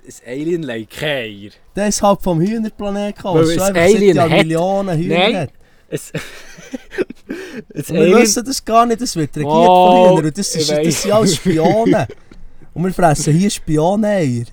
Das 0.05 0.21
Alien 0.25 0.63
legt 0.63 0.91
keine 0.97 1.51
Eier. 1.75 1.87
Ist 1.87 2.01
halt 2.01 2.21
vom 2.21 2.39
Hühnerplanet 2.39 3.15
gekommen, 3.15 3.47
Weil 3.47 3.55
das 3.55 3.71
Alien 3.71 4.19
hat- 4.19 4.29
Millionen 4.29 4.97
Hühner 4.97 5.17
Nein. 5.17 5.35
hat. 5.37 5.49
Es... 5.87 6.11
das 7.73 7.89
Und 7.89 7.95
wir 7.97 8.17
wissen 8.17 8.43
das 8.45 8.63
gar 8.63 8.85
nicht, 8.85 9.01
das 9.01 9.15
wird 9.15 9.35
regiert 9.35 9.47
Oh, 9.53 9.87
von 9.87 10.17
Hühnern 10.17 10.25
und 10.25 10.37
das, 10.37 10.55
ist, 10.55 10.69
das 10.71 11.01
sind 11.01 11.11
alles 11.11 11.35
Spionen. 11.35 12.05
und 12.73 12.83
wir 12.83 12.93
fressen 12.93 13.33
hier 13.33 13.49
Spioneneier. 13.49 14.45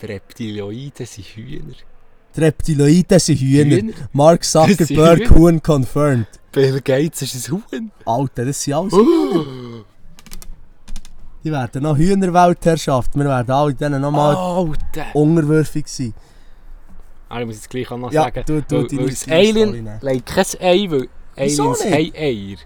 Die 0.00 0.06
Reptilioiden 0.06 1.06
sind 1.06 1.24
Hühner. 1.26 1.74
Die 2.36 2.40
Reptiloiden 2.40 3.18
sind 3.18 3.38
Hühner. 3.40 3.76
Hühner? 3.76 3.92
Mark 4.12 4.44
Zuckerberg, 4.44 5.20
Hühner. 5.20 5.30
Huhn 5.36 5.62
confirmed. 5.62 6.26
Bill 6.52 6.80
Gates 6.80 7.22
ist 7.22 7.48
ein 7.48 7.52
Huhn. 7.70 7.90
Alter, 8.04 8.44
das 8.46 8.62
sind 8.62 8.74
alles 8.74 8.92
Oh. 8.92 9.84
Die 11.44 11.52
werden 11.52 11.82
noch 11.82 11.96
Hühnerweltherrschaft. 11.96 13.14
Wir 13.14 13.24
werden 13.24 13.50
alle 13.50 13.74
denen 13.74 14.02
nochmal 14.02 14.74
unterwürfig 15.14 15.86
sein. 15.86 16.12
Ah, 17.28 17.40
ich 17.40 17.46
muss 17.46 17.56
jetzt 17.56 17.70
gleich 17.70 17.90
auch 17.90 17.98
noch 17.98 18.12
Ja, 18.12 18.22
sagen. 18.24 18.42
du- 18.46 18.62
du 18.62 18.76
weil, 18.98 19.08
weil 19.26 19.34
Alien 19.34 19.90
legt 20.00 20.26
kein 20.26 20.44
Ei, 20.60 20.86
weil 20.90 21.08
Aliens 21.36 21.58
haben 21.84 21.92
Eier. 21.92 22.56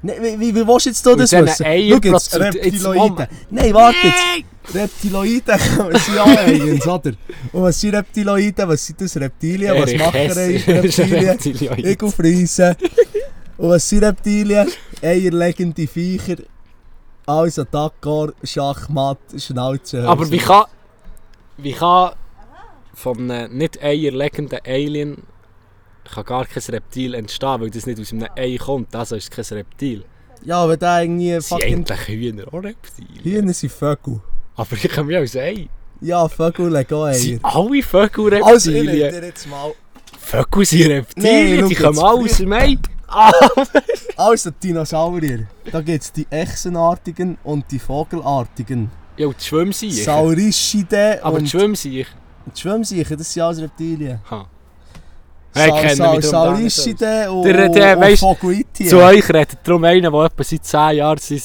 Wie, 0.00 0.38
wie, 0.40 0.54
wie 0.54 0.66
willst 0.66 0.86
du 0.86 0.90
jetzt 0.90 1.02
hier 1.02 1.12
Und 1.12 1.18
das 1.20 1.32
wissen? 1.32 1.66
Schau 1.66 2.14
jetzt, 2.14 2.38
Reptiloiden. 2.40 3.26
Nein, 3.50 3.74
warte 3.74 3.96
jetzt. 4.06 4.74
Reptiloiden 4.74 5.58
sind 5.58 6.14
ja 6.14 6.24
Aliens, 6.24 6.86
oder? 6.86 7.12
Und 7.52 7.62
was 7.62 7.80
sind 7.80 7.94
Reptiloiden? 7.94 8.68
Was 8.68 8.86
sind 8.86 9.00
das? 9.00 9.16
Reptilien? 9.16 9.74
Was 9.76 9.94
machen 9.94 10.30
Reptilien? 10.30 11.84
Egelfriesen. 11.84 12.76
Und 13.56 13.70
was 13.70 13.88
sind 13.88 14.04
Reptilien? 14.04 14.68
Eierlegende 15.02 15.86
Viecher. 15.88 16.36
Also 17.26 17.64
Dakar, 17.64 18.28
Schachmatt, 18.44 19.18
Schnauze. 19.36 20.06
Aber 20.08 20.30
wie 20.30 20.38
kann... 20.38 20.64
Wie 21.56 21.72
kann... 21.72 22.12
Von 23.00 23.30
einem 23.30 23.56
nicht 23.56 23.80
eierlegenden 23.82 24.58
Alien... 24.66 25.22
kann 26.12 26.24
gar 26.24 26.46
kein 26.46 26.62
Reptil 26.68 27.14
entstehen, 27.14 27.60
weil 27.60 27.70
das 27.70 27.86
nicht 27.86 28.00
aus 28.00 28.12
einem 28.12 28.26
Ei 28.36 28.56
kommt. 28.56 28.94
Also 28.96 29.14
ist 29.14 29.24
es 29.24 29.48
kein 29.48 29.58
Reptil. 29.58 30.04
Ja, 30.44 30.68
wenn 30.68 30.78
der 30.80 31.02
irgendwie 31.02 31.32
Das 31.34 31.48
sind 31.48 31.58
fucking... 31.60 31.74
eigentlich 31.86 32.08
Hühner 32.08 32.44
auch 32.52 32.62
Reptilien. 32.62 33.22
Hühner 33.24 33.52
sind 33.52 33.72
Vögel. 33.72 34.20
Aber 34.56 34.72
ich 34.76 34.90
komme 34.90 35.12
ja 35.12 35.20
aus 35.20 35.36
Ei. 35.36 35.68
Ja, 36.00 36.28
Vögel 36.28 36.72
legen 36.72 36.94
auch 36.94 37.04
Eier. 37.04 37.14
Sind 37.14 37.44
alle 37.44 37.82
Vögel 37.82 38.42
Also, 38.42 38.70
ich 38.72 38.76
Reptilien? 38.78 39.12
dir 39.12 39.24
jetzt 39.26 39.46
mal... 39.48 39.72
Vögel 40.18 40.64
sind 40.64 40.90
Reptilien, 40.90 41.60
Nein, 41.60 41.68
die 41.68 41.74
kommen 41.76 41.98
alle 42.00 42.20
aus 42.24 42.36
dem 42.38 42.52
Ei. 42.52 42.76
Also, 44.16 44.50
Dinosaurier. 44.50 45.46
Da 45.70 45.80
gibt 45.82 46.02
es 46.02 46.12
die 46.12 46.26
Echsenartigen 46.30 47.38
und 47.44 47.64
die 47.70 47.78
Vogelartigen. 47.78 48.90
ja, 49.16 49.26
und 49.28 49.36
die 49.40 49.44
Schwimmsiechen. 49.44 50.04
Saurischide 50.04 51.20
Aber 51.22 51.38
die 51.38 51.42
und 51.44 51.48
Schwimmsiechen... 51.50 52.12
die 52.56 52.60
Schwimmsiechen, 52.60 53.16
das 53.16 53.32
sind 53.32 53.42
alles 53.42 53.60
Reptilien. 53.60 54.20
Ha. 54.30 54.46
Hey, 55.54 55.70
Sa 55.70 55.80
kennen 55.80 55.96
Sa 55.96 56.12
mich 56.14 56.30
darum 56.30 56.54
gar 56.54 56.58
nicht 56.60 56.74
Saurischide 56.76 57.32
und, 57.32 57.42
Der- 57.44 57.68
der, 57.68 57.98
und 57.98 58.18
Vogelitien. 58.18 58.88
Zu 58.88 58.98
euch 59.02 59.28
redet 59.28 59.58
darum 59.64 59.84
einer, 59.84 60.10
der 60.10 60.20
etwa 60.24 60.44
seit 60.44 60.64
10 60.64 60.96
Jahren 60.96 61.18
sein 61.18 61.40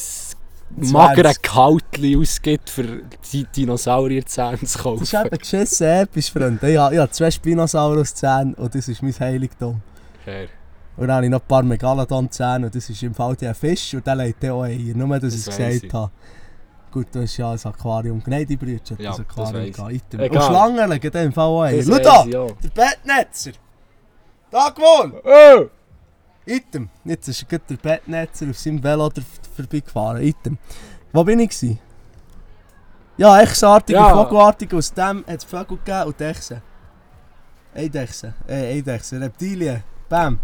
magere 0.76 1.32
20. 1.32 1.42
Kaltli 1.42 2.16
ausgibt, 2.16 2.68
für 2.70 3.02
die 3.32 3.44
Dinosaurierzähne 3.56 4.58
zu 4.60 4.78
kaufen. 4.78 5.00
Das 5.00 5.12
ist 5.12 5.24
eben 5.24 5.38
geschissen 5.38 5.86
episch, 5.86 6.30
Freunde. 6.32 6.70
Ich 6.70 6.76
habe, 6.78 6.94
ich 6.94 7.00
habe 7.00 7.10
zwei 7.12 7.30
Spinosaurus-Zähne 7.30 8.54
und 8.56 8.74
das 8.74 8.88
ist 8.88 9.02
mein 9.02 9.14
Heiligtum. 9.18 9.80
Fair. 10.24 10.48
Und 10.96 11.08
dann 11.08 11.16
habe 11.16 11.26
ich 11.26 11.30
noch 11.30 11.40
ein 11.40 11.46
paar 11.48 11.62
Megalodon-Zähne 11.62 12.66
und 12.66 12.74
das 12.74 12.88
ist 12.90 13.02
im 13.02 13.14
Fall 13.14 13.34
der 13.36 13.54
Fisch 13.54 13.94
und 13.94 14.06
der 14.06 14.14
legt 14.16 14.44
auch 14.46 14.62
Eier. 14.64 14.94
Nur, 14.94 15.18
dass 15.18 15.34
ich 15.34 15.44
Das 15.44 15.54
es 15.54 15.60
weiss 15.60 15.74
gesagt 15.80 15.84
ich. 15.84 15.92
habe. 15.92 16.10
Gut, 16.94 17.08
du 17.10 17.22
hast 17.22 17.36
ja 17.36 17.50
ein 17.50 17.58
Aquarium. 17.64 18.22
Nein, 18.24 18.46
die 18.46 18.56
hat 18.56 19.00
Ja, 19.00 19.10
das 19.10 19.18
Aquarium 19.18 19.72
gehabt. 19.72 20.14
Und 20.14 20.42
Schlangen 20.44 20.90
legen 20.90 21.12
im 21.12 21.32
Fall 21.32 21.44
auch 21.44 21.62
Eier. 21.62 21.76
Das 21.78 21.86
Schau 21.88 21.98
da! 21.98 22.38
auch. 22.38 22.56
Der 22.62 22.68
Bettnetzer! 22.68 23.50
Tag 24.48 24.78
wohl! 24.78 25.20
Oh! 25.24 25.68
Item. 26.46 26.88
Jetzt 27.04 27.26
ist 27.26 27.48
gerade 27.48 27.64
der 27.68 27.76
Bettnetzer 27.78 28.48
auf 28.48 28.56
seinem 28.56 28.80
Velo 28.80 29.10
vorbeigefahren. 29.56 30.22
Item. 30.22 30.56
Wo 31.12 31.24
bin 31.24 31.40
ich? 31.40 31.50
Gewesen? 31.50 31.80
Ja, 33.16 33.40
Echsenartige, 33.40 33.98
Ja. 33.98 34.14
Vogelartige. 34.14 34.76
Aus 34.76 34.94
dem 34.94 35.24
hat 35.26 35.38
es 35.38 35.42
Vögel 35.44 35.78
gegeben 35.78 36.04
und 36.04 36.20
Echsen. 36.20 36.62
Eidechsen. 37.74 38.34
Äh, 38.46 38.78
Eidechsen. 38.78 39.20
Reptilien. 39.20 39.82
Bam. 40.08 40.38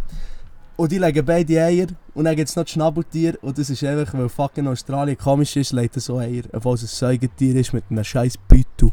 Und 0.74 0.90
die 0.90 0.98
legen 0.98 1.24
beide 1.24 1.62
Eier. 1.62 1.86
Und 2.20 2.26
dann 2.26 2.36
gibt 2.36 2.50
es 2.50 2.56
noch 2.56 2.64
das 2.64 2.72
Schnabeltier. 2.72 3.38
Und 3.40 3.56
das 3.56 3.70
ist 3.70 3.82
einfach, 3.82 4.12
weil 4.12 4.28
fucking 4.28 4.68
Australien 4.68 5.16
komisch 5.16 5.56
ist, 5.56 5.72
legt 5.72 5.96
er 5.96 6.02
so 6.02 6.18
Eier. 6.18 6.42
Obwohl 6.52 6.74
es 6.74 6.82
ein 6.82 6.88
Säugetier 6.88 7.56
ist 7.56 7.72
mit 7.72 7.84
einem 7.88 8.04
scheiß 8.04 8.36
Beutel. 8.46 8.92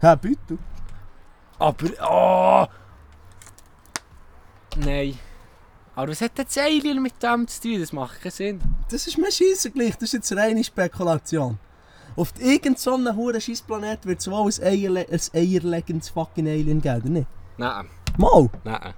Hä, 0.00 0.16
Beutel? 0.16 0.58
Aber, 1.58 1.86
oh! 2.02 2.66
Nein. 4.78 5.18
Aber 5.94 6.12
was 6.12 6.22
hat 6.22 6.30
das 6.36 6.56
Alien 6.56 7.02
mit 7.02 7.22
dem 7.22 7.46
zu 7.46 7.60
tun? 7.60 7.80
Das 7.80 7.92
macht 7.92 8.22
keinen 8.22 8.32
Sinn. 8.32 8.60
Das 8.90 9.06
ist 9.06 9.18
mir 9.18 9.30
scheisse 9.30 9.70
gleich, 9.70 9.92
das 9.96 10.04
ist 10.04 10.12
jetzt 10.14 10.32
reine 10.34 10.64
Spekulation. 10.64 11.58
Auf 12.16 12.32
irgendeinem 12.38 13.16
huren 13.16 13.38
Scheissplanet 13.38 14.06
wird 14.06 14.20
es 14.20 14.30
wohl 14.30 14.50
ein, 14.50 14.66
Eierle 14.66 15.06
ein 15.10 15.20
eierlegendes 15.34 16.08
fucking 16.08 16.48
Alien 16.48 16.80
geben, 16.80 17.02
oder 17.02 17.10
nicht? 17.10 17.28
Nein, 17.58 17.90
Mal, 18.16 18.48
nein. 18.64 18.94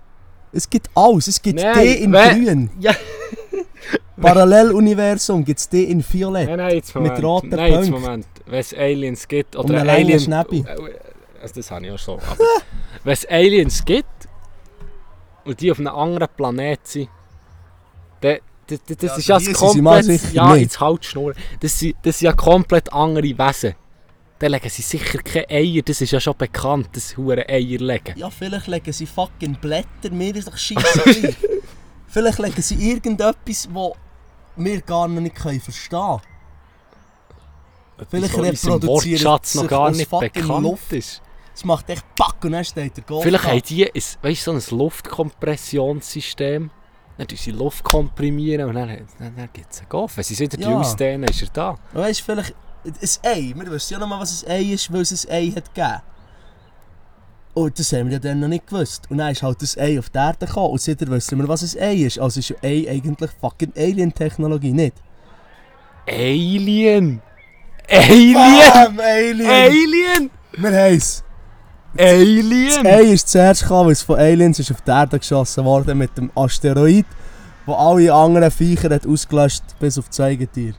Es 0.53 0.69
gibt 0.69 0.89
alles, 0.95 1.27
es 1.29 1.41
gibt 1.43 1.61
Nein, 1.61 1.75
D 1.79 1.93
in 1.95 2.13
wer- 2.13 2.35
grün. 2.35 2.71
Ja. 2.81 2.93
Paralleluniversum 4.21 5.45
gibt 5.45 5.61
es 5.61 5.69
D 5.69 5.85
in 5.85 6.03
violett. 6.03 6.49
Nein, 6.49 6.57
nein, 6.59 6.75
jetzt 6.77 6.95
Mit 6.95 7.05
Moment. 7.05 7.25
roten 7.25 7.49
nein, 7.51 7.73
jetzt. 7.73 7.91
Moment. 7.91 8.27
Wenn 8.47 8.61
es 8.61 8.75
Aliens 8.75 9.29
gibt, 9.29 9.57
Und 9.57 9.67
oder 9.67 9.81
ein 9.81 9.87
langen 9.87 10.05
Alien... 10.07 10.21
Schnäppi. 10.21 10.59
Äh, 10.67 10.77
Also 11.43 11.55
das 11.57 11.71
habe 11.71 11.87
ich 11.87 11.93
auch 11.93 11.99
schon. 11.99 12.19
Wenn 13.05 13.13
es 13.13 13.27
Aliens 13.29 13.85
gibt 13.85 14.07
und 15.45 15.61
die 15.61 15.71
auf 15.71 15.79
einem 15.79 15.95
anderen 15.95 16.29
Planet 16.37 16.81
sind, 16.87 17.09
dann... 18.21 18.39
Das, 18.69 18.81
das, 18.85 18.97
das 18.97 19.27
Ja, 19.27 19.37
ist 19.37 19.47
ja 19.47 19.53
komplett... 19.53 20.33
Ja, 20.33 20.57
jetzt 20.57 20.81
halt 20.81 21.05
Schnur. 21.05 21.35
Das 21.61 21.79
das 22.03 22.19
sind 22.19 22.27
ja 22.27 22.33
komplett 22.33 22.93
andere 22.93 23.23
Wesen. 23.39 23.75
Dann 24.39 24.53
legen 24.53 24.69
sie 24.69 24.83
sicher 24.83 25.19
keine 25.19 25.49
Eier, 25.49 25.83
das 25.83 26.01
ist 26.03 26.11
ja 26.11 26.21
schon 26.21 26.37
bekannt, 26.37 26.89
dass 26.93 27.17
hure 27.17 27.49
Eier 27.49 27.79
legen. 27.79 28.15
Ja, 28.17 28.29
vielleicht 28.29 28.67
legen 28.67 28.93
sie 28.93 29.07
fucking 29.07 29.57
Blätter, 29.61 30.11
mir 30.11 30.35
ist 30.37 30.49
doch 30.49 30.57
gleich. 30.57 31.37
Vielleicht 32.09 32.39
legen 32.39 32.63
sie 32.63 32.91
irgendetwas, 32.91 33.69
was 33.73 33.93
wir 34.57 34.81
gar 34.81 35.09
noch 35.09 35.21
nicht 35.21 35.35
können 35.35 35.61
verstehen 35.61 36.21
Vielleicht 38.11 38.35
in 38.35 38.41
unserem 38.41 38.73
reproduzieren 38.75 39.25
Wortschatz 39.25 39.55
noch 39.55 39.69
gar 39.69 39.91
nicht 39.91 40.11
bekannt 40.11 40.63
Luft. 40.63 40.93
ist. 40.93 41.23
Es 41.55 41.65
macht 41.65 41.89
echt 41.89 42.05
Pack 42.15 42.37
und 42.45 42.53
dann 42.53 42.65
steht 42.65 42.97
der 42.97 43.05
Golf. 43.05 43.23
Vielleicht 43.23 43.45
haben 43.45 43.63
die 43.63 43.87
ein, 43.87 44.03
weißt, 44.23 44.45
so 44.45 44.53
ein 44.53 44.63
Luftkompressionssystem. 44.71 46.71
Dann 47.19 47.27
tun 47.27 47.39
sie 47.39 47.51
Luft 47.51 47.83
komprimieren 47.83 48.69
und 48.69 48.75
dann, 48.75 48.89
dann, 49.19 49.37
dann 49.37 49.49
gibt 49.53 49.73
es 49.73 49.79
einen 49.81 49.89
Golf. 49.89 50.17
Wenn 50.19 50.25
sie 50.25 50.35
es 50.35 50.41
wieder 50.41 50.59
Ja. 50.59 50.79
ausdehnen, 50.79 51.29
ist 51.29 51.43
er 51.43 51.49
da. 51.49 51.79
Weißt 51.95 52.29
du, 52.29 52.43
ein 52.87 53.31
Ei, 53.31 53.53
wir 53.55 53.71
wissen 53.71 53.95
ja 53.95 53.99
noch 53.99 54.09
mal, 54.09 54.21
was 54.21 54.45
ein 54.45 54.51
Ei 54.51 54.73
ist, 54.73 54.93
weil 54.93 55.03
es 55.03 55.27
ein 55.27 55.33
Ei 55.33 55.53
hat 55.55 55.75
gegeben. 55.75 56.03
Und 57.55 57.79
das 57.79 57.91
haben 57.93 58.07
wir 58.07 58.15
ja 58.15 58.19
dann 58.19 58.41
noch 58.41 58.49
nicht 58.49 58.67
gewusst. 58.67 59.11
Und 59.11 59.19
dann 59.19 59.33
ist 59.33 59.43
halt 59.43 59.63
das 59.63 59.79
Ei 59.79 59.99
auf 59.99 60.11
die 60.11 60.19
Erde 60.19 60.47
gekommen 60.47 60.73
und 60.73 60.81
seitdem 60.81 61.11
wissen 61.11 61.39
wir, 61.39 61.49
was 61.49 61.75
ein 61.75 61.83
Ei 61.83 61.95
ist. 61.95 62.19
Also 62.19 62.41
ist 62.41 62.51
ja 62.51 62.57
Ei 62.63 62.87
eigentlich 62.89 63.31
fucking 63.41 63.73
Alien-Technologie, 63.75 64.73
nicht? 64.73 64.97
Alien! 66.07 67.23
Alien! 67.89 68.35
Bam, 68.35 69.01
Alien! 69.01 69.51
Alien! 69.51 70.31
Wir. 70.53 70.71
Das 70.97 71.25
Alien! 71.99 72.87
Ei 72.87 73.13
ist 73.13 73.29
zuerst 73.31 73.63
gekommen, 73.63 73.87
weil 73.87 73.93
es 73.93 74.03
von 74.03 74.19
Aliens 74.19 74.59
ist 74.59 74.71
auf 74.71 74.83
die 74.83 74.91
Erde 74.91 75.19
geschossen 75.19 75.65
worden 75.65 75.97
mit 75.97 76.17
dem 76.19 76.31
Asteroid, 76.35 77.07
wo 77.65 77.73
alle 77.73 78.13
anderen 78.13 78.51
Viecher 78.51 78.91
hat 78.91 79.07
ausgelöscht 79.07 79.65
bis 79.81 79.99
auf 79.99 80.05
die 80.05 80.11
Zeigetier. 80.11 80.75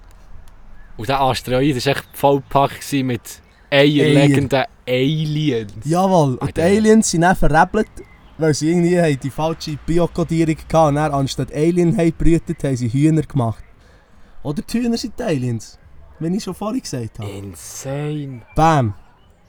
Und 0.97 1.07
der 1.07 1.21
Asteroid 1.21 1.75
war 1.75 1.91
echt 1.91 2.05
vollpackt 2.13 2.93
mit 2.93 3.21
eierlegenden 3.69 4.63
Aliens. 4.87 5.73
Jawohl, 5.83 6.35
und 6.35 6.57
die. 6.57 6.61
Aliens 6.61 7.11
sind 7.11 7.21
dann 7.21 7.35
verrebelt, 7.35 7.89
weil 8.37 8.53
sie 8.53 8.69
irgendwie 8.69 8.99
haben 8.99 9.19
die 9.19 9.29
falsche 9.29 9.77
Biokodierung 9.85 10.57
hatten 10.57 10.87
und 10.87 10.95
dann 10.95 11.11
anstatt 11.11 11.53
Alien 11.53 11.95
haben 11.97 12.13
gebrütet, 12.17 12.63
haben 12.63 12.75
sie 12.75 12.89
Hühner 12.89 13.21
gemacht. 13.21 13.63
Oder 14.43 14.61
die 14.61 14.79
Hühner 14.79 14.97
sind 14.97 15.19
die 15.19 15.23
Aliens, 15.23 15.77
wie 16.19 16.35
ich 16.35 16.43
schon 16.43 16.55
vorhin 16.55 16.81
gesagt 16.81 17.19
habe. 17.19 17.29
Insane. 17.29 18.41
Bam! 18.55 18.93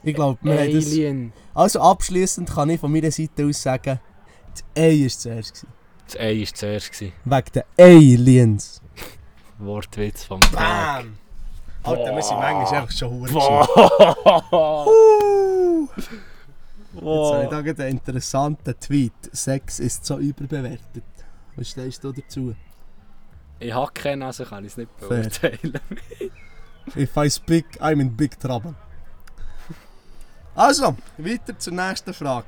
Ich 0.03 0.15
glaube, 0.15 0.39
wir 0.43 0.59
haben 0.59 0.73
das... 0.73 0.85
Alien. 0.87 1.33
Also 1.53 1.81
abschließend 1.81 2.49
kann 2.49 2.69
ich 2.69 2.79
von 2.79 2.91
meiner 2.91 3.11
Seite 3.11 3.45
aus 3.45 3.61
sagen, 3.61 3.99
das 4.51 4.63
Ei 4.75 5.01
war 5.01 5.09
zuerst. 5.09 5.53
Gewesen. 5.53 5.67
Das 6.05 6.19
Ei 6.19 6.39
war 6.39 6.53
zuerst. 6.53 6.91
Gewesen. 6.91 7.13
Wegen 7.25 7.51
den 7.53 7.63
Aliens. 7.77 8.81
Wortwitz 9.57 10.23
vom 10.23 10.41
Tag. 10.41 11.05
Alter, 11.83 12.15
wir 12.15 12.21
sind 12.21 12.37
manchmal 12.37 12.81
einfach 12.81 12.91
schon 12.91 13.09
hure 13.11 13.31
Boah. 16.93 17.25
Jetzt 17.31 17.33
habe 17.33 17.43
ich 17.43 17.49
da 17.49 17.61
gerade 17.61 17.83
einen 17.83 17.97
interessanten 17.97 18.79
Tweet. 18.79 19.13
Sex 19.31 19.79
ist 19.79 20.05
so 20.05 20.17
überbewertet. 20.17 21.03
Was 21.55 21.69
stehst 21.69 22.03
du 22.03 22.11
dazu? 22.11 22.55
Ich 23.59 23.73
habe 23.73 23.91
keinen, 23.93 24.23
also 24.23 24.43
kann 24.45 24.65
ich 24.65 24.71
es 24.71 24.77
nicht 24.77 24.97
beurteilen. 24.97 25.79
If 26.95 27.15
I 27.15 27.29
speak, 27.29 27.65
I'm 27.79 28.01
in 28.01 28.15
big 28.15 28.39
trouble. 28.39 28.73
Also, 30.55 30.95
weiter 31.17 31.57
zur 31.57 31.73
nächsten 31.73 32.13
Frage. 32.13 32.47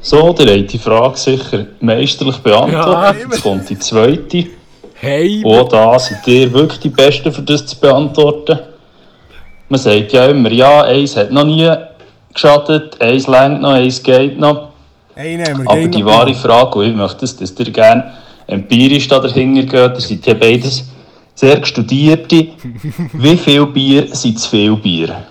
So, 0.00 0.34
ihr 0.38 0.58
habt 0.62 0.72
die 0.72 0.78
Frage 0.78 1.16
sicher 1.16 1.66
meisterlich 1.80 2.36
Ja. 2.36 2.64
beantwortet. 2.64 3.30
Jetzt 3.30 3.42
kommt 3.42 3.68
die 3.68 3.78
zweite. 3.78 4.46
Hey! 5.00 5.42
Und 5.44 5.54
auch 5.54 5.68
da 5.68 5.98
seid 5.98 6.26
ihr 6.26 6.52
wirklich 6.52 6.80
die 6.80 6.90
Besten, 6.90 7.32
für 7.32 7.42
das 7.42 7.64
zu 7.66 7.78
beantworten. 7.80 8.58
Man 9.68 9.80
sagt 9.80 10.12
ja 10.12 10.26
immer, 10.26 10.50
ja, 10.52 10.82
eins 10.82 11.16
hat 11.16 11.30
noch 11.30 11.44
nie 11.44 11.70
geschadet, 12.34 13.00
eins 13.00 13.26
längt 13.26 13.62
noch, 13.62 13.70
eins 13.72 14.02
geht 14.02 14.38
noch. 14.38 14.70
Hey, 15.14 15.36
nehmen 15.36 15.62
wir 15.62 15.70
Aber 15.70 15.88
die 15.88 16.02
noch- 16.02 16.10
wahre 16.10 16.34
Frage, 16.34 16.78
und 16.80 16.86
ich 16.86 16.94
möchte, 16.94 17.20
dass, 17.20 17.36
dass 17.36 17.58
ihr 17.58 17.70
gerne 17.72 18.12
empirisch 18.46 19.08
da 19.08 19.18
dahinter 19.20 19.62
geht, 19.62 19.94
ihr 19.94 20.00
seid 20.00 20.26
ja 20.26 20.34
beides 20.34 20.84
sehr 21.34 21.64
studierte. 21.64 22.48
Wie 23.14 23.36
viel 23.36 23.64
Bier 23.66 24.14
sind 24.14 24.38
zu 24.38 24.50
viel 24.50 24.76
Bier? 24.76 25.22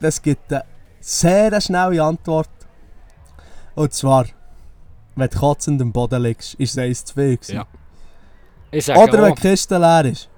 Das 0.00 0.20
gibt 0.22 0.52
eine 0.52 0.64
sehr 1.00 1.60
schnelle 1.60 2.02
Antwort. 2.02 2.48
Und 3.74 3.92
zwar, 3.92 4.24
wenn 5.18 5.28
du 5.30 5.38
kotzend 5.38 5.80
am 5.82 5.92
Boden 5.92 6.22
liegst, 6.22 6.54
ist 6.54 6.72
es 6.72 6.78
eins 6.78 7.04
zu 7.04 7.14
viel. 7.14 7.36
gewesen. 7.36 7.54
Ja. 7.56 7.66
Ich 8.70 8.84
sage 8.84 9.00
Oder 9.00 9.22
wenn 9.22 9.34
die 9.34 9.40
Kiste 9.40 9.78
leer 9.78 10.04
ist. 10.04 10.28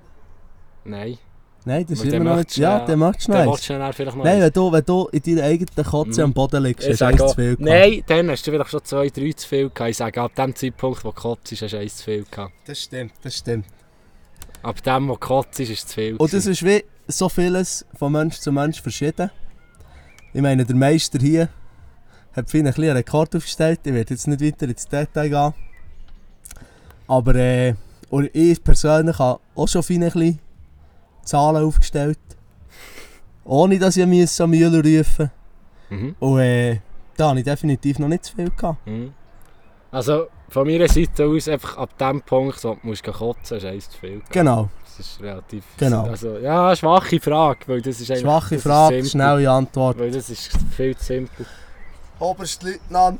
Nein. 0.85 1.19
Nein, 1.67 1.85
das 1.87 2.01
ist 2.03 2.11
immer 2.13 2.25
noch 2.31 2.37
nicht... 2.39 2.57
Ja, 2.57 2.79
ja- 2.79 2.87
dann 2.87 2.99
möchtest 3.01 3.29
du 3.29 3.33
noch 3.33 3.39
Dann 3.39 3.49
eins. 3.49 3.57
willst 3.59 3.69
du 3.71 3.79
dann 3.79 3.93
vielleicht 3.93 4.17
noch 4.17 4.25
Nein, 4.25 4.35
eins. 4.37 4.43
wenn 4.45 4.53
du, 4.53 4.73
wenn 4.73 4.85
du 4.85 5.09
in 5.13 5.23
deiner 5.23 5.43
eigenen 5.47 5.85
Kotze 5.85 6.21
Mhm. 6.21 6.25
am 6.25 6.33
Boden 6.33 6.63
liegst, 6.63 6.93
sage 6.97 7.23
eins 7.23 7.33
zu 7.33 7.37
viel 7.37 7.57
gehabt. 7.57 7.61
Nein, 7.61 8.03
dann 8.07 8.31
hast 8.31 8.47
du 8.47 8.51
vielleicht 8.51 8.71
schon 8.71 8.85
zwei, 8.85 9.09
drei 9.11 9.33
zu 9.33 9.47
viel 9.49 9.69
gehabt. 9.69 9.91
Ich 9.91 9.97
sage, 9.99 10.21
ab 10.23 10.35
dem 10.37 10.55
Zeitpunkt, 10.57 11.05
wo 11.05 11.11
gekotzt 11.13 11.53
ist, 11.53 11.61
hast 11.63 11.73
du 11.73 11.79
eins 11.79 11.97
zu 11.99 12.05
viel 12.05 12.25
gehabt. 12.31 12.53
Das 12.67 12.81
stimmt, 12.81 13.13
das 13.23 13.37
stimmt. 13.37 13.67
Ab 14.63 14.83
dem, 14.83 15.09
wo 15.09 15.13
gekotzt 15.15 15.61
ist, 15.61 15.69
ist 15.71 15.79
es 15.81 15.87
zu 15.89 15.95
viel. 15.95 16.17
Und 16.17 16.33
das 16.33 16.45
gewesen. 16.45 16.51
ist 16.53 16.65
wie 16.65 16.85
so 17.09 17.29
vieles 17.29 17.85
von 17.95 18.13
Mensch 18.13 18.39
zu 18.39 18.53
Mensch 18.53 18.81
verschieden. 18.81 19.31
Ich 20.33 20.41
meine, 20.41 20.65
der 20.65 20.77
Meister 20.77 21.19
hier 21.19 21.49
hat 22.35 22.51
für 22.51 22.59
ihn 22.59 22.67
ein 22.67 22.75
einen 22.75 22.97
Rekord 22.97 23.35
aufgestellt. 23.35 23.81
Ich 23.85 23.93
werde 23.93 24.15
jetzt 24.15 24.27
nicht 24.29 24.43
weiter 24.43 24.69
ins 24.69 24.87
Detail 24.87 25.29
gehen. 25.29 25.55
Aber 27.07 27.35
äh, 27.35 27.75
und 28.09 28.31
ich 28.35 28.63
persönlich 28.63 29.19
habe 29.19 29.41
auch 29.55 29.69
schon 29.69 29.83
für 29.83 29.93
ihn 29.95 30.05
ein 30.05 30.11
bisschen 30.11 30.39
Zahlen 31.25 31.65
aufgestellt. 31.65 32.19
Ohne 33.45 33.79
dass 33.79 33.97
ich 33.97 34.07
mir 34.07 34.27
so 34.27 34.47
Müller 34.47 34.83
rufen 34.85 35.31
Mhm. 35.91 36.15
Und 36.21 36.41
äh, 36.41 36.81
da 37.17 37.31
habe 37.31 37.41
ich 37.41 37.45
definitiv 37.45 37.99
noch 37.99 38.09
nicht 38.09 38.25
zu 38.25 38.35
viel 38.35 38.51
gehabt. 38.51 38.87
Mhm. 38.87 39.13
Also, 39.91 40.29
von 40.49 40.67
meiner 40.67 40.89
Seite 40.89 41.27
aus, 41.27 41.49
einfach 41.49 41.77
ab 41.77 41.99
dem 41.99 42.23
Punkt, 42.23 42.63
wo 42.63 42.75
du 42.75 42.79
musst 42.85 43.03
kotzen 43.03 43.57
musst, 43.57 43.67
ist 43.67 43.93
zu 43.93 43.99
viel. 43.99 44.23
Genau, 44.31 44.69
Das 44.85 45.01
ist 45.01 45.21
relativ... 45.21 45.65
Genau. 45.77 46.05
Also, 46.05 46.39
ja, 46.39 46.75
schwache 46.77 47.19
Frage, 47.19 47.61
weil 47.67 47.83
das 47.83 48.01
ist 48.01 48.17
schwache 48.21 48.59
Frage, 48.59 49.05
schnelle 49.05 49.51
Antwort. 49.51 49.99
Weil 49.99 50.13
das 50.13 50.31
ist 50.31 50.57
viel 50.77 50.97
zu 50.97 51.05
simpel. 51.05 51.45
Oberstleutnant 52.21 53.19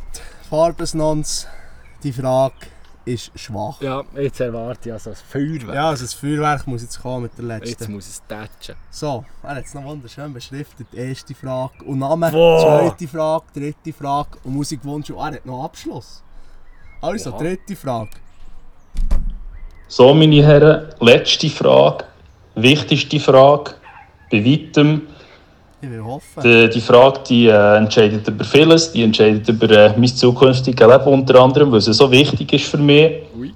Farbesnons, 0.49 1.47
die 2.03 2.13
Frage 2.13 2.55
ist 3.07 3.31
schwach. 3.35 3.81
Ja, 3.81 4.03
jetzt 4.15 4.41
erwarte 4.41 4.91
ich 4.91 4.93
also 4.93 5.11
das 5.11 5.23
Feuerwerk. 5.23 5.75
Ja, 5.75 5.89
also 5.89 6.05
das 6.05 6.13
Feuerwerk 6.13 6.67
muss 6.67 6.83
jetzt 6.83 7.01
kommen 7.01 7.23
mit 7.23 7.33
der 7.39 7.57
Jetzt 7.59 7.81
letzten. 7.81 7.93
muss 7.93 8.07
es 8.09 8.23
tätschen. 8.29 8.75
So, 8.91 9.25
er 9.43 9.57
hat 9.57 9.65
es 9.65 9.73
noch 9.73 9.85
wunderschön 9.85 10.33
beschriftet. 10.35 10.87
Erste 10.93 11.35
Frage 11.35 11.83
und 11.87 11.99
Name, 11.99 12.31
Boah. 12.31 12.61
zweite 12.91 13.09
Frage, 13.09 13.45
dritte 13.55 13.93
Frage 13.95 14.39
und 14.45 14.53
Musikwunsch 14.55 15.09
und 15.11 15.17
er 15.19 15.25
hat 15.37 15.47
noch 15.47 15.65
Abschluss. 15.65 16.23
Also, 17.01 17.31
Ja. 17.31 17.39
dritte 17.39 17.75
Frage. 17.77 18.11
So, 19.89 20.13
meine 20.15 20.45
Herren, 20.45 20.93
letzte 21.01 21.49
Frage, 21.49 22.05
wichtigste 22.55 23.19
Frage, 23.19 23.75
bei 24.31 24.45
weitem. 24.45 25.07
Ich 25.83 25.91
will 25.91 26.05
hoffen. 26.05 26.43
Die, 26.43 26.69
die 26.69 26.81
Frage 26.81 27.21
die, 27.29 27.47
äh, 27.47 27.77
entscheidet 27.77 28.29
über 28.29 28.45
vieles, 28.45 28.93
die 28.93 29.03
entscheidet 29.03 29.49
über 29.49 29.71
äh, 29.71 29.95
mein 29.97 30.09
zukünftiges 30.09 30.87
Leben 30.87 31.05
unter 31.05 31.41
anderem, 31.41 31.73
weil 31.73 31.79
es 31.79 31.87
so 31.87 32.11
wichtig 32.11 32.53
ist 32.53 32.67
für 32.67 32.79
mich. 32.79 33.23
Ui. 33.39 33.55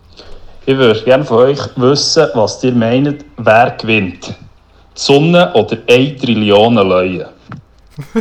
Ich 0.64 0.76
würde 0.76 1.02
gerne 1.02 1.24
von 1.24 1.38
euch 1.38 1.60
wissen, 1.76 2.26
was 2.32 2.64
ihr 2.64 2.72
meint, 2.72 3.24
wer 3.36 3.70
gewinnt. 3.72 4.28
Die 4.28 4.34
Sonne 4.94 5.52
oder 5.52 5.76
1 5.86 6.20
Trillion 6.20 6.74
Leute? 6.74 7.28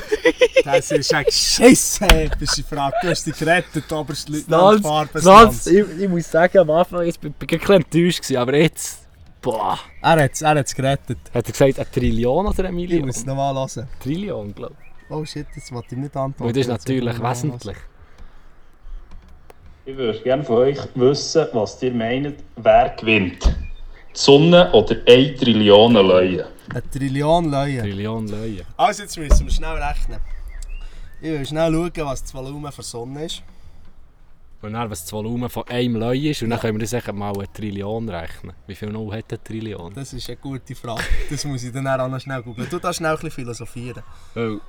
Das 0.64 0.92
ist 0.92 1.14
eine 1.14 1.26
scheisse 1.30 2.06
epische 2.06 2.64
Frage. 2.64 2.96
Du 3.02 3.10
hast 3.10 3.26
dich 3.26 3.38
gerettet, 3.38 3.92
Oberstleutnant 3.92 4.50
Lanz, 4.50 4.82
Farbesnons. 4.82 5.68
ich, 5.68 5.86
ich 6.00 6.08
muss 6.08 6.32
sagen, 6.32 6.58
am 6.60 6.70
Anfang 6.70 7.06
ich 7.06 7.20
bin 7.20 7.34
ich 7.42 7.52
ein 7.52 7.60
bisschen 7.60 7.76
enttäuscht, 7.76 8.36
aber 8.36 8.56
jetzt... 8.56 9.03
Boah. 9.44 9.78
Er 10.02 10.24
hat 10.24 10.32
es 10.34 10.42
er 10.42 10.56
hat's 10.56 10.74
gerettet. 10.74 11.20
Hat 11.34 11.46
er 11.46 11.52
gesagt, 11.52 11.78
eine 11.78 11.92
Trillion 11.92 12.48
oder 12.48 12.60
eine 12.60 12.70
Ich 12.70 12.74
Million? 12.74 13.06
muss 13.06 13.18
es 13.18 13.26
nochmal 13.26 13.54
hören. 13.54 13.88
Trillion, 14.02 14.56
glaube 14.56 14.76
ich. 14.80 15.12
Oh 15.12 15.24
shit, 15.26 15.46
jetzt 15.56 15.72
wollte 15.72 15.94
ich 15.96 15.98
nicht 16.02 16.16
antworten. 16.16 16.46
Weil 16.46 16.54
das 16.54 16.62
ist 16.62 16.72
muss 16.72 16.86
ich 16.90 17.02
natürlich 17.04 17.22
wesentlich. 17.22 17.78
Ich 19.86 19.98
würde 19.98 20.20
gerne 20.22 20.44
von 20.46 20.58
euch 20.60 20.80
wissen, 20.96 21.46
was 21.52 21.84
ihr 21.84 21.94
meint, 21.94 22.36
wer 22.56 22.90
gewinnt. 22.98 23.44
Die 23.46 23.52
Sonne 24.20 24.72
oder 24.72 24.96
1 25.08 25.40
Trillion 25.40 25.94
Leute? 25.94 26.38
hören. 26.38 26.48
Eine 26.72 26.90
Trillion 26.90 27.52
Leute. 27.52 27.82
Trillion 27.82 28.28
Leute. 28.30 28.66
Also, 28.78 29.04
jetzt 29.04 29.18
müssen 29.18 29.46
wir 29.46 29.52
schnell 29.54 29.76
rechnen. 29.76 30.20
Ich 31.22 31.30
will 31.32 31.46
schnell 31.46 31.72
schauen, 31.74 32.06
was 32.08 32.22
das 32.22 32.34
Volumen 32.34 32.72
für 32.72 32.84
Sonne 32.84 33.26
ist. 33.26 33.44
Und 34.64 34.72
dann, 34.72 34.90
was 34.90 35.02
das 35.02 35.12
Volumen 35.12 35.50
von 35.50 35.68
einem 35.68 35.98
Leu 35.98 36.18
ist, 36.18 36.42
und 36.42 36.50
dann 36.50 36.58
können 36.58 36.80
wir 36.80 36.88
das 36.88 37.14
mal 37.14 37.34
eine 37.34 37.52
Trillion 37.52 38.08
rechnen. 38.08 38.56
Wie 38.66 38.76
viel 38.76 38.90
Null 38.90 39.14
hat 39.14 39.26
eine 39.30 39.44
Trillion? 39.44 39.94
Das 39.94 40.14
ist 40.14 40.30
eine 40.30 40.38
gute 40.38 40.74
Frage. 40.74 41.04
Das 41.30 41.44
muss 41.44 41.66
ich 41.66 41.74
dann 41.74 41.86
auch 41.86 42.08
noch 42.08 42.22
schnell 42.22 42.42
googeln. 42.42 42.70
Du 42.70 42.80
darfst 42.80 43.00
schnell 43.00 43.12
ein 43.12 43.16
bisschen 43.16 43.32
philosophieren. 43.32 44.04
Weil 44.34 44.62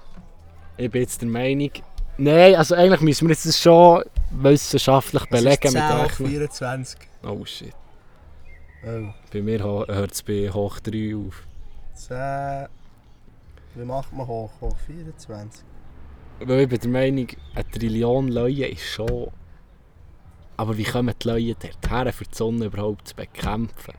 ich 0.76 0.90
bin 0.90 1.00
jetzt 1.00 1.22
der 1.22 1.28
Meinung... 1.28 1.70
Nein, 2.18 2.56
also 2.56 2.74
eigentlich 2.74 3.02
müssen 3.02 3.28
wir 3.28 3.34
jetzt 3.34 3.46
das 3.46 3.60
schon 3.60 4.02
wissenschaftlich 4.32 5.26
belegen 5.26 5.72
mit 5.72 5.82
10 5.82 5.98
hoch 5.98 6.04
Rechnen. 6.04 6.28
24. 6.28 7.00
Oh 7.22 7.44
shit. 7.44 7.74
Oh. 8.84 9.14
Bei 9.32 9.42
mir 9.42 9.62
hört 9.62 10.10
es 10.10 10.24
bei 10.24 10.50
hoch 10.50 10.80
3 10.80 11.14
auf. 11.14 11.46
10... 11.94 12.66
Wie 13.76 13.84
macht 13.84 14.12
man 14.12 14.26
hoch? 14.26 14.50
Hoch 14.60 14.76
24? 14.88 15.64
Weil 16.40 16.60
ich 16.62 16.68
bin 16.68 16.80
der 16.80 16.90
Meinung, 16.90 17.28
eine 17.54 17.70
Trillion 17.70 18.26
Leute 18.26 18.66
ist 18.66 18.82
schon... 18.86 19.28
Aber 20.56 20.76
wie 20.76 20.84
kommen 20.84 21.14
die 21.20 21.28
Leute 21.28 21.70
dorthin, 21.80 22.12
für 22.12 22.24
die 22.24 22.34
Sonne 22.34 22.66
überhaupt 22.66 23.08
zu 23.08 23.16
bekämpfen? 23.16 23.94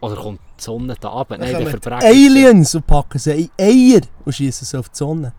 Oder 0.00 0.16
kommt 0.16 0.40
die 0.58 0.62
Sonne 0.62 0.94
da 1.00 1.08
runter? 1.08 1.38
Nein, 1.38 1.52
dann 1.52 1.66
verbrechen 1.66 2.00
sie. 2.00 2.06
Aliens 2.06 2.74
und 2.74 2.86
packen 2.86 3.18
sie 3.18 3.32
in 3.32 3.50
Eier 3.58 4.02
und 4.24 4.32
schießen 4.32 4.66
sie 4.66 4.78
auf 4.78 4.88
die 4.88 4.96
Sonne. 4.96 5.32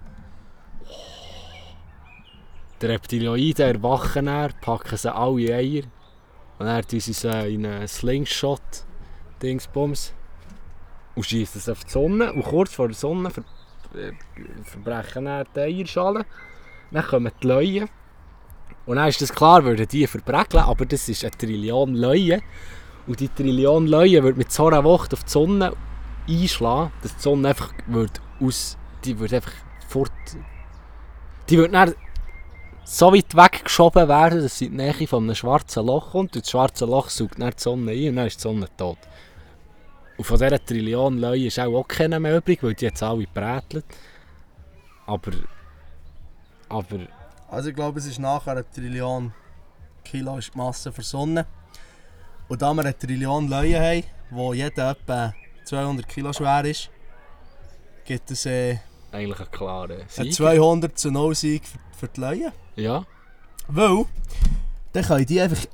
Die 2.82 2.86
Reptilioiden 2.86 3.76
erwachen 3.76 4.28
dann, 4.28 4.54
packen 4.62 4.98
sie 4.98 5.14
alle 5.14 5.54
Eier 5.54 5.84
Und 6.60 6.68
dann 6.68 6.82
tun 6.88 7.00
sie 7.00 7.14
sie 7.14 7.54
in 7.54 7.66
einen 7.66 7.88
Slingshot, 7.88 8.86
Dingsbums, 9.42 10.14
und 11.16 11.26
schießen 11.26 11.60
es 11.60 11.70
auf 11.70 11.84
die 11.84 11.92
Sonne. 11.92 12.32
Und 12.34 12.44
kurz 12.44 12.74
vor 12.74 12.88
der 12.88 12.96
Sonne 12.96 13.30
ver 13.30 13.44
äh, 13.96 14.12
verbrechen 14.64 15.26
dann 15.26 15.48
die 15.56 15.60
Eierschalen. 15.60 16.24
Dann 16.92 17.06
kommen 17.06 17.32
die 17.42 17.48
Leuen. 17.48 17.90
Und 18.88 18.96
dann 18.96 19.10
ist 19.10 19.22
das 19.22 19.34
klar, 19.34 19.64
würden 19.66 19.88
die 19.88 20.08
verbrechen, 20.08 20.62
aber 20.62 20.86
das 20.86 21.10
ist 21.10 21.24
eine 21.24 21.32
Trillion 21.32 21.94
Leuen. 21.94 22.42
Und 23.06 23.20
die 23.20 23.28
Trillion 23.28 23.86
Leuen 23.86 24.24
würde 24.24 24.38
mit 24.38 24.52
so 24.52 24.68
einer 24.68 24.84
Wucht 24.84 25.14
auf 25.14 25.26
die 25.26 25.30
Sonne 25.30 25.74
einschlagen, 26.28 26.92
dass 27.04 27.16
die 27.16 27.22
Sonne 27.22 27.50
einfach 27.50 27.74
würde 27.86 28.14
aus... 28.40 28.78
Die 29.04 29.20
würde 29.20 29.36
einfach 29.36 29.52
fort... 29.90 30.12
Die 31.50 31.58
würde 31.58 31.74
dann 31.74 31.96
so 32.86 33.14
weit 33.14 33.36
weggeschoben 33.36 34.08
werden, 34.08 34.42
dass 34.42 34.58
sie 34.58 34.68
in 34.68 34.78
die 34.78 34.78
Nähe 34.78 35.08
von 35.08 35.24
einem 35.26 35.36
schwarzen 35.36 35.86
Loch 35.86 36.12
kommt. 36.12 36.36
Und 36.38 36.44
das 36.44 36.50
schwarze 36.50 36.86
Loch 36.86 37.10
saugt 37.10 37.42
dann 37.42 37.52
die 37.52 37.62
Sonne 37.62 37.92
ein 37.92 38.10
und 38.10 38.16
dann 38.16 38.28
ist 38.28 38.38
die 38.38 38.42
Sonne 38.42 38.68
tot. 38.78 39.00
Und 40.18 40.24
von 40.24 40.38
dieser 40.40 40.64
Trillion 40.64 41.18
Leuen 41.18 41.46
ist 41.46 41.60
auch, 41.60 41.76
auch 41.78 41.88
keiner 41.88 42.22
mehr 42.22 42.38
übrig, 42.38 42.64
weil 42.64 42.74
die 42.74 42.86
jetzt 42.86 43.04
alle 43.04 43.26
gebrätelt. 43.26 43.86
Aber... 45.06 45.32
Aber... 46.70 47.17
Also 47.50 47.70
ich 47.70 47.76
glaube, 47.76 48.00
es 48.00 48.06
ist 48.06 48.20
nachher 48.20 48.52
eine 48.52 48.70
Trillion 48.70 49.34
Kilo 50.04 50.38
ist 50.38 50.54
die 50.54 50.58
Masse 50.58 50.92
für 50.92 51.02
Sonne. 51.02 51.46
Und 52.48 52.62
da 52.62 52.74
wir 52.74 52.82
eine 52.82 52.98
Trillion 52.98 53.48
Leuen 53.48 53.82
haben, 53.82 54.04
wo 54.30 54.54
jeder 54.54 54.92
etwa 54.92 55.34
200 55.66 56.08
Kilo 56.08 56.32
schwer 56.34 56.64
ist, 56.66 56.90
gibt 58.06 58.32
es 58.32 58.46
äh, 58.46 58.78
Eigentlich 59.12 59.40
einen 59.40 59.52
Sieg. 60.08 60.34
200 60.34 60.98
zu 60.98 61.12
0 61.12 61.36
Sieg 61.36 61.66
für, 61.66 61.80
für 61.98 62.08
die 62.08 62.22
Leuen. 62.22 62.52
Ja. 62.76 63.06
Weil, 63.68 64.06
dann 64.94 65.04
können 65.04 65.26
die 65.26 65.42
einfach 65.42 65.66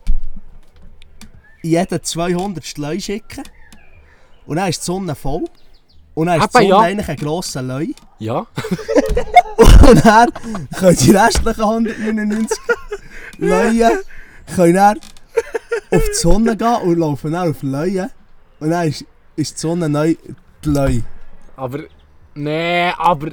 jeden 1.62 2.04
200 2.04 2.78
Leu 2.78 3.00
schicken. 3.00 3.44
Und 4.46 4.58
dann 4.58 4.70
ist 4.70 4.82
die 4.82 4.86
Sonne 4.86 5.16
voll. 5.16 5.46
Und 6.16 6.28
dann 6.28 6.42
ist 6.42 6.58
die 6.58 6.68
ja. 6.68 6.80
eigentlich 6.80 7.10
ein 7.10 7.18
grosser 7.18 7.62
Leu. 7.62 7.88
Ja. 8.20 8.48
Und 9.58 10.06
dann 10.06 10.30
können 10.78 10.96
die 10.96 11.12
restlichen 11.12 11.62
199 11.62 12.58
Leuen 13.38 13.92
können 14.56 14.76
dann 14.76 15.00
auf 15.92 16.04
die 16.08 16.14
Sonne 16.14 16.56
gehen 16.56 16.76
und 16.84 17.00
laufen 17.00 17.34
dann 17.34 17.50
auf 17.50 17.60
die 17.60 17.66
Leuen. 17.66 18.10
Und 18.62 18.70
dann 18.70 18.88
ist, 18.88 19.04
ist 19.36 19.56
die 19.56 19.60
Sonne 19.60 19.90
neu 19.90 20.16
die 20.64 20.70
Leu. 20.70 21.02
Aber... 21.58 21.80
Nee, 22.36 22.92
aber 22.98 23.32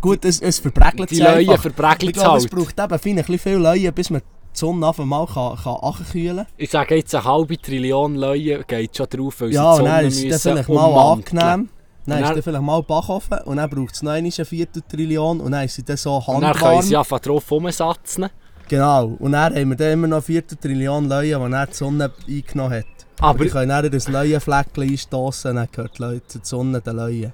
Gut, 0.00 0.24
es, 0.24 0.40
es 0.40 0.58
verbregelt 0.58 1.10
die 1.10 1.16
sich 1.16 1.24
Leuen 1.24 1.38
einfach. 1.38 1.54
Ich 1.54 1.60
verbreckelt 1.60 2.14
glaube, 2.14 2.38
es 2.38 2.44
halt. 2.44 2.52
braucht 2.52 2.78
eben 2.78 2.98
fein 2.98 3.12
ein 3.12 3.16
bisschen 3.16 3.38
viel 3.38 3.56
Leuen, 3.58 3.92
bis 3.94 4.10
man 4.10 4.20
die 4.20 4.58
Sonne 4.58 4.86
auf 4.86 5.00
einmal 5.00 5.26
kann, 5.26 5.56
kann 5.56 5.76
ankühlen 5.76 6.36
kann. 6.38 6.46
Ich 6.56 6.70
sage 6.70 6.96
jetzt, 6.96 7.14
eine 7.14 7.24
halbe 7.24 7.58
Trillion 7.58 8.16
Leuen 8.16 8.64
geht 8.66 8.96
schon 8.96 9.06
drauf, 9.08 9.40
weil 9.40 9.52
Ja, 9.52 9.76
sie 9.76 9.82
und 9.82 9.86
die 9.86 9.90
Sonne 9.90 10.06
ist 10.06 10.16
es 10.16 10.42
dann 10.42 10.54
müssen 10.54 10.64
vielleicht 10.64 10.68
mal 10.68 11.12
angenehm. 11.12 11.68
Dann 12.06 12.18
ist 12.18 12.26
dann- 12.28 12.34
dann 12.34 12.42
vielleicht 12.42 12.62
mal 12.64 12.82
Backofen 12.82 13.38
und 13.44 13.56
dann 13.56 13.68
braucht 13.70 13.94
es 13.94 14.02
noch 14.02 14.12
eine 14.12 14.30
Vierteltrillion 14.30 15.40
und 15.40 15.52
dann 15.52 15.64
ist 15.64 15.74
sie 15.74 15.82
dann 15.84 15.96
so 15.96 16.14
Und 16.16 16.26
dann 16.40 16.52
können 16.52 16.64
handwarm. 16.64 16.82
sie 16.82 16.96
einfach 16.96 17.20
drauf 17.20 17.50
rumsatzen. 17.50 18.28
Genau, 18.68 19.16
und 19.18 19.32
dann 19.32 19.54
haben 19.54 19.68
wir 19.70 19.76
dann 19.76 19.92
immer 19.92 20.06
noch 20.08 20.16
eine 20.16 20.22
Vierteltrillion 20.22 21.08
Leuen, 21.08 21.44
die 21.44 21.50
dann 21.50 21.68
die 21.70 21.74
Sonne 21.74 22.12
eingenommen 22.28 22.72
hat. 22.78 22.84
Aber- 23.18 23.28
Aber 23.30 23.44
die 23.44 23.50
können 23.50 23.68
dann 23.68 23.90
das 23.90 24.08
Leuenfleckchen 24.08 24.82
einstossen 24.90 25.50
und 25.52 25.56
dann 25.56 25.68
gehört 25.72 25.98
die 25.98 26.02
Leute, 26.02 26.38
die 26.38 26.44
Sonne 26.46 26.80
den 26.80 26.96
Leuen. 26.96 27.32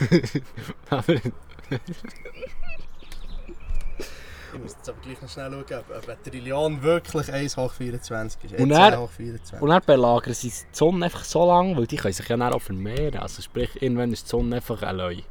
Aber 0.90 1.14
Ich 4.52 4.60
muss 4.60 4.72
jetzt 4.72 4.88
aber 4.88 4.98
gleich 5.00 5.20
noch 5.22 5.28
schnell 5.28 5.50
schauen, 5.50 5.78
ob, 5.80 5.96
ob 5.96 6.08
eine 6.08 6.22
Trillion 6.22 6.82
wirklich 6.82 7.32
1 7.32 7.56
hoch 7.56 7.72
24 7.72 8.44
ist. 8.44 8.60
Und 8.60 8.68
dann- 8.70 8.92
1 8.94 8.96
hoch 8.96 9.10
24. 9.10 9.60
Und 9.60 9.68
dann 9.70 9.82
belagern 9.86 10.34
sie 10.34 10.48
die 10.50 10.54
Sonne 10.72 11.04
einfach 11.06 11.24
so 11.24 11.46
lange, 11.46 11.76
weil 11.76 11.86
die 11.86 11.96
können 11.96 12.12
sich 12.14 12.28
ja 12.28 12.36
dann 12.36 12.52
auch 12.52 12.60
vermehren. 12.62 13.20
Also 13.20 13.42
sprich, 13.42 13.70
irgendwann 13.80 14.12
ist 14.12 14.24
die 14.26 14.30
Sonne 14.30 14.56
einfach 14.56 14.82
ein 14.82 14.96
Leu. 14.96 15.14
Die 15.16 15.24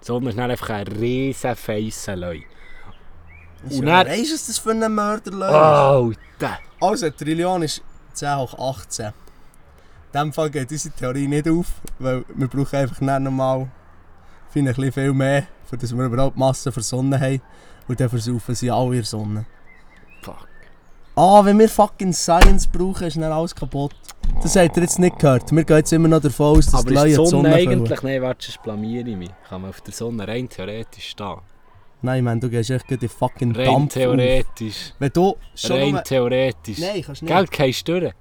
Sonne 0.00 0.30
ist 0.30 0.38
dann 0.38 0.50
einfach 0.50 0.70
ein 0.70 0.86
riesen 0.88 2.18
Leu. 2.18 2.40
Ist 3.68 3.78
und 3.80 3.86
dann- 3.86 4.06
Weisst 4.08 4.32
was 4.34 4.46
das 4.46 4.58
für 4.58 4.70
ein 4.72 4.94
Mörderleu 4.94 5.46
ist? 5.46 5.52
Alter! 5.54 6.58
Also, 6.80 7.06
eine 7.06 7.14
Trillion 7.16 7.62
ist 7.62 7.82
10 8.12 8.36
hoch 8.36 8.58
18. 8.58 9.06
In 9.06 9.12
diesem 10.12 10.32
Fall 10.32 10.50
geht 10.50 10.70
unsere 10.70 10.94
Theorie 10.94 11.28
nicht 11.28 11.48
auf, 11.48 11.66
weil 11.98 12.24
wir 12.34 12.48
brauchen 12.48 12.76
einfach 12.76 13.00
nicht 13.00 13.20
normal 13.20 13.68
ein 14.54 14.64
bisschen 14.66 14.92
viel 14.92 15.12
mehr, 15.14 15.46
dass 15.70 15.96
wir 15.96 16.04
überhaupt 16.04 16.36
Masse 16.36 16.70
für 16.72 16.82
Sonne 16.82 17.18
haben. 17.18 17.40
Und 17.88 17.98
dann 18.00 18.08
versaufen 18.08 18.54
sie 18.54 18.70
alle 18.70 18.86
in 18.88 18.92
der 18.94 19.04
Sonne. 19.04 19.44
Fuck. 20.22 20.48
Ah, 21.16 21.44
wenn 21.44 21.58
wir 21.58 21.68
fucking 21.68 22.12
Science 22.12 22.66
brauchen, 22.66 23.06
ist 23.06 23.16
dann 23.16 23.24
alles 23.32 23.54
kaputt. 23.54 23.94
Das 24.42 24.56
habt 24.56 24.76
ihr 24.76 24.82
jetzt 24.82 24.98
nicht 24.98 25.18
gehört. 25.18 25.50
Wir 25.52 25.64
gehen 25.64 25.76
jetzt 25.76 25.92
immer 25.92 26.08
noch 26.08 26.20
davon 26.20 26.56
aus, 26.58 26.66
dass 26.66 26.74
Aber 26.80 26.84
die 26.90 26.94
ist 26.94 27.00
Leute 27.00 27.08
die 27.08 27.14
Sonne 27.14 27.28
Sonne 27.28 27.52
füllen. 27.52 27.68
eigentlich... 27.80 28.02
Nein, 28.02 28.22
warte, 28.22 28.46
sonst 28.46 28.62
blamiere 28.62 29.08
ich 29.10 29.16
mich. 29.16 29.30
Kann 29.48 29.60
man 29.60 29.70
auf 29.70 29.80
der 29.82 29.92
Sonne 29.92 30.26
rein 30.26 30.48
theoretisch 30.48 31.08
stehen. 31.10 31.36
Nein, 32.00 32.24
man, 32.24 32.40
du 32.40 32.48
gehst 32.48 32.70
echt 32.70 32.90
in 32.90 33.08
fucking 33.08 33.54
Rein 33.54 33.66
Dampf 33.66 33.88
auf. 33.88 33.92
theoretisch. 34.02 34.94
Wenn 34.98 35.10
du 35.12 35.36
schon 35.54 35.76
Rein 35.76 35.90
nur... 35.92 36.02
theoretisch. 36.02 36.78
Nein, 36.78 37.02
kannst 37.02 37.22
nicht. 37.22 37.32
Geld 37.32 37.50
gehst 37.50 37.86
du 37.88 38.00
durch. 38.00 38.12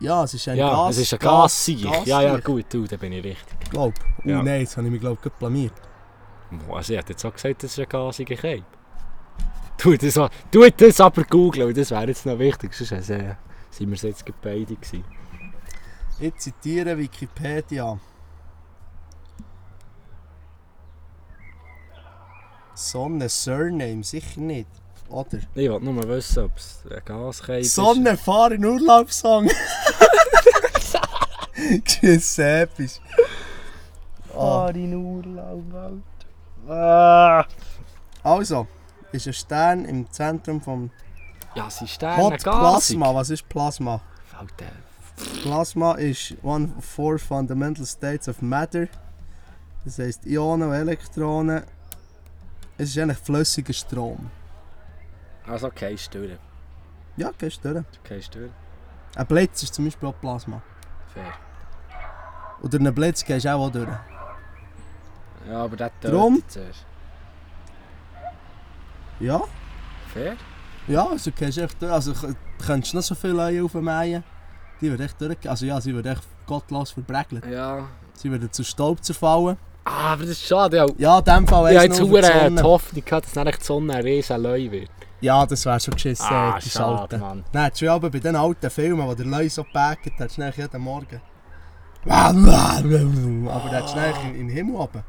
Ja, 0.00 0.24
es 0.24 0.32
ist 0.34 0.48
ein 0.48 0.56
Ja, 0.56 0.70
Gas... 0.70 0.96
es 0.96 1.02
ist 1.02 1.12
ein 1.12 1.18
Gas- 1.18 1.42
Gassieg. 1.42 1.84
Ja, 1.84 2.02
ja, 2.04 2.22
Gassieg. 2.30 2.44
gut, 2.44 2.64
du, 2.70 2.86
da 2.86 2.96
bin 2.96 3.12
ich 3.12 3.22
richtig. 3.22 3.70
Glaub. 3.70 3.92
Oh 4.24 4.28
Ja. 4.28 4.42
nein, 4.42 4.60
jetzt 4.62 4.76
habe 4.76 4.86
ich 4.86 4.92
mich 4.92 5.00
glaub 5.00 5.20
gerade 5.20 5.34
blamiert. 5.38 5.74
Also, 6.70 6.92
ich 6.92 6.98
hätte 6.98 7.12
jetzt 7.12 7.24
auch 7.24 7.32
gesagt, 7.32 7.62
das 7.62 7.72
ist 7.72 7.78
ein 7.78 7.88
gasiger 7.88 8.36
Cape. 8.36 8.64
Tu 9.78 9.96
das, 9.96 10.14
tu 10.50 10.68
das 10.76 11.00
aber 11.00 11.24
googeln, 11.24 11.68
weil 11.68 11.74
das 11.74 11.90
wäre 11.90 12.08
jetzt 12.08 12.26
noch 12.26 12.38
wichtig. 12.38 12.74
Sonst 12.74 13.10
äh, 13.10 13.34
sind 13.70 13.88
wir 13.88 13.94
es 13.94 14.02
jetzt 14.02 14.24
beide 14.42 14.74
gewesen. 14.74 15.04
Ich 16.18 16.36
zitiere 16.36 16.98
Wikipedia. 16.98 17.98
Sonne 22.74 23.28
Surname, 23.28 24.02
sicher 24.02 24.40
nicht. 24.40 24.68
Oder? 25.08 25.38
Ich 25.54 25.70
wollte 25.70 25.84
nur 25.86 26.08
wissen, 26.08 26.44
ob 26.44 26.56
es 26.56 26.84
ein 26.90 27.00
Gascape 27.04 27.60
ist. 27.60 27.74
Sonne 27.74 28.16
fahr 28.16 28.52
in 28.52 28.64
Urlaubssong. 28.64 29.50
Episch. 32.38 33.00
Ah. 34.36 34.70
in 34.74 34.94
Urlaub, 34.94 35.74
Alter. 35.74 36.09
Ah. 36.70 37.44
Also, 38.22 38.68
ist 39.10 39.26
ein 39.26 39.32
Stern 39.32 39.84
im 39.86 40.10
Zentrum 40.10 40.60
vom 40.60 40.90
Ja, 41.54 41.68
sie 41.68 41.88
Sterne 41.88 42.22
Hot. 42.22 42.42
Plasma. 42.42 43.14
Was 43.14 43.30
ist 43.30 43.48
Plasma? 43.48 44.00
Alter. 44.38 44.72
Plasma 45.42 45.94
ist 45.94 46.36
one 46.42 46.72
of 46.78 46.84
four 46.84 47.18
fundamental 47.18 47.84
states 47.84 48.28
of 48.28 48.40
matter. 48.40 48.86
Das 49.84 49.98
heisst 49.98 50.26
Ionen 50.26 50.68
und 50.68 50.74
Elektronen. 50.74 51.64
Es 52.78 52.90
ist 52.90 52.98
eigentlich 52.98 53.18
flüssiger 53.18 53.72
Strom. 53.72 54.30
Also, 55.46 55.66
okay, 55.66 55.98
stören. 55.98 56.38
Ja, 57.16 57.32
gehst 57.36 57.64
du 57.64 57.72
durch. 57.72 57.84
Okay, 58.04 58.22
stören. 58.22 58.52
Ein 59.16 59.26
Blitz 59.26 59.62
ist 59.64 59.74
zum 59.74 59.86
Beispiel 59.86 60.08
auch 60.08 60.20
Plasma. 60.20 60.62
Fair. 61.12 61.32
Durch 62.62 62.80
einen 62.80 62.94
Blitz 62.94 63.24
gehst 63.24 63.44
du 63.44 63.54
auch, 63.54 63.66
auch 63.66 63.72
durch. 63.72 63.88
Ja, 65.48 65.64
aber 65.64 65.76
der 65.76 65.90
Drum? 66.02 66.42
zuerst. 66.46 66.84
Ja, 69.18 69.42
Fair? 70.12 70.36
ja, 70.86 71.06
also 71.06 71.30
gehst 71.32 71.58
du 71.58 71.62
echt. 71.62 71.82
Also 71.84 72.12
k- 72.14 72.34
könntest 72.64 72.92
du 72.92 72.96
noch 72.98 73.04
so 73.04 73.14
viele 73.14 73.34
Leute 73.34 73.62
aufmähen. 73.64 74.24
Die 74.80 74.90
würden 74.90 75.04
echt 75.04 75.20
durch. 75.20 75.48
Also 75.48 75.66
ja, 75.66 75.80
sie 75.80 75.94
würden 75.94 76.12
echt 76.12 76.22
gottlos 76.46 76.90
verbregelt. 76.92 77.44
Ja. 77.46 77.86
Sie 78.14 78.30
würden 78.30 78.50
zu 78.50 78.64
Staub 78.64 79.04
zerfallen. 79.04 79.56
Ah, 79.84 80.12
aber 80.12 80.22
das 80.22 80.32
ist 80.32 80.46
schade. 80.46 80.76
Ja, 80.78 80.86
Ja, 80.98 81.18
in 81.18 81.24
dem 81.24 81.46
Fall 81.46 81.72
ich 81.72 81.78
habe 81.78 81.86
jetzt 81.88 81.98
verdammt 81.98 82.58
die. 82.58 82.62
Hoffnung 82.62 83.04
gehabt, 83.04 83.26
dass 83.36 83.44
die 83.58 83.64
Sonne 83.64 83.94
ein 83.94 84.02
riesen 84.04 84.42
Leu 84.42 84.70
wird. 84.70 84.90
Ja, 85.20 85.44
das 85.44 85.66
wäre 85.66 85.78
schon 85.80 85.94
geschissen. 85.94 86.26
Ah, 86.30 86.58
die 86.58 86.70
schade, 86.70 86.96
Schalte. 86.98 87.18
Mann. 87.18 87.44
Nein, 87.52 87.70
du 87.78 87.92
aber 87.92 88.08
bei 88.08 88.20
den 88.20 88.36
alten 88.36 88.70
Filmen, 88.70 89.06
wo 89.06 89.14
der 89.14 89.26
Leute 89.26 89.50
so 89.50 89.64
gepackt 89.64 90.18
hat, 90.18 90.32
schnell 90.32 90.52
jeden 90.56 90.80
Morgen. 90.80 91.20
Aber 92.08 93.68
der 93.70 93.82
hat 93.82 93.90
schnell 93.90 94.14
in, 94.28 94.34
den 94.34 94.48
Himmel 94.48 94.76
oben. 94.76 95.02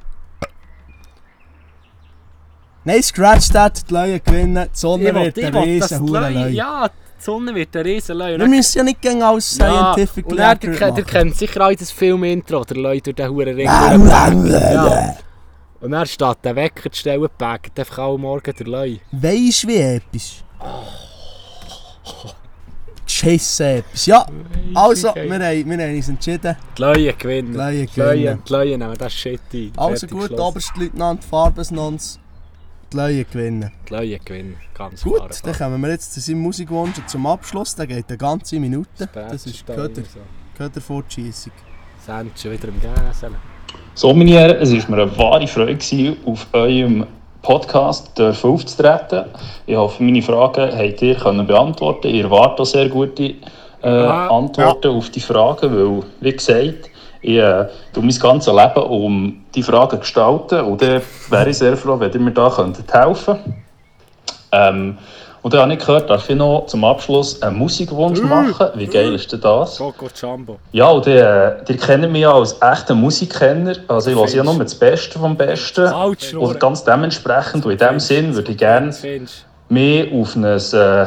Nein, 2.83 3.03
scratch 3.03 3.49
that, 3.49 3.83
die 3.89 3.93
Leute 3.93 4.19
gewinnen, 4.21 4.65
die 4.73 4.77
Sonne 4.77 5.09
Ich 5.09 5.13
wird 5.35 5.43
ein 5.45 5.55
riesen 5.55 5.99
Hurenleu. 6.01 6.47
Ja, 6.49 6.87
die 6.87 7.23
Sonne 7.23 7.53
wird 7.53 7.75
ein 7.75 7.83
riesen 7.83 8.17
Leu. 8.17 8.37
Wir 8.39 8.47
müssen 8.47 8.77
ja 8.79 8.83
nicht 8.83 9.01
gegen 9.01 9.21
alles 9.21 9.51
scientific 9.51 10.25
und 10.25 10.37
dann, 10.37 10.57
ihr, 10.63 10.69
accurate 10.71 11.03
kennt- 11.03 11.35
sicher 11.37 11.67
auch 11.67 11.75
das 11.75 11.91
Film-Intro, 11.91 12.63
der 12.63 12.77
Leute 12.77 13.13
durch 13.13 13.15
den 13.15 13.29
Huren 13.35 13.55
Ring 13.55 13.67
ja. 14.47 15.15
Und 15.79 15.91
dann 15.91 16.05
steht 16.05 16.37
der 16.43 16.55
Wecker 16.55 16.91
zu 16.91 16.99
stellen, 16.99 17.27
packt 17.37 17.79
einfach 17.79 17.97
alle 17.99 18.17
Morgen 18.17 18.53
der 18.57 18.67
Leu. 18.67 18.97
Weisst 19.11 19.63
du, 19.63 19.67
wie 19.67 19.77
episch? 19.77 20.43
Geschissen 23.05 23.65
episch. 23.65 24.07
Ja, 24.07 24.25
also, 24.73 25.13
wir 25.15 25.23
haben, 25.33 25.69
wir 25.69 25.77
haben 25.85 25.95
uns 25.95 26.09
entschieden. 26.09 26.55
Die 26.77 26.81
Leute 26.81 27.13
gewinnen. 27.13 27.51
Die 27.51 27.57
Leute 27.57 27.71
Die 27.71 27.99
Leute, 27.99 28.15
gewinnen. 28.15 28.43
die 28.47 28.53
Leute 28.53 28.77
nehmen 28.77 28.95
das 28.97 29.13
Shit 29.13 29.41
ein. 29.53 29.71
Also 29.75 30.07
Fertig 30.07 30.29
gut. 30.29 30.39
Oberstleutnant 30.39 31.23
Farbesnons. 31.23 32.19
Die 32.91 32.97
Leute 32.97 33.25
gewinnen. 33.25 33.71
Die 33.87 33.93
Leute 33.93 34.19
gewinnen, 34.19 34.57
ganz 34.73 35.03
Gut, 35.03 35.17
klar. 35.17 35.29
dann 35.43 35.53
kommen 35.53 35.81
wir 35.81 35.89
jetzt 35.89 36.13
zu 36.13 36.19
seinem 36.19 36.41
Musikwunsch 36.41 36.97
und 36.97 37.09
zum 37.09 37.25
Abschluss. 37.25 37.75
Der 37.75 37.87
geht 37.87 38.05
eine 38.09 38.17
ganze 38.17 38.59
Minute. 38.59 39.09
Das 39.13 39.45
ist 39.45 39.65
Köder. 39.65 39.89
Köder, 39.89 40.01
Köderfortschießung. 40.57 41.53
Sind 42.05 42.39
schon 42.39 42.51
wieder 42.51 42.67
im 42.67 42.81
Gäseln. 42.81 43.35
So, 43.93 44.13
meine 44.13 44.31
Herren, 44.31 44.57
es 44.57 44.71
war 44.71 44.95
mir 44.95 45.03
eine 45.03 45.17
wahre 45.17 45.47
Freude, 45.47 45.75
gewesen, 45.75 46.17
auf 46.25 46.47
eurem 46.53 47.05
Podcast 47.41 48.17
dürfen 48.17 48.51
aufzutreten. 48.51 49.25
Ich 49.65 49.75
hoffe, 49.75 50.03
meine 50.03 50.21
Fragen 50.21 50.71
habt 50.71 51.01
ihr 51.01 51.15
können 51.15 51.47
beantworten 51.47 52.07
Ihr 52.07 52.25
erwartet 52.25 52.59
auch 52.61 52.65
sehr 52.65 52.89
gute 52.89 53.23
äh, 53.23 53.33
Ja, 53.83 54.29
Antworten 54.29 54.89
auf 54.89 55.09
die 55.09 55.19
Fragen, 55.19 55.75
weil, 55.75 56.03
wie 56.19 56.31
gesagt, 56.31 56.89
ich 57.21 57.37
äh, 57.37 57.65
tue 57.93 58.03
mein 58.03 58.17
ganzes 58.19 58.53
Leben 58.53 58.83
um 58.83 59.45
die 59.53 59.63
Fragen 59.63 59.99
gestalten. 59.99 60.61
Und 60.61 60.81
dann 60.81 61.01
wäre 61.29 61.49
ich 61.49 61.57
sehr 61.57 61.77
froh, 61.77 61.99
wenn 61.99 62.11
ihr 62.11 62.19
mir 62.19 62.31
da 62.31 62.49
könntet 62.49 62.91
helfen. 62.93 63.37
Ähm, 64.51 64.97
Und 65.43 65.53
dann 65.55 65.61
habe 65.61 65.73
ich 65.73 65.79
gehört, 65.79 66.07
darf 66.07 66.29
ich 66.29 66.35
noch 66.35 66.67
zum 66.67 66.83
Abschluss 66.83 67.41
einen 67.41 67.57
Musikwunsch 67.57 68.21
machen. 68.21 68.67
Wie 68.75 68.85
geil 68.85 69.15
ist 69.15 69.31
denn 69.31 69.41
das? 69.41 69.77
Coco 69.77 70.07
Jumbo. 70.15 70.59
Ja, 70.71 70.89
und 70.89 71.05
die, 71.07 71.11
äh, 71.11 71.63
die 71.67 71.77
kennen 71.77 72.11
mich 72.11 72.21
ja 72.21 72.31
als 72.33 72.55
echten 72.61 72.99
Musikkenner. 72.99 73.75
Also 73.87 74.11
ich 74.11 74.15
höre 74.15 74.27
ja 74.29 74.43
nur 74.43 74.59
das 74.59 74.75
Beste 74.75 75.17
vom 75.17 75.35
Besten. 75.35 75.87
Autsch, 75.87 76.35
Und 76.35 76.59
ganz 76.59 76.83
dementsprechend 76.83 77.65
und 77.65 77.71
in 77.71 77.77
dem 77.79 77.99
Sinn 77.99 78.35
würde 78.35 78.51
ich 78.51 78.57
gerne 78.57 78.93
mich 79.69 80.13
auf 80.13 80.35
ein 80.35 80.43
äh, 80.43 81.05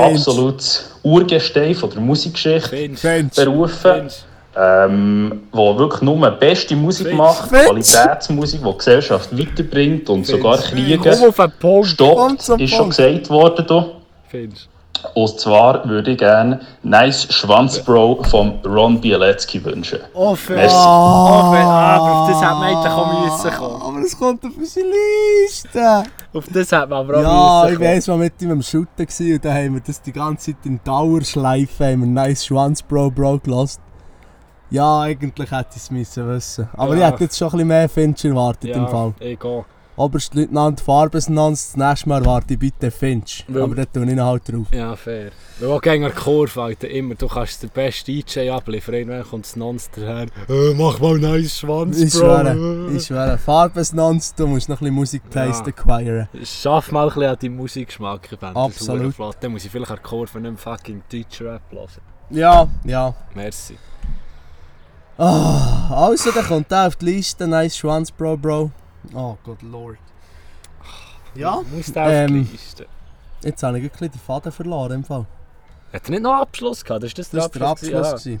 absolutes 0.00 0.90
Urgestein 1.04 1.74
von 1.76 1.90
der 1.90 2.00
Musikgeschichte 2.00 3.28
berufen, 3.36 4.08
ähm, 4.56 5.42
wo 5.52 5.76
wirklich 5.76 6.02
nur 6.02 6.30
beste 6.30 6.76
Musik 6.76 7.08
Findest. 7.08 7.18
macht, 7.18 7.48
Findest. 7.50 7.94
Qualitätsmusik, 7.94 8.60
die 8.62 8.70
die 8.70 8.78
Gesellschaft 8.78 9.38
weiterbringt 9.38 10.08
und 10.08 10.26
sogar 10.26 10.58
Kriege 10.58 10.98
stoppt, 11.84 12.48
ist 12.60 12.74
schon 12.74 12.88
gesagt 12.88 13.28
worden. 13.28 13.66
hier. 13.68 13.92
Findest 14.28 14.68
Und 15.14 15.40
zwar 15.40 15.86
würde 15.88 16.12
ich 16.12 16.18
gerne 16.18 16.60
Nice 16.82 17.26
Schwanzbro 17.30 18.22
von 18.24 18.54
Ron 18.64 19.00
Bialetzki 19.00 19.62
wünschen. 19.62 20.00
Oh, 20.14 20.34
Findest 20.34 20.74
Merci. 20.74 20.74
Oh, 20.74 21.50
Findest 21.52 21.68
Aber 21.68 22.12
auf 22.12 22.28
das 22.30 22.40
hätte 22.40 22.54
man 22.54 22.62
eigentlich 22.62 22.92
auch 22.92 23.22
müssen 23.22 23.50
kommen. 23.58 23.82
Aber 23.82 23.98
es 24.00 24.18
kommt 24.18 24.44
auf 24.44 24.52
unsere 24.56 24.86
Liste. 24.86 26.02
Auf 26.32 26.46
das 26.52 26.72
hätte 26.72 26.86
man 26.86 26.98
aber 26.98 27.18
auch 27.18 27.22
Ja, 27.22 27.62
müssen 27.68 27.82
ich 27.82 27.88
weiss, 27.88 28.06
mal 28.08 28.18
mit 28.18 28.40
ihm 28.40 28.50
am 28.52 28.62
Shooten 28.62 29.06
gewesen 29.06 29.34
und 29.34 29.44
da 29.44 29.52
haben 29.52 29.74
wir 29.74 29.82
das 29.86 30.00
die 30.00 30.12
ganze 30.12 30.52
Zeit 30.52 30.64
in 30.64 30.80
Dauerschleife, 30.82 31.84
haben 31.84 32.00
wir 32.00 32.06
Nice 32.06 32.46
Schwanz 32.46 32.82
Bro 32.82 33.10
Bro 33.10 33.40
gelassen. 33.40 33.85
Ja, 34.70 35.00
eigentlich 35.02 35.50
hätte 35.50 35.70
ich 35.70 35.76
es 35.82 35.90
müssen 35.90 36.28
wissen. 36.28 36.68
Aber 36.76 36.96
Ja. 36.96 37.06
ich 37.06 37.12
hätte 37.12 37.24
jetzt 37.24 37.38
schon 37.38 37.48
ein 37.48 37.52
bisschen 37.52 37.68
mehr 37.68 37.88
Finch 37.88 38.24
erwartet 38.24 38.70
im 38.76 38.88
Fall. 38.88 39.14
Ja, 39.20 39.34
gehe. 39.34 39.64
Oberstleutnant 39.98 40.78
Farbesnanz, 40.82 41.68
das 41.72 41.76
nächste 41.78 42.08
Mal 42.10 42.20
erwarte 42.20 42.52
ich 42.52 42.58
bitte 42.58 42.90
Finch. 42.90 43.46
Weil- 43.48 43.62
Aber 43.62 43.74
da 43.76 43.86
tue 43.86 44.04
ich 44.04 44.10
ihn 44.10 44.22
halt 44.22 44.42
drauf. 44.46 44.66
Ja, 44.70 44.94
fair. 44.94 45.30
Weil 45.58 45.70
auch 45.70 45.80
gegen 45.80 46.14
Kurve, 46.14 46.60
Alter, 46.62 46.90
immer, 46.90 47.14
du 47.14 47.26
kannst 47.26 47.62
den 47.62 47.70
besten 47.70 48.04
DJ 48.12 48.50
abliefern, 48.50 48.94
irgendwann 48.94 49.22
kommt 49.22 49.46
das 49.46 49.56
Nonster 49.56 50.02
her, 50.02 50.26
äh, 50.50 50.74
mach 50.74 51.00
mal 51.00 51.18
nice 51.18 51.60
Schwanz, 51.60 51.98
Ich 51.98 52.12
Bro. 52.12 52.18
schwöre, 52.20 52.90
ich 52.94 53.06
schwöre. 53.06 53.38
Farbesnanz, 53.38 54.34
du 54.34 54.46
musst 54.46 54.68
noch 54.68 54.76
ein 54.76 54.80
bisschen 54.80 54.94
Musiktaste 54.96 55.70
acquiren. 55.70 56.28
Schaff 56.44 56.92
mal 56.92 57.04
ein 57.04 57.08
bisschen 57.14 57.30
an 57.30 57.36
deinen 57.40 57.56
Musikgeschmack, 57.56 58.28
Absolut. 58.52 59.14
Dann 59.40 59.52
muss 59.52 59.64
ich 59.64 59.70
vielleicht 59.70 59.92
an 59.92 60.02
Kurve 60.02 60.38
nicht 60.40 60.50
mehr 60.50 60.58
fucking 60.58 61.02
Deutschrap 61.10 61.62
hören. 61.72 61.86
Ja, 62.28 62.68
ja. 62.84 63.14
Merci. 63.34 63.78
Ah, 65.18 65.88
also, 66.08 66.30
dann 66.30 66.44
kommt 66.44 66.70
der 66.70 66.86
auf 66.88 66.96
die 66.96 67.06
Liste. 67.06 67.46
Nice 67.48 67.76
Schwanz 67.76 68.10
Bro 68.10 68.36
Bro. 68.36 68.70
Oh 69.14 69.36
Gott, 69.44 69.62
Lord. 69.62 69.96
Ja, 71.34 71.60
Du 71.62 71.76
musst 71.76 71.96
auf 71.96 72.08
ähm, 72.08 72.44
die 72.46 72.52
Liste. 72.52 72.86
jetzt 73.42 73.62
habe 73.62 73.78
ich 73.78 73.84
ein 73.84 73.90
bisschen 73.90 74.10
die 74.10 74.18
Faden 74.18 74.52
verloren 74.52 74.92
im 74.92 75.04
Fall. 75.04 75.26
Hat 75.92 76.04
er 76.04 76.10
nicht 76.10 76.22
noch 76.22 76.32
einen 76.32 76.42
Abschluss 76.42 76.84
gehabt? 76.84 77.02
Das 77.02 77.08
ist 77.10 77.18
das, 77.18 77.30
Das 77.30 77.42
war 77.44 77.48
der 77.50 77.68
Abschluss. 77.68 77.90
gewesen? 77.90 78.40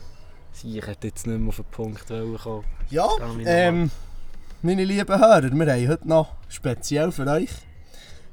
Ja. 0.62 0.78
Ich 0.80 0.86
hätte 0.86 1.06
jetzt 1.08 1.26
nicht 1.26 1.38
mehr 1.38 1.48
auf 1.48 1.56
den 1.56 1.64
Punkt 1.66 2.06
kommen. 2.08 2.64
Ja, 2.90 3.08
ähm, 3.44 3.90
meine 4.62 4.84
lieben 4.84 5.18
Hörer, 5.18 5.42
wir 5.52 5.72
haben 5.72 5.88
heute 5.88 6.08
noch 6.08 6.32
speziell 6.48 7.12
für 7.12 7.26
euch 7.26 7.50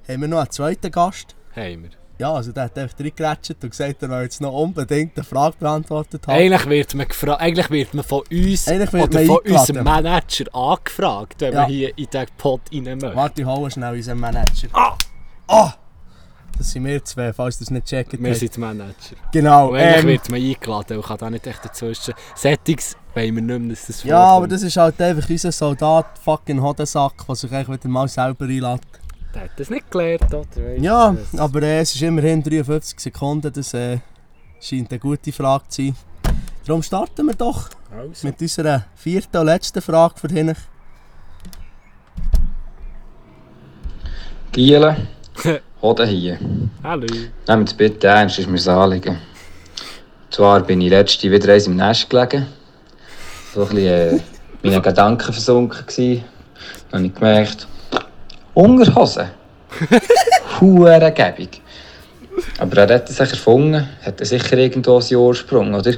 haben 0.07 0.21
wir 0.21 0.27
noch 0.27 0.39
einen 0.39 0.49
zweiten 0.51 0.91
Gast. 0.91 1.35
Haben 1.55 1.83
wir. 1.83 1.89
Ja, 2.24 2.32
also 2.36 2.53
der 2.53 2.63
hat 2.63 2.78
einfach 2.78 2.97
reingeratscht 2.99 3.51
und 3.61 3.69
gesagt, 3.69 4.01
er 4.01 4.09
will 4.09 4.21
jetzt 4.21 4.39
noch 4.39 4.53
unbedingt 4.53 5.17
eine 5.17 5.26
Frage 5.26 5.55
beantwortet 5.59 6.26
haben. 6.26 6.34
Eigentlich 6.39 6.65
wird 6.69 6.95
man 6.95 7.07
gefragt, 7.09 7.41
eigentlich 7.41 7.69
wird 7.69 7.93
man 7.93 8.05
von 8.05 8.21
uns 8.32 8.67
Eigentlich 8.69 8.93
wird 8.93 9.03
oder 9.09 9.13
man 9.19 9.28
von 9.28 9.38
eingeladen. 9.39 9.59
unserem 9.59 9.84
Manager 9.84 10.55
angefragt, 10.55 11.36
wenn 11.41 11.53
Ja. 11.53 11.61
man 11.63 11.69
hier 11.69 11.97
in 11.97 12.07
den 12.13 12.26
Pod 12.38 12.61
rein 12.74 12.84
möchte. 12.84 13.13
Warte, 13.15 13.41
ich 13.41 13.47
hole 13.47 13.69
schnell 13.71 13.93
unseren 13.95 14.19
Manager. 14.21 14.67
Ah! 14.71 14.95
Ah! 15.47 15.74
Das 16.57 16.71
sind 16.71 16.86
wir 16.86 17.03
zwei, 17.03 17.34
falls 17.34 17.59
ihr 17.59 17.63
es 17.63 17.71
nicht 17.71 17.88
checkt. 17.88 18.13
Wir 18.21 18.36
sind 18.36 18.55
die 18.55 18.59
Manager. 18.61 18.93
Genau. 19.34 19.69
Und 19.71 19.76
eigentlich 19.80 20.03
Ähm, 20.03 20.07
wird 20.07 20.30
man 20.30 20.39
eingeladen 20.41 20.97
und 20.97 21.05
kann 21.05 21.17
da 21.17 21.30
nicht 21.30 21.45
echt 21.47 21.65
dazwischen. 21.65 22.13
Settings 22.36 22.95
wollen 23.15 23.36
wir 23.36 23.41
nicht 23.41 23.59
mehr, 23.59 23.69
dass 23.76 23.88
das 23.88 24.03
ja, 24.03 24.17
aber 24.19 24.30
vorkommt. 24.32 24.51
das 24.53 24.61
ist 24.63 24.78
halt 24.78 25.01
einfach 25.01 25.30
unser 25.30 25.51
Soldat, 25.51 26.05
fucking 26.24 26.61
Hodensack, 26.61 27.26
der 27.28 27.36
sich 27.36 27.51
eigentlich 27.51 27.80
wieder 27.80 27.89
mal 27.89 28.07
selber 28.07 28.45
einlädt. 28.45 28.82
Der 29.34 29.41
hat 29.43 29.51
das 29.57 29.69
nicht 29.69 29.89
gelernt, 29.89 30.25
oder? 30.34 30.39
Weißt 30.55 30.84
Ja, 30.84 31.11
das- 31.31 31.39
aber 31.39 31.63
äh, 31.63 31.79
es 31.79 31.95
ist 31.95 32.01
immerhin 32.01 32.43
53 32.43 32.99
Sekunden, 32.99 33.51
das 33.51 33.73
äh, 33.73 33.99
scheint 34.59 34.91
eine 34.91 34.99
gute 34.99 35.31
Frage 35.31 35.63
zu 35.69 35.81
sein. 35.86 35.95
Darum 36.65 36.84
starten 36.84 37.25
wir 37.25 37.34
doch 37.34 37.69
Also. 37.91 38.27
mit 38.27 38.39
unserer 38.39 38.86
vierten 38.95 39.38
und 39.38 39.45
letzten 39.47 39.81
Frage 39.81 40.15
für 40.19 40.27
hin. 40.27 40.53
Giele, 44.51 44.95
Hoden 45.81 46.07
hier. 46.07 46.38
Hallo. 46.84 47.07
Nehmt 47.47 47.69
es 47.69 47.73
bitte 47.73 48.07
ernst, 48.07 48.38
ist 48.39 48.47
mir 48.47 48.57
das 48.57 48.67
Anliegen. 48.67 49.15
Und 50.25 50.34
zwar 50.34 50.61
bin 50.61 50.79
ich 50.81 50.89
letzte 50.91 51.31
wieder 51.31 51.51
eins 51.53 51.67
im 51.67 51.75
Nest 51.75 52.09
gelegen. 52.09 52.45
So 53.53 53.63
ein 53.63 53.69
bisschen 53.69 53.88
äh, 53.88 54.19
meine 54.63 54.81
Gedanken 54.81 55.34
versunken 55.34 55.86
gsi. 55.88 56.23
Dann 56.91 56.99
habe 56.99 57.07
ich 57.07 57.13
gemerkt, 57.15 57.67
Unterhose. 58.53 59.29
Hurengebig. 60.59 61.61
Aber 62.59 62.77
er 62.77 62.95
hat 62.95 63.09
es 63.09 63.17
sicher 63.17 63.31
erfunden, 63.31 63.87
hat 64.03 64.19
er 64.19 64.25
sicher 64.25 64.57
irgendwo 64.57 64.99
seinen 64.99 65.19
Ursprung, 65.19 65.73
oder? 65.73 65.93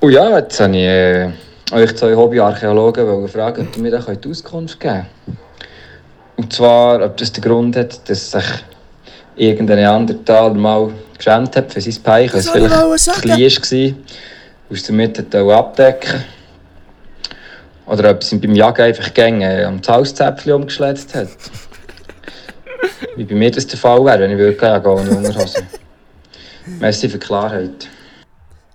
Und 0.00 0.12
ja, 0.12 0.38
jetzt 0.38 0.60
habe 0.60 0.76
ich 0.76 0.82
äh, 0.82 1.30
euch 1.72 1.96
zwei 1.96 2.14
Hobbyarchäologen 2.14 3.28
fragen, 3.28 3.68
ob 3.68 3.76
ihr 3.76 3.82
mir 3.82 3.90
da 3.90 3.98
Auskunft 3.98 4.78
geben 4.78 5.06
könnt. 5.24 5.36
Und 6.36 6.52
zwar, 6.52 7.04
ob 7.04 7.16
das 7.16 7.32
den 7.32 7.42
Grund 7.42 7.76
hat, 7.76 8.08
dass 8.08 8.30
sich 8.30 8.44
irgendein 9.34 9.78
Neandertaler 9.78 10.54
mal 10.54 10.90
geschämt 11.16 11.56
hat 11.56 11.72
für 11.72 11.80
sein 11.80 11.96
Peich, 12.02 12.32
weil 12.32 12.40
es 12.40 12.46
Das 12.46 12.54
ich 12.54 13.12
vielleicht 13.20 13.62
klein 13.62 13.94
war 13.96 14.70
und 14.70 14.88
damit 14.88 15.34
abdecken 15.34 16.24
Oder 17.88 18.10
ob 18.10 18.32
ihm 18.32 18.40
beim 18.40 18.54
Jagen 18.54 18.82
einfach 18.82 19.14
gängig 19.14 19.64
am 19.64 19.80
Hauszäpfchen 19.86 20.52
umgeschletzt 20.52 21.14
hat. 21.14 21.28
Wie 23.16 23.24
bei 23.24 23.34
mir 23.34 23.50
das 23.50 23.66
der 23.66 23.78
Fall 23.78 24.04
wäre, 24.04 24.20
wenn 24.20 24.30
ich 24.32 24.38
würde 24.38 24.60
jagen 24.60 24.86
ohne 24.86 25.10
Unterhose. 25.10 25.66
Merci 26.78 27.08
für 27.08 27.18
die 27.18 27.26
Klarheit. 27.26 27.88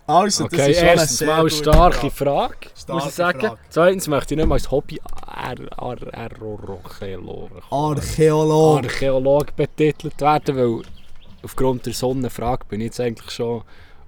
Also, 0.07 0.45
das 0.47 0.53
Okay, 0.59 0.72
ist 0.72 0.78
schon 0.80 0.88
eine 0.89 0.99
erstens 0.99 1.18
sehr 1.20 1.28
mal 1.28 1.39
eine 1.41 1.49
starke 1.49 2.11
Frage. 2.11 2.55
Starke 2.76 2.93
muss 2.93 3.05
ich 3.05 3.14
sagen. 3.16 3.39
Frage. 3.39 3.57
Zweitens 3.70 4.07
möchte 4.07 4.34
ich 4.34 4.38
nicht 4.38 4.47
mal 4.47 4.55
als 4.55 4.70
Hobby 4.70 4.99
Ar- 5.26 5.55
Ar- 5.78 6.14
Archäologe 6.14 7.61
Archäologe. 7.70 8.88
Archäolog 8.88 9.55
betitelt 9.55 10.20
werden, 10.20 10.57
weil 10.57 10.82
aufgrund 11.43 11.86
der 11.86 11.93
Sonnenfrage 11.93 12.66
bin 12.68 12.82
ich 12.82 12.86
jetzt 12.88 12.99
eigentlich 12.99 13.32
schon 13.32 13.61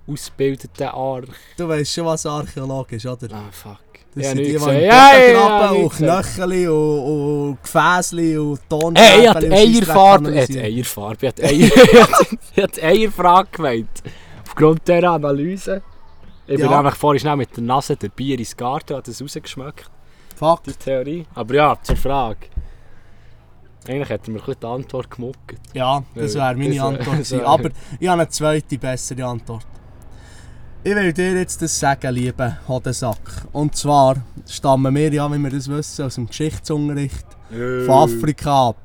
ausgebildeter 0.08 0.94
Arch... 0.94 1.28
Du 1.58 1.68
weißt 1.70 1.94
schon, 1.94 2.06
was 2.06 2.26
ein 2.26 2.32
Archäologe 2.34 2.98
ist, 2.98 3.06
oder? 3.06 3.28
Ah, 3.34 3.44
fuck. 3.52 3.78
Das 4.16 4.24
Ja, 4.24 4.30
sind 4.30 4.38
die, 4.40 4.44
die 4.46 4.54
im 4.54 4.62
Ja, 4.86 5.72
und. 5.72 5.90
Knöchel 5.94 6.70
und, 6.70 7.50
und 7.50 7.64
Gefäßli 7.64 8.38
und 8.38 8.70
Tonschäfchen 8.70 8.96
Hey, 9.14 9.24
ich 9.24 9.30
hatte 9.30 9.52
Eierfarbe. 9.52 10.32
Ich 10.32 10.42
hatte. 10.42 10.62
Eierfarbe. 10.62 11.34
Ich 12.56 12.64
hatte 12.64 12.84
Eierfrage 12.84 13.50
gemeint. 13.52 14.04
Aufgrund 14.48 14.88
dieser 14.88 15.12
Analyse. 15.12 15.82
Ich 16.48 16.56
bin 16.58 16.70
Ja. 16.70 16.78
nämlich 16.78 16.96
vorhin 16.96 17.20
schnell 17.20 17.36
mit 17.36 17.56
der 17.58 17.64
Nase 17.64 17.98
der 17.98 18.08
Bier 18.10 18.38
ins 18.40 18.56
Garten, 18.56 18.96
hat 18.96 19.08
das 19.08 19.22
rausgeschmeckt, 19.22 19.90
Fakt. 20.36 20.68
die 20.68 20.74
Theorie. 20.74 21.26
Aber 21.34 21.54
ja, 21.54 21.78
zur 21.82 21.98
Frage. 21.98 22.48
Eigentlich 23.88 24.10
hätte 24.10 24.32
mir 24.32 24.40
die 24.42 24.66
Antwort 24.66 25.12
gemuckt. 25.12 25.56
Ja, 25.74 26.04
das 26.16 26.36
wäre 26.36 26.56
meine 26.56 26.74
das 26.76 26.84
Antwort 26.84 27.20
das 27.20 27.34
Aber 27.34 27.70
ich 28.00 28.08
habe 28.08 28.22
eine 28.22 28.30
zweite, 28.30 28.78
bessere 28.78 29.26
Antwort. 29.26 29.66
Ich 30.88 30.96
will 30.96 31.12
dir 31.14 31.34
jetzt 31.34 31.64
das 31.64 31.80
sagen, 31.80 32.14
lieber 32.14 32.60
Hodensack. 32.68 33.48
Und 33.54 33.76
zwar 33.76 34.18
stammen 34.48 34.94
wir 34.94 35.12
ja, 35.12 35.28
wie 35.34 35.40
wir 35.40 35.50
das 35.50 35.68
wissen, 35.68 36.06
aus 36.06 36.14
dem 36.14 36.28
Geschichtsunterricht 36.28 37.26
von 37.50 37.90
Afrika 37.90 38.70
ab. 38.70 38.78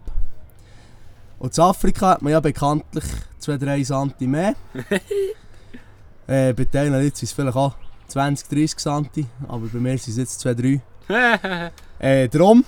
Und 1.39 1.59
in 1.59 1.63
Afrika 1.63 2.13
hat 2.13 2.23
man 2.23 2.33
ja 2.33 2.41
bekanntlich 2.41 3.05
2-3 3.43 3.85
Santi 3.85 4.27
mehr. 4.27 4.55
äh, 6.27 6.55
bei 6.55 6.65
denen 6.65 6.95
Leuten 6.95 7.17
sind 7.17 7.25
es 7.25 7.33
vielleicht 7.33 7.57
auch 7.59 7.75
20, 8.09 8.49
30 8.49 8.79
Santi, 8.79 9.27
aber 9.47 9.67
bei 9.67 9.79
mir 9.79 9.99
sind 9.99 10.13
es 10.13 10.17
jetzt 10.17 10.47
2-3. 10.47 10.81
Äh, 11.99 12.31
drum 12.31 12.65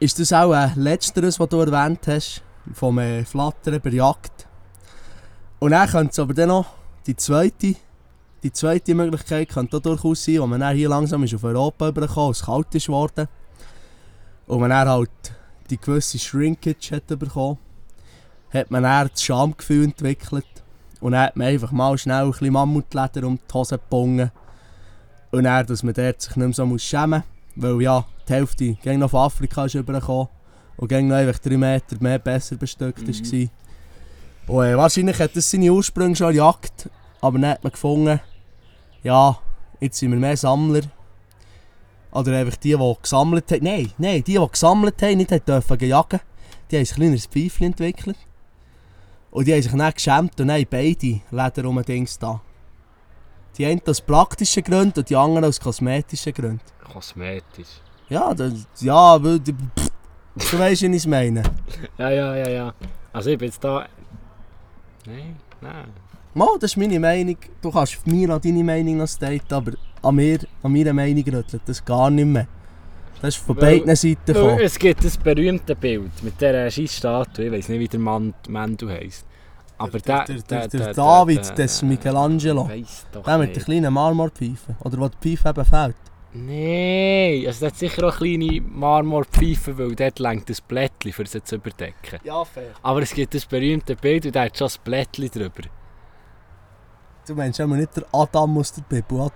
ist 0.00 0.18
das 0.18 0.32
auch 0.32 0.52
ein 0.52 0.72
letzteres, 0.76 1.38
was 1.38 1.50
du 1.50 1.60
erwähnt 1.60 2.00
hast, 2.06 2.40
vom 2.72 2.98
äh, 2.98 3.26
Flattern 3.26 3.78
bei 3.78 3.90
Jagd. 3.90 4.46
Und 5.58 5.72
dann 5.72 5.86
könnte 5.86 6.12
es 6.12 6.18
aber 6.18 6.32
dann 6.32 6.48
noch 6.48 6.64
die 7.06 7.14
zweite, 7.14 7.76
die 8.46 8.52
zweite 8.52 8.94
Möglichkeit 8.94 9.48
könnte 9.48 9.76
auch 9.76 9.82
durchaus 9.82 10.24
sein, 10.24 10.38
wo 10.38 10.46
man 10.46 10.60
dann 10.60 10.76
hier 10.76 10.88
langsam 10.88 11.24
ist 11.24 11.34
auf 11.34 11.42
Europa 11.42 11.88
übergekommen, 11.88 12.30
es 12.30 12.44
kalt 12.44 12.72
ist 12.76 12.86
geworden. 12.86 13.26
Und 14.46 14.60
man 14.60 14.70
dann 14.70 14.88
halt 14.88 15.10
die 15.68 15.76
gewisse 15.76 16.16
Shrinkage 16.16 16.92
hat 16.94 17.06
bekommen, 17.08 17.58
hat 18.50 18.70
man 18.70 18.84
dann 18.84 19.08
das 19.08 19.20
Schamgefühl 19.20 19.84
entwickelt. 19.84 20.46
Und 21.00 21.12
dann 21.12 21.22
hat 21.22 21.36
man 21.36 21.48
einfach 21.48 21.72
mal 21.72 21.98
schnell 21.98 22.24
ein 22.24 22.30
bisschen 22.30 22.52
Mammutleder 22.52 23.26
um 23.26 23.36
die 23.36 23.52
Hose 23.52 23.78
gebungen. 23.78 24.30
Und 25.32 25.42
dann, 25.44 25.66
dass 25.66 25.82
man 25.82 25.94
dort 25.94 26.22
sich 26.22 26.36
nicht 26.36 26.46
mehr 26.46 26.54
so 26.54 26.66
muss 26.66 26.82
schämen 26.84 27.24
muss. 27.56 27.64
Weil 27.64 27.82
ja, 27.82 28.04
die 28.28 28.32
Hälfte 28.32 28.74
ging 28.74 29.00
noch 29.00 29.10
von 29.10 29.22
Afrika 29.22 29.64
ist 29.64 29.74
übergekommen. 29.74 30.28
Und 30.76 30.88
ging 30.88 31.08
noch 31.08 31.16
einfach 31.16 31.40
drei 31.40 31.56
Meter 31.56 31.96
mehr 31.98 32.20
besser 32.20 32.54
bestückt 32.54 33.02
Mhm. 33.02 33.50
war. 34.48 34.56
Und 34.56 34.64
äh, 34.66 34.76
wahrscheinlich 34.76 35.18
hat 35.18 35.34
das 35.34 35.50
seine 35.50 35.72
Ursprünge 35.72 36.14
schon 36.14 36.34
Jagd. 36.34 36.88
Aber 37.20 37.38
dann 37.40 37.50
hat 37.50 37.64
man 37.64 37.72
gefunden, 37.72 38.20
ja, 39.06 39.38
jetzt 39.80 39.98
sind 39.98 40.10
wir 40.10 40.18
mehr 40.18 40.36
Sammler. 40.36 40.82
Oder 42.10 42.38
einfach 42.38 42.56
die, 42.56 42.76
die 42.76 42.94
gesammelt 43.00 43.52
haben. 43.52 43.62
Nein, 43.62 43.92
nein, 43.98 44.24
die, 44.24 44.34
die 44.34 44.48
gesammelt 44.50 45.00
haben, 45.00 45.18
nicht 45.18 45.48
dürfen 45.48 45.78
jagen. 45.80 46.20
Die 46.70 46.76
haben 46.76 46.82
ein 46.82 46.94
kleineres 46.94 47.26
Pfeifchen 47.26 47.66
entwickelt. 47.66 48.16
Und 49.30 49.46
die 49.46 49.52
haben 49.52 49.62
sich 49.62 49.72
dann 49.72 49.92
geschämt 49.92 50.40
und 50.40 50.50
haben 50.50 50.66
beide 50.68 51.20
Leder 51.30 51.68
um 51.68 51.82
Dings 51.84 52.18
da. 52.18 52.40
Die 53.56 53.66
einen 53.66 53.80
aus 53.86 54.00
praktischen 54.00 54.64
Gründen 54.64 54.98
und 54.98 55.08
die 55.08 55.16
anderen 55.16 55.44
aus 55.44 55.60
kosmetischen 55.60 56.32
Gründen. 56.32 56.60
Kosmetisch. 56.92 57.80
Ja, 58.08 58.34
das, 58.34 58.66
ja, 58.80 59.22
weil, 59.22 59.38
pff, 59.38 59.90
du 60.50 60.58
weißt, 60.58 60.82
wie 60.82 60.86
ich 60.86 60.96
es 60.96 61.06
meine. 61.06 61.42
Ja, 61.98 62.10
ja, 62.10 62.34
ja, 62.34 62.48
ja. 62.48 62.74
Also 63.12 63.30
ich 63.30 63.38
bin 63.38 63.46
jetzt 63.46 63.62
da... 63.62 63.86
Nein, 65.06 65.36
nein. 65.60 66.05
Mal, 66.36 66.58
das 66.60 66.72
ist 66.72 66.76
meine 66.76 67.00
Meinung. 67.00 67.38
Du 67.62 67.70
kannst 67.70 68.06
mir 68.06 68.28
an 68.28 68.38
deine 68.42 68.62
Meinung 68.62 68.98
noch 68.98 69.08
staten, 69.08 69.54
aber 69.54 69.72
an 70.02 70.14
mir, 70.16 70.38
an 70.62 70.70
meiner 70.70 70.92
Meinung 70.92 71.24
rüttelt 71.24 71.62
das 71.64 71.82
gar 71.82 72.10
nicht 72.10 72.26
mehr. 72.26 72.46
Das 73.22 73.36
ist 73.36 73.42
von 73.42 73.56
Weil- 73.56 73.78
beiden 73.80 73.96
Seiten 73.96 74.18
gekommen. 74.26 74.58
Es 74.60 74.78
gibt 74.78 75.02
das 75.02 75.16
berühmte 75.16 75.74
Bild 75.74 76.10
mit 76.22 76.38
dieser 76.38 76.70
Scheissstatue, 76.70 77.46
ich 77.46 77.52
weiß 77.52 77.70
nicht, 77.70 77.80
wie 77.80 77.88
der 77.88 78.00
Mann 78.00 78.34
Mendel 78.48 78.90
heisst. 78.90 79.24
Aber 79.78 79.98
Der, 79.98 80.24
der, 80.26 80.36
der, 80.42 80.68
der, 80.68 80.80
der 80.80 80.92
David 80.92 81.56
des 81.56 81.80
Michelangelo. 81.80 82.68
Der 83.26 83.38
mit 83.38 83.56
der 83.56 83.62
kleinen 83.62 83.94
Marmorpfeife. 83.94 84.76
Oder 84.84 84.98
wo 84.98 85.08
die 85.08 85.36
Pfeife 85.38 85.48
eben 85.58 85.64
fehlt. 85.64 85.96
Nein, 86.34 87.46
also 87.46 87.60
der 87.60 87.68
hat 87.70 87.78
sicher 87.78 88.08
auch 88.08 88.16
kleine 88.18 88.60
Marmorpfeifen, 88.60 89.78
weil 89.78 89.94
dort 89.94 90.18
längt 90.18 90.50
das 90.50 90.60
Blättchen, 90.60 91.14
um 91.18 91.24
sie 91.24 91.42
zu 91.42 91.54
überdecken. 91.54 92.18
Ja, 92.24 92.44
fair. 92.44 92.72
Aber 92.82 93.00
es 93.00 93.14
gibt 93.14 93.34
das 93.34 93.46
berühmte 93.46 93.96
Bild 93.96 94.26
und 94.26 94.34
der 94.34 94.42
hat 94.42 94.58
schon 94.58 94.66
das 94.66 94.76
Blättchen 94.76 95.30
drüber. 95.30 95.62
Du 97.26 97.34
meinst 97.34 97.60
aber 97.60 97.74
nicht 97.74 97.96
der 97.96 98.04
Adam 98.12 98.58
aus 98.58 98.72
der 98.72 98.82
Bibel, 98.82 99.18
oder? 99.18 99.32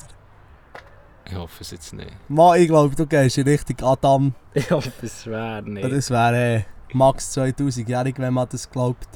Ich 1.24 1.34
hoffe 1.34 1.58
es 1.60 1.72
jetzt 1.72 1.92
nicht. 1.92 2.10
Mann, 2.28 2.60
ich 2.60 2.68
glaube, 2.68 2.94
du 2.94 3.06
gehst 3.06 3.38
in 3.38 3.48
Richtung 3.48 3.76
Adam. 3.82 4.34
Ich 4.54 4.70
hoffe 4.70 4.92
es 5.02 5.26
wäre 5.26 5.62
nicht. 5.62 5.90
Das 5.90 6.10
wäre 6.10 6.56
äh, 6.56 6.62
max 6.92 7.36
2000-jährig, 7.36 8.14
wenn 8.18 8.34
man 8.34 8.48
das 8.48 8.68
glaubt. 8.68 9.08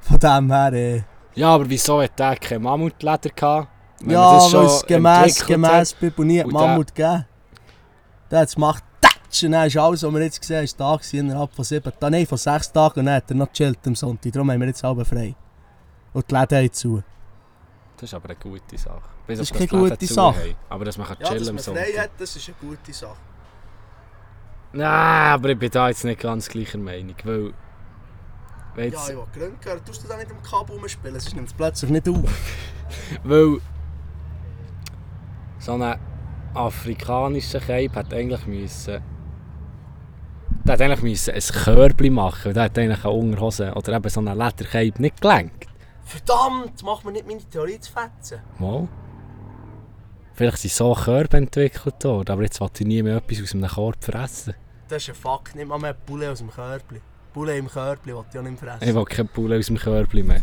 Von 0.00 0.18
dem 0.18 0.50
her, 0.50 0.72
äh, 0.72 1.02
Ja, 1.34 1.54
aber 1.54 1.68
wieso 1.68 2.02
hat 2.02 2.18
der 2.18 2.36
kein 2.36 2.62
Mammutleder 2.62 3.30
gehabt? 3.30 3.68
Wenn 4.00 4.12
ja, 4.12 4.38
weil 4.52 4.64
es 4.66 4.86
gemäss, 4.86 5.46
gemäss 5.46 5.92
Bibel 5.92 6.24
nie 6.24 6.42
Mammut 6.44 6.94
gegeben. 6.94 7.26
Der 8.30 8.40
hat 8.40 8.48
es 8.48 8.54
gemacht, 8.54 8.82
tatsch, 9.00 9.44
und 9.44 9.52
dann 9.52 9.66
ist 9.66 9.76
alles, 9.76 10.02
was 10.02 10.12
wir 10.12 10.22
jetzt 10.22 10.40
gesehen 10.40 10.56
haben, 10.56 10.64
ist 10.64 10.80
da 10.80 10.96
gewesen, 10.96 11.18
innerhalb 11.18 11.54
von 11.54 11.64
sieben 11.64 11.92
Tagen, 11.98 12.12
nein, 12.12 12.26
von 12.26 12.38
sechs 12.38 12.72
Tagen 12.72 13.00
und 13.00 13.06
dann 13.06 13.16
hat 13.16 13.30
er 13.30 13.36
noch 13.36 13.48
gechillt 13.48 13.78
am 13.86 13.94
Sonntag. 13.94 14.32
Darum 14.32 14.50
haben 14.50 14.60
wir 14.60 14.68
jetzt 14.68 14.82
halb 14.82 15.06
frei. 15.06 15.34
Und 16.12 16.30
die 16.30 16.34
Läden 16.34 16.58
haben 16.58 16.72
zu. 16.72 17.02
Das 18.00 18.08
ist 18.08 18.14
aber 18.14 18.30
eine 18.30 18.38
gute 18.38 18.78
Sache. 18.78 19.02
Bis 19.26 19.38
Das 19.38 19.50
ist 19.50 19.52
keine 19.52 19.82
Läden 19.82 19.90
gute 19.90 20.06
Sache. 20.06 20.40
haben. 20.40 20.54
Aber 20.70 20.84
dass 20.86 20.96
man 20.96 21.06
kann 21.06 21.18
chillen 21.18 21.48
am 21.50 21.58
Sonntag. 21.58 21.98
hat, 21.98 22.10
das 22.16 22.34
ist 22.34 22.48
eine 22.48 22.56
gute 22.58 22.92
Sache. 22.94 23.18
Nein, 24.72 25.32
aber 25.32 25.50
ich 25.50 25.58
bin 25.58 25.70
da 25.70 25.88
jetzt 25.88 26.04
nicht 26.04 26.20
ganz 26.20 26.48
gleicher 26.48 26.78
Meinung, 26.78 27.14
weil... 27.24 27.52
Wenn 28.74 28.92
Ja, 28.92 28.98
jetzt, 28.98 29.10
ich 29.10 29.16
will 29.16 29.24
Gründe 29.34 29.58
hören. 29.62 29.84
Tust 29.84 30.02
du 30.02 30.08
da 30.08 30.16
nicht 30.16 30.30
am 30.30 30.42
Kabel 30.42 30.76
rumspielen? 30.76 31.16
Es 31.16 31.34
nimmt 31.34 31.54
plötzlich 31.54 31.90
nicht 31.90 32.08
auf. 32.08 32.24
weil... 33.24 33.58
So 35.58 35.74
ein 35.74 35.98
afrikanischer 36.54 37.60
Cape 37.60 37.92
hat 37.92 38.14
eigentlich 38.14 38.46
müssen... 38.46 39.02
Der 40.64 40.72
hat 40.72 40.80
eigentlich 40.80 41.02
müssen 41.02 41.34
ein 41.34 41.64
Körbchen 41.64 42.14
machen, 42.14 42.46
weil 42.46 42.54
der 42.54 42.62
hat 42.62 42.78
eigentlich 42.78 43.04
eine 43.04 43.12
Unterhose 43.12 43.74
oder 43.74 43.92
eben 43.92 44.08
so 44.08 44.20
einen 44.20 44.38
Ledercape 44.38 45.02
nicht 45.02 45.20
gelenkt. 45.20 45.69
Verdammt, 46.10 46.82
mach 46.82 47.04
mir 47.04 47.12
nicht 47.12 47.28
meine 47.28 47.38
Theorie 47.38 47.78
zu 47.78 47.92
fetzen. 47.92 48.40
Mal. 48.58 48.88
Vielleicht 50.34 50.58
sind 50.58 50.72
so 50.72 50.92
Körbe 50.92 51.36
entwickelt 51.36 52.02
worden, 52.02 52.32
aber 52.32 52.42
jetzt 52.42 52.60
will 52.60 52.68
ich 52.74 52.84
nie 52.84 53.00
mehr 53.00 53.18
etwas 53.18 53.42
aus 53.42 53.54
einem 53.54 53.68
Korb 53.68 54.02
fressen. 54.02 54.54
Das 54.88 55.04
ist 55.04 55.10
ein 55.10 55.14
Fakt. 55.14 55.54
Nicht 55.54 55.68
mal 55.68 55.78
mehr 55.78 55.94
Bulle 55.94 56.32
aus 56.32 56.38
dem 56.38 56.50
Körbli. 56.50 57.00
Bulle 57.32 57.56
im 57.56 57.68
Körbli 57.68 58.12
will 58.12 58.24
ich 58.28 58.36
auch 58.36 58.42
nicht 58.42 58.58
fressen. 58.58 58.88
Ich 58.88 58.92
will 58.92 59.04
keine 59.04 59.28
Pulle 59.28 59.56
aus 59.56 59.66
dem 59.66 59.76
Körbchen 59.76 60.26
mehr. 60.26 60.42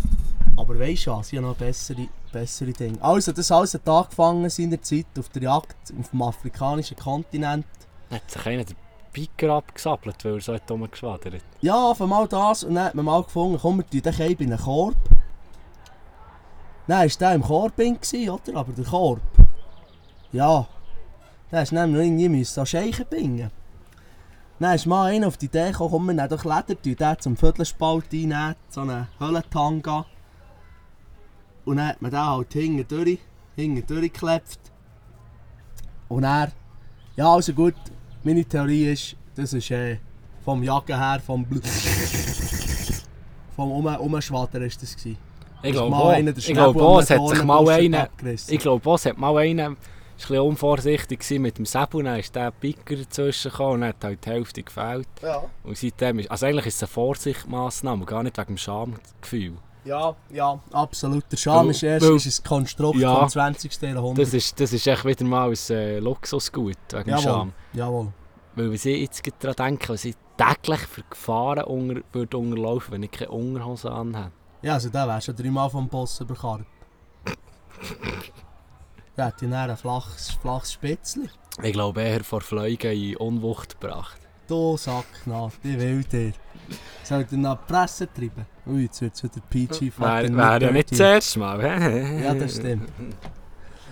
Aber 0.55 0.79
weisst 0.79 1.05
du 1.05 1.11
was, 1.11 1.33
ich 1.33 1.37
habe 1.37 1.49
noch 1.49 1.57
bessere, 1.57 2.07
bessere 2.31 2.71
Dinge. 2.71 3.03
Also, 3.03 3.33
das 3.33 3.51
alles 3.51 3.73
hat 3.73 3.89
angefangen 3.89 4.49
seinerzeit 4.49 5.07
auf 5.19 5.27
der 5.29 5.41
Jagd 5.43 5.75
auf 5.99 6.09
dem 6.11 6.21
afrikanischen 6.21 6.95
Kontinent. 6.95 7.65
Hat 8.09 8.31
sich 8.31 8.45
einer 8.45 8.63
den 8.63 8.77
Piker 9.11 9.49
abgesappelt, 9.55 10.23
weil 10.23 10.35
er 10.35 10.41
so 10.41 10.53
hat 10.53 10.71
rumgeschwadert. 10.71 11.43
Ja, 11.59 11.91
auf 11.91 12.01
einmal 12.01 12.25
das 12.29 12.63
und 12.63 12.75
dann 12.75 12.85
hat 12.85 12.95
man 12.95 13.03
mal 13.03 13.23
gefunden, 13.23 13.59
komm, 13.61 13.79
wir 13.79 13.89
tun 13.89 14.01
den 14.01 14.37
in 14.37 14.53
einen 14.53 14.63
Korb. 14.63 14.95
Dann 16.87 16.99
war 16.99 17.07
der 17.19 17.33
im 17.35 17.41
Korb 17.41 17.77
oder? 17.77 18.55
Aber 18.55 18.71
der 18.71 18.85
Korb, 18.85 19.21
ja, 20.31 20.67
der 21.51 21.63
ist 21.63 21.73
nämlich 21.73 21.95
noch 21.97 22.03
irgendwie 22.03 22.29
müssen 22.29 22.59
an 22.61 22.65
Scheichen 22.65 23.05
bingen. 23.09 23.51
Dann 24.59 24.73
ist 24.75 24.85
mal 24.85 25.11
einer 25.11 25.27
auf 25.27 25.37
die 25.37 25.45
Idee 25.47 25.71
gekommen, 25.71 25.91
komm, 25.91 26.05
wir 26.07 26.13
nehmen 26.13 26.29
doch 26.29 26.45
Leder, 26.45 26.81
tun 26.81 26.95
den 26.95 27.19
zum 27.19 27.37
Viertelspalt 27.37 28.05
einnehmen, 28.11 28.55
so 28.69 28.81
einen 28.81 29.07
Höllentanga. 29.19 30.05
Und 31.65 31.77
dann 31.77 31.89
hat 31.89 32.01
man 32.01 32.11
den 32.11 32.19
halt 32.19 32.53
hinten 32.53 32.87
durch, 32.87 33.19
hinten 33.55 33.85
durchgeklebt. 33.85 34.59
Und 36.07 36.23
er, 36.23 36.51
ja 37.17 37.31
also 37.31 37.53
gut, 37.53 37.75
meine 38.23 38.45
Theorie 38.45 38.93
ist, 38.93 39.15
das 39.35 39.53
ist 39.53 39.69
äh, 39.71 39.99
vom 40.43 40.63
Jagen 40.63 40.97
her, 40.97 41.19
vom 41.19 41.45
Bl 41.45 41.61
vom 43.55 43.71
um 43.71 44.15
ist 44.17 44.31
das 44.81 44.95
gewesen. 44.95 45.26
Ich 45.63 45.71
glaube 45.71 45.89
mal 45.91 46.01
auch, 46.01 46.09
einer 46.09 46.31
der 46.31 46.37
ich 46.39 46.45
glaube 46.53 46.71
Schnäbel 46.73 46.87
auch, 46.87 46.93
am 46.95 46.99
es 47.03 47.09
hat 47.09 47.27
sich 47.29 47.43
mal 47.43 47.93
abgerissen. 47.95 48.53
ich 48.53 48.59
glaube 48.59 48.91
es 48.93 49.05
hat 49.05 49.17
mal 49.17 49.37
einer, 49.37 49.71
ist 49.71 49.73
ein 49.73 49.75
bisschen 50.17 50.39
unvorsichtig 50.39 51.19
gewesen 51.19 51.41
mit 51.41 51.57
dem 51.57 51.65
Säbel, 51.65 52.03
dann 52.03 52.19
ist 52.19 52.35
der 52.35 52.51
Piker 52.51 52.95
dazwischen 52.95 53.51
gekommen 53.51 53.73
und 53.81 53.87
hat 53.89 54.03
halt 54.03 54.25
die 54.25 54.29
Hälfte 54.29 54.63
gefällt. 54.63 55.07
Ja, 55.21 55.43
Und 55.63 55.77
seitdem 55.77 56.19
ist, 56.19 56.31
also 56.31 56.45
eigentlich 56.45 56.67
ist 56.67 56.75
es 56.75 56.83
eine 56.83 56.87
Vorsichtsmaßnahme, 56.89 58.05
gar 58.05 58.23
nicht 58.23 58.37
wegen 58.37 58.47
dem 58.47 58.57
Schamgefühl. 58.57 59.53
ja, 59.85 60.15
ja, 60.31 60.59
absolut. 60.71 61.23
Der 61.31 61.37
Scham 61.37 61.69
ist 61.69 61.81
erst 61.83 62.05
weil- 62.07 62.15
ist 62.15 62.39
ein 62.39 62.47
Konstrukt 62.47 62.97
Ja. 62.99 63.15
vom 63.19 63.29
20. 63.29 63.81
Jahrhundert. 63.93 64.25
Das 64.27 64.33
ist, 64.33 64.59
das 64.59 64.73
ist 64.73 64.85
echt 64.87 65.05
wieder 65.05 65.25
mal 65.25 65.49
ein 65.49 65.75
äh, 65.75 65.99
Luxusgut 65.99 66.75
wegen 66.91 67.03
dem 67.03 67.09
Jawohl. 67.09 67.23
Scham. 67.23 67.53
Jawohl. 67.73 68.07
Weil 68.55 68.65
wenn 68.69 68.73
ich 68.73 68.83
jetzt 68.85 69.23
daran 69.39 69.55
denke, 69.55 69.93
was 69.93 70.03
ich 70.05 70.15
täglich 70.35 70.79
für 70.81 71.03
Gefahren 71.09 71.63
unter, 71.65 72.01
würde 72.11 72.37
unterlaufen, 72.37 72.93
wenn 72.93 73.03
ich 73.03 73.11
keine 73.11 73.29
Unterhose 73.31 73.91
anhätte. 73.91 74.31
Ja, 74.61 74.73
also 74.73 74.89
der 74.89 75.07
wäre 75.07 75.21
schon 75.21 75.35
dreimal 75.35 75.69
vom 75.69 75.87
Boss 75.87 76.19
überkarrt. 76.19 76.65
Der 79.15 79.25
hat 79.25 79.41
ja 79.41 79.63
ein 79.63 79.77
flaches, 79.77 80.31
flaches 80.41 80.73
Spitzli. 80.73 81.29
Ich 81.63 81.73
glaube 81.73 82.01
eher 82.01 82.23
vor 82.23 82.41
Fliegen 82.41 82.91
in 82.91 83.15
Unwucht 83.17 83.79
gebracht. 83.79 84.19
Du 84.47 84.77
Sacknat, 84.77 85.53
ich 85.63 85.77
will 85.77 86.03
dir. 86.03 86.33
Soll 87.03 87.21
ich 87.21 87.27
dir 87.27 87.37
nach 87.37 87.57
die 87.57 87.73
Presse 87.73 88.07
treiben? 88.11 88.45
Ui, 88.65 88.83
jetzt 88.83 89.01
wird 89.01 89.13
es 89.15 89.23
wieder 89.23 89.41
PG 89.49 89.91
Wäre 89.97 90.35
wär 90.35 90.61
ja 90.61 90.71
nicht 90.71 90.91
das 90.91 90.99
erste 90.99 91.39
Mal? 91.39 92.21
Ja, 92.21 92.33
das 92.33 92.55
stimmt. 92.55 92.89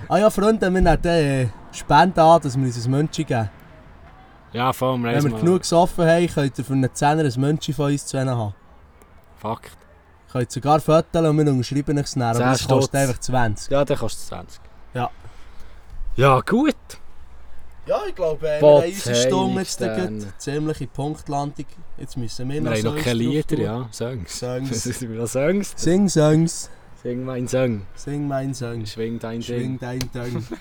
Ah 0.07 0.18
ja, 0.18 0.30
Freunde, 0.30 0.72
wir 0.72 0.82
nehmen 0.82 1.03
äh, 1.05 1.47
Spenden 1.72 2.20
an, 2.20 2.41
dass 2.41 2.55
wir 2.57 2.63
uns 2.63 2.86
ein 2.86 2.91
Mönchi 2.91 3.24
geben. 3.24 3.49
Ja, 4.53 4.72
vor 4.72 4.91
allem 4.91 5.03
Wenn 5.03 5.24
wir 5.24 5.32
mal. 5.32 5.39
genug 5.41 5.61
gesoffen 5.61 6.05
haben, 6.05 6.28
könnt 6.28 6.57
ihr 6.57 6.63
für 6.63 6.74
einen 6.74 6.93
Zehner 6.93 7.24
ein 7.24 7.41
Mönchi 7.41 7.74
von 7.74 7.91
uns 7.91 8.05
zu 8.05 8.20
haben. 8.20 8.53
Fakt. 9.38 9.78
Könnt 10.36 10.51
sogar 10.51 10.81
fotografieren 10.81 11.27
und 11.27 11.45
wir 11.45 11.51
unterschreiben 11.53 11.97
es 11.97 12.15
näher, 12.17 12.29
aber 12.31 12.39
das 12.39 12.67
kostet 12.67 12.95
einfach 12.95 13.19
20. 13.19 13.71
Ja, 13.71 13.86
der 13.86 13.95
kostet 13.95 14.27
20. 14.27 14.59
Ja. 14.93 15.09
Ja, 16.17 16.41
gut. 16.41 16.75
Ja, 17.86 17.99
ich 18.09 18.15
glaube, 18.15 18.45
äh, 18.49 18.61
wir 18.61 18.67
haben 18.67 18.83
unsere 18.91 19.15
Stunde 19.15 19.59
jetzt. 19.61 19.73
Stern. 19.75 20.33
Ziemliche 20.38 20.88
Punktlandung. 20.88 21.65
Jetzt 21.97 22.17
müssen 22.17 22.49
wir 22.49 22.55
Wir 22.55 22.61
noch 22.61 22.71
haben 22.75 22.83
noch 22.83 22.97
keine 22.97 23.13
Lieder, 23.19 23.57
ja. 23.57 23.88
Songs. 23.93 24.38
Songs. 24.39 24.83
Songs. 24.99 25.31
Songs. 25.31 25.73
Sing 25.77 26.09
Songs, 26.09 26.69
Sing 27.01 27.23
mein 27.23 27.47
Song. 27.47 27.83
sing 27.95 28.27
mein 28.27 28.53
Song. 28.53 28.86
Schwing 28.86 29.17
dein 29.19 29.41
Schwing 29.41 29.79
Ding. 29.79 30.09
dein 30.11 30.25
Ding. 30.31 30.45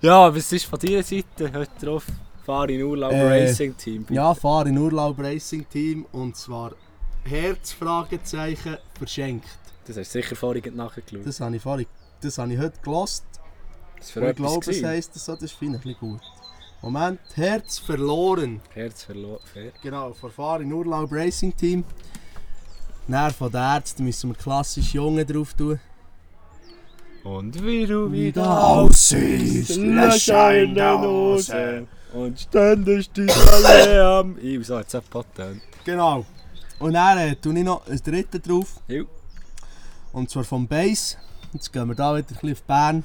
Ja, 0.00 0.34
was 0.34 0.50
ist 0.52 0.64
von 0.66 0.78
deiner 0.80 1.04
Seite 1.04 1.52
heute 1.54 1.70
drauf? 1.80 2.04
Fahr 2.44 2.68
in 2.68 2.82
Urlaub 2.82 3.12
Äh, 3.12 3.44
Racing 3.46 3.76
Team. 3.76 4.02
bitte. 4.02 4.14
Ja, 4.14 4.34
fahr 4.34 4.66
in 4.66 4.76
Urlaub 4.76 5.16
Racing 5.20 5.68
Team 5.68 6.04
und 6.12 6.36
zwar 6.36 6.72
Herzfragezeichen 7.26 8.78
verschenkt. 8.96 9.48
Das 9.86 9.96
hast 9.96 10.14
du 10.14 10.22
sicher 10.22 10.36
vorhin 10.36 10.74
nachgeschaut. 10.74 11.24
Das 11.24 11.40
habe 11.40 11.56
ich 11.56 11.62
vorhin, 11.62 11.86
das 12.20 12.38
habe 12.38 12.52
ich 12.52 12.58
heute 12.58 12.78
gelost. 12.82 13.24
Das 13.98 14.10
für 14.10 14.30
ich 14.30 14.36
glaube, 14.36 14.70
es 14.70 14.82
heisst 14.82 15.14
das 15.14 15.24
so, 15.24 15.36
das 15.36 15.52
finde 15.52 15.78
ich 15.78 15.84
ein 15.84 15.94
bisschen 15.94 16.12
gut. 16.12 16.20
Moment, 16.82 17.20
Herz 17.34 17.78
verloren. 17.78 18.60
Herz 18.74 19.04
verloren. 19.04 19.40
Genau, 19.82 20.12
von 20.12 20.30
Fahr 20.30 20.60
in 20.60 20.72
Urlaub 20.72 21.10
Racing 21.10 21.56
Team. 21.56 21.84
Näher 23.08 23.30
von 23.30 23.50
den 23.50 23.60
Ärzten 23.60 24.04
müssen 24.04 24.30
wir 24.30 24.36
klassisch 24.36 24.94
Junge 24.94 25.24
drauf 25.24 25.54
tun. 25.54 25.80
Und 27.24 27.64
wie 27.64 27.86
du 27.86 28.10
Wieder 28.12 28.42
wieder 28.42 28.64
aussiehst, 28.68 29.76
Löcher 29.76 30.62
in 30.62 30.74
der 30.74 31.00
Hose 31.00 31.86
und 32.12 32.38
ständig 32.38 33.10
die 33.12 33.28
alle 33.30 34.04
am... 34.18 34.38
Ich 34.40 34.66
so, 34.66 34.78
jetzt 34.78 34.94
hat 34.94 35.10
Patent. 35.10 35.60
Genau. 35.84 36.24
Und 36.78 36.92
dann 36.92 37.18
äh, 37.18 37.36
tue 37.36 37.58
ich 37.58 37.64
noch 37.64 37.86
ein 37.86 37.98
drittes 37.98 38.42
drauf. 38.42 38.80
Jo. 38.88 39.06
Und 40.12 40.30
zwar 40.30 40.44
vom 40.44 40.66
Bass. 40.66 41.16
Jetzt 41.52 41.72
gehen 41.72 41.88
wir 41.88 41.94
da 41.94 42.16
wieder 42.16 42.26
ein 42.28 42.34
bisschen 42.34 42.52
auf 42.52 42.62
Bern. 42.62 43.04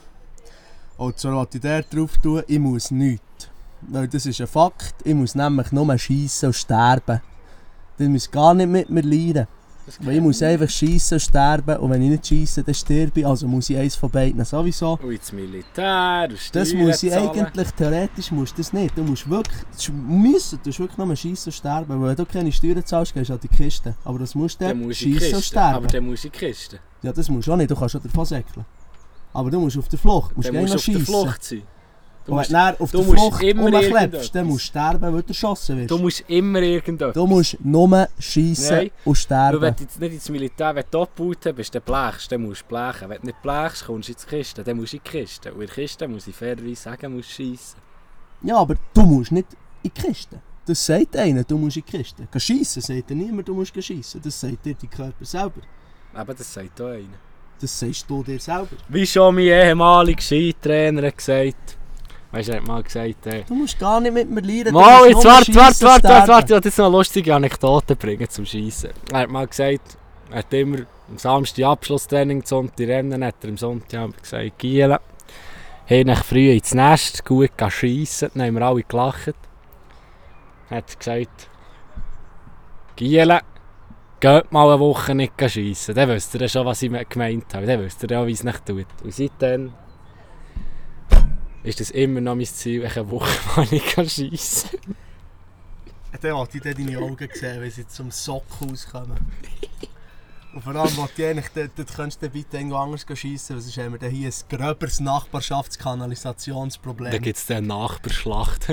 Und 0.97 1.17
zwar 1.17 1.33
wollte 1.33 1.57
ich 1.57 1.61
der 1.61 1.83
drauf 1.83 2.17
tun, 2.17 2.43
ich 2.47 2.59
muss 2.59 2.91
nichts. 2.91 3.49
Weil 3.81 4.07
das 4.07 4.25
ist 4.25 4.39
ein 4.41 4.47
Fakt. 4.47 4.95
Ich 5.03 5.15
muss 5.15 5.35
nämlich 5.35 5.71
nur 5.71 5.97
schiessen 5.97 6.47
und 6.47 6.53
sterben. 6.53 7.21
Das 7.97 8.07
muss 8.07 8.29
gar 8.29 8.53
nicht 8.53 8.67
mit 8.69 8.89
mir 8.89 9.01
leiden. 9.01 9.47
Weil 10.01 10.15
ich 10.15 10.21
muss 10.21 10.41
einfach 10.41 10.69
schiessen 10.69 11.15
und 11.15 11.19
sterben. 11.21 11.77
Und 11.77 11.89
wenn 11.91 12.01
ich 12.03 12.09
nicht 12.09 12.27
schiesse, 12.27 12.63
dann 12.63 12.73
sterbe 12.73 13.19
ich. 13.19 13.25
Also 13.27 13.47
muss 13.47 13.69
ich 13.69 13.77
eins 13.77 13.95
von 13.95 14.09
beiden 14.09 14.43
sowieso. 14.45 14.99
Und 15.01 15.11
ins 15.11 15.31
Militär, 15.31 16.27
und 16.29 16.55
Das 16.55 16.73
muss 16.73 17.03
ich 17.03 17.11
zahlen. 17.11 17.29
eigentlich, 17.29 17.71
theoretisch 17.71 18.31
musst 18.31 18.53
du 18.57 18.61
das 18.61 18.73
nicht. 18.73 18.97
Du 18.97 19.03
musst 19.03 19.29
wirklich, 19.29 19.57
du 19.85 19.91
müssen, 19.93 20.59
du 20.63 20.69
musst 20.69 20.79
wirklich 20.79 20.97
nur 20.97 21.15
schiessen 21.15 21.49
und 21.49 21.53
sterben. 21.53 22.01
Weil 22.01 22.09
wenn 22.09 22.15
du 22.15 22.25
keine 22.25 22.51
Steuern 22.51 22.85
zahlst, 22.85 23.13
gehst 23.13 23.29
du 23.29 23.33
an 23.33 23.39
die 23.41 23.47
Kiste. 23.47 23.95
Aber 24.03 24.19
das 24.19 24.35
musst 24.35 24.61
du 24.61 24.65
Dann 24.65 24.79
muss 24.81 24.97
die 24.97 25.13
schiessen 25.13 25.33
und 25.35 25.39
Kiste. 25.41 25.61
Aber 25.61 25.71
sterben. 25.79 25.87
dann 25.87 26.05
muss 26.05 26.19
ich 26.19 26.25
in 26.25 26.31
die 26.31 26.37
Kiste. 26.37 26.79
Ja, 27.01 27.11
das 27.11 27.29
musst 27.29 27.47
du 27.47 27.53
auch 27.53 27.57
nicht, 27.57 27.71
du 27.71 27.75
kannst 27.75 27.95
auch 27.95 28.01
davon 28.01 28.25
säckeln. 28.25 28.65
Aber 29.33 29.49
du 29.49 29.59
musst 29.59 29.77
auf 29.77 29.87
der 29.87 29.97
Flucht, 29.99 30.31
du 30.31 30.35
musst 30.37 30.51
musst 30.51 30.53
du 30.53 30.53
noch 30.53 30.63
auf 30.63 30.71
der 30.71 30.79
schiessen. 30.79 31.05
Flucht 31.05 31.43
sein. 31.43 31.61
Du 32.25 32.31
Und 32.33 32.37
musst, 32.37 32.49
du 32.49 32.53
dann 32.53 32.75
auf 32.77 32.91
du 32.91 32.97
der 33.03 33.07
Flucht 33.13 33.41
irgendetwas. 33.43 34.31
dann 34.31 34.45
musst 34.47 34.63
du 34.63 34.67
sterben, 34.67 35.01
weil 35.13 35.21
du 35.23 35.27
erschossen 35.29 35.77
wirst. 35.79 35.89
du 35.91 35.97
musst 35.97 36.23
immer 36.27 36.59
irgendetwas. 36.61 37.13
Du 37.15 37.25
musst 37.25 37.57
nur 37.63 38.07
schiessen 38.19 38.75
Nein. 38.75 38.91
und 39.03 39.05
Weil 39.11 39.15
sterben. 39.15 39.61
wenn 39.61 39.75
du 39.75 39.83
jetzt 39.83 39.99
nicht 39.99 40.13
ins 40.13 40.29
Militär 40.29 40.75
wenn 40.75 40.83
du 40.91 41.01
abgebaut 41.01 41.55
bist, 41.55 41.73
dann 41.73 41.81
blechst, 41.81 42.31
dann 42.31 42.41
musst 42.43 42.61
du 42.61 42.65
blechen. 42.67 43.09
Wenn 43.09 43.19
du 43.21 43.25
nicht 43.27 43.41
blechst, 43.41 43.85
kommst 43.85 44.09
du 44.09 44.13
in 44.13 44.17
die 44.19 44.35
Kiste, 44.37 44.63
dann 44.63 44.77
musst 44.77 44.93
du 44.93 44.97
in 44.97 45.03
die 45.03 45.09
Kiste. 45.09 45.51
Und 45.53 45.61
in 45.61 45.65
der 45.67 45.75
Kiste 45.75 46.07
muss 46.07 46.27
ich 46.27 46.35
fairerweise 46.35 46.75
sagen, 46.75 47.15
musst 47.15 47.29
du 47.29 47.33
schiessen. 47.33 47.79
Ja, 48.43 48.57
aber 48.57 48.75
du 48.93 49.01
musst 49.01 49.31
nicht 49.31 49.47
in 49.83 49.91
die 49.95 50.01
Kiste. 50.01 50.39
Das 50.65 50.85
sagt 50.85 51.15
einer, 51.17 51.43
du 51.43 51.57
musst 51.57 51.77
in 51.77 51.83
die 51.87 51.97
Kiste. 51.97 52.27
Geh 52.31 52.39
schiessen, 52.39 52.81
sagt 52.83 53.09
dir 53.09 53.15
niemand, 53.15 53.47
du 53.47 53.55
musst 53.55 53.73
schiessen. 53.83 54.21
Das 54.23 54.39
sagt 54.39 54.63
dir 54.63 54.75
dein 54.79 54.89
Körper 54.89 55.25
selber. 55.25 55.61
Aber 56.13 56.33
das 56.35 56.53
sagt 56.53 56.79
auch 56.81 56.87
einer. 56.89 57.17
Das 57.59 57.79
sagst 57.79 58.09
du 58.09 58.23
dir 58.23 58.39
selber. 58.39 58.69
Wie 58.89 59.05
schon 59.05 59.35
mein 59.35 59.45
ehemaliger 59.45 60.21
Skitrainer 60.21 61.07
hat 61.07 61.17
gesagt. 61.17 61.77
Weißt 62.31 62.47
du, 62.47 62.53
er 62.53 62.59
hat 62.59 62.67
mal 62.67 62.81
gesagt, 62.81 63.27
äh, 63.27 63.43
Du 63.45 63.55
musst 63.55 63.77
gar 63.77 63.99
nicht 63.99 64.13
mit 64.13 64.29
mir 64.29 64.41
leiden. 64.41 64.73
Mal, 64.73 65.09
jetzt 65.09 65.25
warte, 65.25 65.53
warte, 65.53 65.81
warte, 65.83 66.03
warte, 66.07 66.27
warte, 66.29 66.45
ich 66.45 66.51
wollte 66.51 66.67
jetzt 66.69 66.77
noch 66.77 66.85
eine 66.85 66.97
lustige 66.97 67.35
Anekdote 67.35 67.95
bringen 67.95 68.29
zum 68.29 68.45
Schießen. 68.45 68.91
Er 69.11 69.19
hat 69.19 69.29
mal 69.29 69.47
gesagt, 69.47 69.97
er 70.29 70.37
hat 70.37 70.53
immer 70.53 70.79
am 71.09 71.17
Samstag 71.17 71.65
Abschlusstraining, 71.65 72.43
Sonntag 72.45 72.87
Rennen, 72.87 73.23
hat 73.23 73.35
er 73.43 73.49
am 73.49 73.57
Sonntag 73.57 74.21
gesagt, 74.21 74.59
Gielen, 74.59 74.97
hey, 75.85 76.05
nach 76.05 76.23
früh 76.23 76.51
ins 76.51 76.73
Nest, 76.73 77.25
gut 77.25 77.51
schiessen, 77.67 78.31
dann 78.33 78.47
haben 78.47 78.53
wir 78.55 78.61
alle 78.61 78.83
gelacht. 78.83 79.35
Er 80.69 80.77
hat 80.77 80.97
gesagt, 80.97 81.49
Gielen, 82.95 83.39
geht 84.21 84.51
mal 84.53 84.69
eine 84.69 84.79
Woche 84.79 85.13
nicht 85.15 85.33
schiessen, 85.51 85.95
dann 85.95 86.07
wisst 86.07 86.33
ihr 86.35 86.47
schon, 86.47 86.65
was 86.65 86.81
ich 86.81 87.09
gemeint 87.09 87.53
habe, 87.53 87.65
dann 87.65 87.81
wisst 87.81 88.03
ihr 88.03 88.09
ja, 88.09 88.25
wie 88.25 88.31
es 88.31 88.45
nicht 88.45 88.65
tut. 88.65 88.85
Und 89.03 89.13
seitdem 89.13 89.73
ist 91.63 91.79
das 91.79 91.91
immer 91.91 92.21
noch 92.21 92.35
mein 92.35 92.45
Ziel, 92.45 92.85
eine 92.85 93.09
Woche 93.09 93.31
mal 93.55 93.67
nicht 93.69 94.11
schiessen. 94.11 94.79
Dann 96.21 96.33
wollte 96.33 96.57
ich 96.57 96.63
dann 96.63 96.75
deine 96.75 96.99
Augen 96.99 97.29
sehen, 97.33 97.61
wenn 97.61 97.71
sie 97.71 97.87
zum 97.87 98.11
Sock 98.11 98.43
rauskommen. 98.61 99.17
Und 100.53 100.63
vor 100.63 100.75
allem 100.75 100.97
wollte 100.97 101.21
ich 101.21 101.29
eigentlich, 101.29 101.47
dort, 101.55 101.71
dort 101.77 101.95
könntest 101.95 102.21
du 102.21 102.25
dann 102.25 102.33
bitte 102.33 102.57
irgendwo 102.57 102.75
anders 102.75 103.05
schiessen, 103.13 103.55
weil 103.55 103.61
sonst 103.61 103.77
haben 103.77 103.93
wir 103.93 103.99
dann 103.99 104.11
hier 104.11 104.29
ein 104.29 104.33
gröberes 104.49 104.99
Nachbarschaftskanalisationsproblem. 104.99 107.11
Da 107.11 107.19
gibt 107.19 107.37
es 107.37 107.49
eine 107.49 107.67
Nachbarschlacht. 107.67 108.67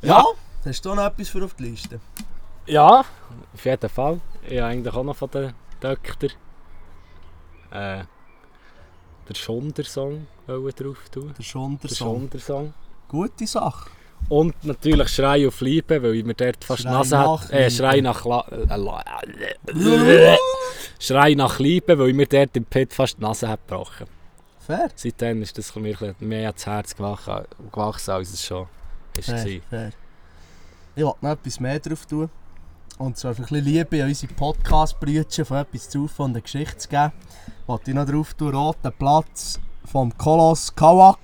ja, 0.00 0.24
hast 0.64 0.84
du 0.84 0.94
noch 0.94 1.04
etwas 1.04 1.28
für 1.28 1.44
auf 1.44 1.52
die 1.54 1.64
Liste? 1.64 2.00
Ja, 2.66 3.04
auf 3.52 3.64
jeden 3.64 3.90
Fall. 3.90 4.20
Ich 4.48 4.58
habe 4.58 4.70
eigentlich 4.70 4.94
auch 4.94 5.04
noch 5.04 5.16
von 5.16 5.30
den 5.30 5.52
Dökter 5.82 6.28
äh, 7.70 8.04
den 9.28 9.34
Schonder-Song 9.34 10.26
drauf 10.46 11.08
tun. 11.10 11.34
Der 11.36 11.42
Schonder 11.42 11.80
Der 11.82 11.90
Song. 11.90 12.20
Schonder-Song. 12.20 12.74
Gute 13.08 13.46
Sache. 13.46 13.90
Und 14.28 14.64
natürlich 14.64 15.08
Schrei 15.08 15.46
auf 15.46 15.60
Liebe, 15.60 16.02
weil 16.02 16.14
ich 16.14 16.24
mir 16.24 16.34
dort 16.34 16.64
fast 16.64 16.82
Schrei 16.82 16.92
Nase 16.92 17.14
nach 17.14 17.42
hat. 17.44 17.50
Äh. 17.52 17.70
Schrei 17.70 18.00
nach 18.00 18.24
La 18.24 18.46
äh, 18.50 20.36
Schrei 20.98 21.34
nach 21.34 21.58
Liebe, 21.58 21.98
weil 21.98 22.08
ich 22.08 22.14
mir 22.14 22.26
dort 22.26 22.56
im 22.56 22.64
Pit 22.64 22.94
fast 22.94 23.18
die 23.18 23.22
Nase 23.22 23.48
hat 23.48 23.66
gebrochen. 23.66 24.06
Fair. 24.60 24.88
Seitdem 24.94 25.42
ist 25.42 25.58
das 25.58 25.74
mir 25.76 26.14
mehr 26.20 26.48
ans 26.48 26.64
Herz 26.64 26.96
gewachsen, 26.96 28.10
als 28.10 28.32
es 28.32 28.42
schon 28.42 28.66
ist. 29.18 29.26
Fair. 29.26 29.92
Ich 30.96 31.02
wollte 31.04 31.18
noch 31.20 31.32
etwas 31.32 31.60
mehr 31.60 31.78
drauf 31.78 32.06
tun. 32.06 32.30
Und 32.96 33.18
zwar 33.18 33.32
ein 33.32 33.36
bisschen 33.42 33.64
Liebe 33.64 34.02
an 34.02 34.08
unsere 34.08 34.32
Podcast-Brütchen 34.32 35.44
von 35.44 35.56
etwas 35.58 35.90
zu 35.90 36.06
von 36.06 36.32
der 36.32 36.42
Geschichte 36.42 36.78
zu 36.78 36.88
geben. 36.88 37.12
Wollte 37.66 37.90
ich 37.90 37.94
noch 37.96 38.06
drauf 38.06 38.34
tun, 38.34 38.54
Roten 38.54 38.92
Platz 38.98 39.58
vom 39.90 40.16
Koloss 40.16 40.74
Kawak, 40.74 41.18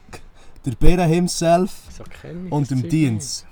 der 0.65 0.73
Bären 0.73 1.09
himself 1.09 1.73
So 1.91 2.05
ich 2.05 2.53
und 2.53 2.71
dem 2.71 2.89
Dienst. 2.89 3.47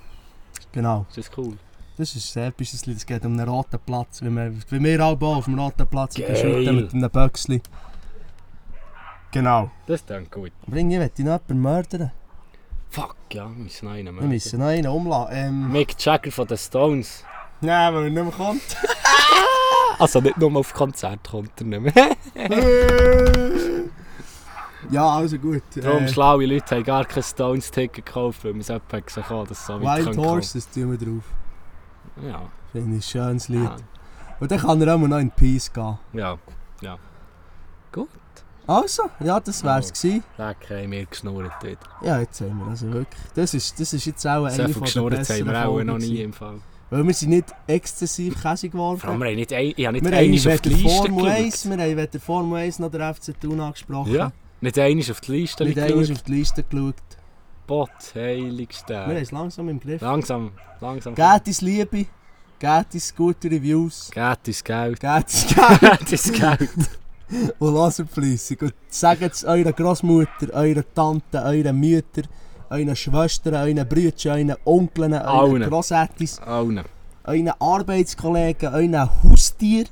Genau. 0.71 1.05
Das 1.09 1.17
ist 1.17 1.37
cool. 1.37 1.57
Das 1.97 2.15
ist 2.15 2.35
Lied, 2.85 2.97
es 2.97 3.05
geht 3.05 3.25
um 3.25 3.33
einen 3.33 3.49
roten 3.49 3.77
Platz. 3.85 4.21
Wie 4.21 4.29
wir, 4.29 4.53
wie 4.69 4.83
wir 4.83 4.99
alle 5.01 5.17
auf 5.19 5.45
dem 5.45 5.59
roten 5.59 5.85
Platz 5.85 6.15
Geil. 6.15 6.27
beschütten 6.29 6.75
mit 6.77 6.93
einem 6.93 7.09
Böckchen. 7.09 7.61
Genau. 9.31 9.69
Das 9.85 10.05
klingt 10.05 10.31
gut. 10.31 10.51
Aber 10.65 10.77
irgendwie 10.77 10.97
möchte 10.97 11.21
ich 11.21 11.27
noch 11.27 11.33
jemanden 11.41 11.61
mördern. 11.61 12.11
Fuck, 12.89 13.15
ja, 13.33 13.43
wir 13.49 13.63
müssen 13.63 13.85
noch 13.85 13.91
einen 13.93 14.05
Wir 14.05 14.11
machen. 14.13 14.29
müssen 14.29 14.59
noch 14.59 14.67
einen 14.67 14.87
umlassen. 14.87 15.33
Ähm, 15.35 15.71
Mick 15.71 15.95
Jagger 16.03 16.31
von 16.31 16.47
den 16.47 16.57
Stones. 16.57 17.23
Nein, 17.61 17.93
weil 17.93 18.03
er 18.05 18.09
nicht 18.09 18.23
mehr 18.23 18.31
kommt. 18.31 18.61
Also 19.99 20.21
nicht 20.21 20.37
nur 20.37 20.55
auf 20.55 20.73
Konzert 20.73 21.19
kommt 21.29 21.51
er 21.59 21.65
nicht 21.65 21.95
mehr. 21.95 22.15
ja, 24.91 25.09
also 25.09 25.37
gut. 25.37 25.63
Darum 25.75 26.03
Äh, 26.03 26.07
schlaue 26.07 26.45
Leute 26.45 26.75
haben 26.75 26.83
gar 26.83 27.05
kein 27.05 27.23
Stones-Ticket 27.23 28.05
gekauft, 28.05 28.43
weil 28.43 28.51
man 28.53 28.61
es 28.61 28.67
jemand 28.69 29.05
gesagt 29.07 29.29
hat, 29.29 29.49
dass 29.51 29.59
es 29.59 29.65
so 29.65 29.81
weit 29.81 30.05
Wild 30.05 30.17
Horses 30.17 30.69
tun 30.69 30.91
wir 30.91 30.97
drauf. 30.97 31.23
Ja, 32.25 32.41
Finde 32.71 32.97
ich 32.97 32.99
ein 32.99 33.01
schönes 33.01 33.47
Lied. 33.49 33.63
ja, 33.63 33.75
Und 34.39 34.51
dann 34.51 34.59
kann 34.59 34.81
er 34.81 34.95
auch 34.95 34.99
noch 34.99 35.17
in 35.19 35.31
Peace 35.31 35.71
gehen. 35.71 35.97
ja. 36.13 36.37
ja. 36.81 36.97
Gut. 37.91 38.07
Also, 38.67 39.09
ja, 39.19 39.39
das 39.39 39.63
wär's 39.63 39.91
gewesen. 39.91 40.23
Leck, 40.37 40.57
haben 40.69 40.91
wir 40.91 41.05
geschnurrt 41.07 41.51
dort. 41.63 41.79
Ja, 42.03 42.19
jetzt 42.19 42.39
haben 42.41 42.59
wir 42.59 42.67
also 42.67 42.91
wirklich. 42.93 43.21
Das 43.33 43.55
ist, 43.55 43.79
das 43.79 43.93
ist 43.93 44.05
jetzt 44.05 44.27
auch 44.27 44.43
eine 44.45 44.55
So 44.55 44.61
von 44.63 44.73
der 44.73 44.81
geschnurrt 44.81 45.13
haben 45.15 45.19
besseren 45.21 45.47
wir 45.47 45.67
auch 45.67 45.83
noch 45.83 45.97
nie 45.97 46.21
im 46.21 46.33
Fall. 46.33 46.59
Weil 46.91 47.05
wir 47.05 47.13
sind 47.13 47.29
nicht 47.29 47.45
exzessiv 47.67 48.41
käsig 48.41 48.71
geworden. 48.71 48.99
Vor 48.99 49.09
allem, 49.11 49.19
wir 49.19 49.27
haben 49.27 49.35
nicht, 49.35 49.53
ein, 49.53 49.73
ich 49.75 49.85
habe 49.85 49.93
nicht 49.93 50.05
Wir 50.05 50.17
einmal 50.17 50.39
haben 50.39 50.53
auf 50.53 50.61
die 50.61 50.69
Liste 50.69 50.89
Formel 50.89 51.25
1, 51.29 51.53
geschaut. 51.63 51.77
wir 51.77 51.83
haben 51.85 51.97
weder 51.97 52.19
Formel 52.19 52.59
1 52.61 52.79
noch 52.79 52.91
der 52.91 53.13
FC 53.13 53.39
Thun 53.39 53.59
angesprochen. 53.59 54.13
Ja, 54.13 54.31
nicht 54.61 54.79
einmal 54.79 55.11
auf 55.11 55.21
die 55.21 55.31
Liste 55.31 55.65
Nicht 55.65 55.77
einmal 55.79 56.11
auf 56.11 56.21
die 56.23 56.31
Liste 56.31 56.63
geschaut. 56.63 56.95
Wir 57.67 57.87
heiligste. 58.15 58.97
haben 58.97 59.11
es 59.15 59.31
langsam 59.31 59.69
im 59.69 59.79
Griff. 59.79 60.01
Langsam, 60.01 60.51
langsam. 60.81 61.13
Gebt 61.13 61.45
uns 61.47 61.61
Liebe, 61.61 62.05
gebt 62.57 62.93
uns 62.95 63.15
gute 63.15 63.51
Reviews, 63.51 64.09
Geht 64.11 64.47
ins 64.47 64.63
Geld. 64.63 64.99
gebt 64.99 65.25
uns 65.25 65.45
Geld 65.47 65.79
Geht 65.99 66.11
ins 66.11 66.31
Geld. 66.39 66.69
und 67.59 67.75
lasst 67.75 68.03
fleissig. 68.11 68.59
Und 68.63 68.73
sagt 68.87 69.21
es 69.21 69.43
eurer 69.45 69.71
Großmutter, 69.73 70.51
eurer 70.53 70.83
Tante, 70.95 71.43
euren 71.43 71.79
Müttern, 71.79 72.25
euren 72.69 72.95
Schwestern, 72.95 73.55
euren 73.55 73.87
Brüdern, 73.87 74.31
euren 74.31 74.55
Onkeln, 74.65 75.13
euren 75.13 75.25
Allen. 75.25 75.69
euren 77.23 77.51
Arbeitskollegen, 77.59 78.73
euren 78.73 79.09
Haustier. 79.23 79.85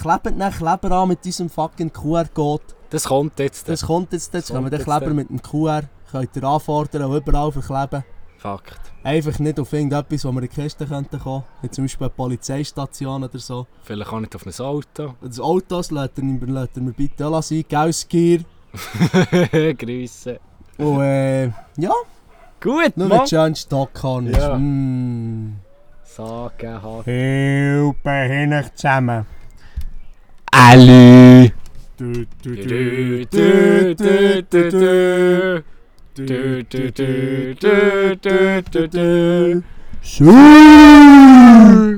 Klebt 0.00 0.26
den 0.26 0.50
Kleber 0.50 0.92
an 0.92 1.08
mit 1.08 1.24
diesem 1.24 1.48
fucking 1.48 1.92
QR-Code. 1.92 2.62
Das 2.90 3.04
kommt 3.04 3.38
jetzt. 3.38 3.68
Das 3.68 3.82
kommt 3.84 4.12
jetzt, 4.12 4.32
jetzt 4.32 4.50
können 4.50 4.64
wir 4.64 4.70
den 4.70 4.82
Kleber 4.82 5.10
mit 5.12 5.28
dem 5.28 5.42
QR 5.42 5.82
könnt 6.10 6.34
ihr 6.36 6.44
anfordern 6.44 7.04
und 7.04 7.16
überall 7.16 7.52
verkleben. 7.52 8.04
Fakt. 8.38 8.80
Einfach 9.02 9.38
nicht 9.40 9.58
auf 9.58 9.72
irgendetwas, 9.72 10.24
wo 10.24 10.30
wir 10.30 10.42
in 10.42 10.48
die 10.48 10.54
Kiste 10.54 10.86
könnten 10.86 11.18
kommen. 11.18 11.44
Wie 11.60 11.70
zum 11.70 11.84
Beispiel 11.84 12.06
eine 12.06 12.14
Polizeistation 12.14 13.24
oder 13.24 13.38
so. 13.38 13.66
Vielleicht 13.82 14.12
auch 14.12 14.20
nicht 14.20 14.34
auf 14.36 14.46
ein 14.46 14.64
Auto. 14.64 15.14
Das 15.20 15.40
Autos 15.40 15.90
lässt 15.90 16.18
ihr, 16.18 16.46
lässt 16.46 16.76
ihr 16.76 16.82
mir 16.82 16.92
bitte 16.92 17.42
sein. 17.42 17.64
Gauskier. 17.68 18.44
Grüße. 19.78 20.38
Und 20.78 21.00
äh, 21.02 21.46
ja, 21.76 21.92
Gut, 22.60 22.96
nur 22.96 23.08
Mann. 23.08 23.20
mit 23.20 23.28
schön 23.28 23.54
Stockhorn 23.54 24.26
ist. 24.28 24.38
Ja. 24.38 24.56
Mm. 24.56 25.56
Sagen, 26.04 26.82
hat. 26.82 27.04
Hilfe, 27.04 28.10
hin 28.10 28.64
zusammen. 28.74 29.26
Ali. 30.50 31.52
Du, 31.96 32.12
du, 32.42 32.42
Du, 32.42 33.26
du, 33.26 33.94
du, 33.94 34.42
du, 34.42 34.70
du. 34.70 35.64
Du, 36.14 36.64
du, 36.64 36.66
du, 36.92 37.54
du, 37.54 38.16
du, 38.16 38.62
du, 38.70 38.88
du. 38.88 39.62
Schön. 40.02 41.97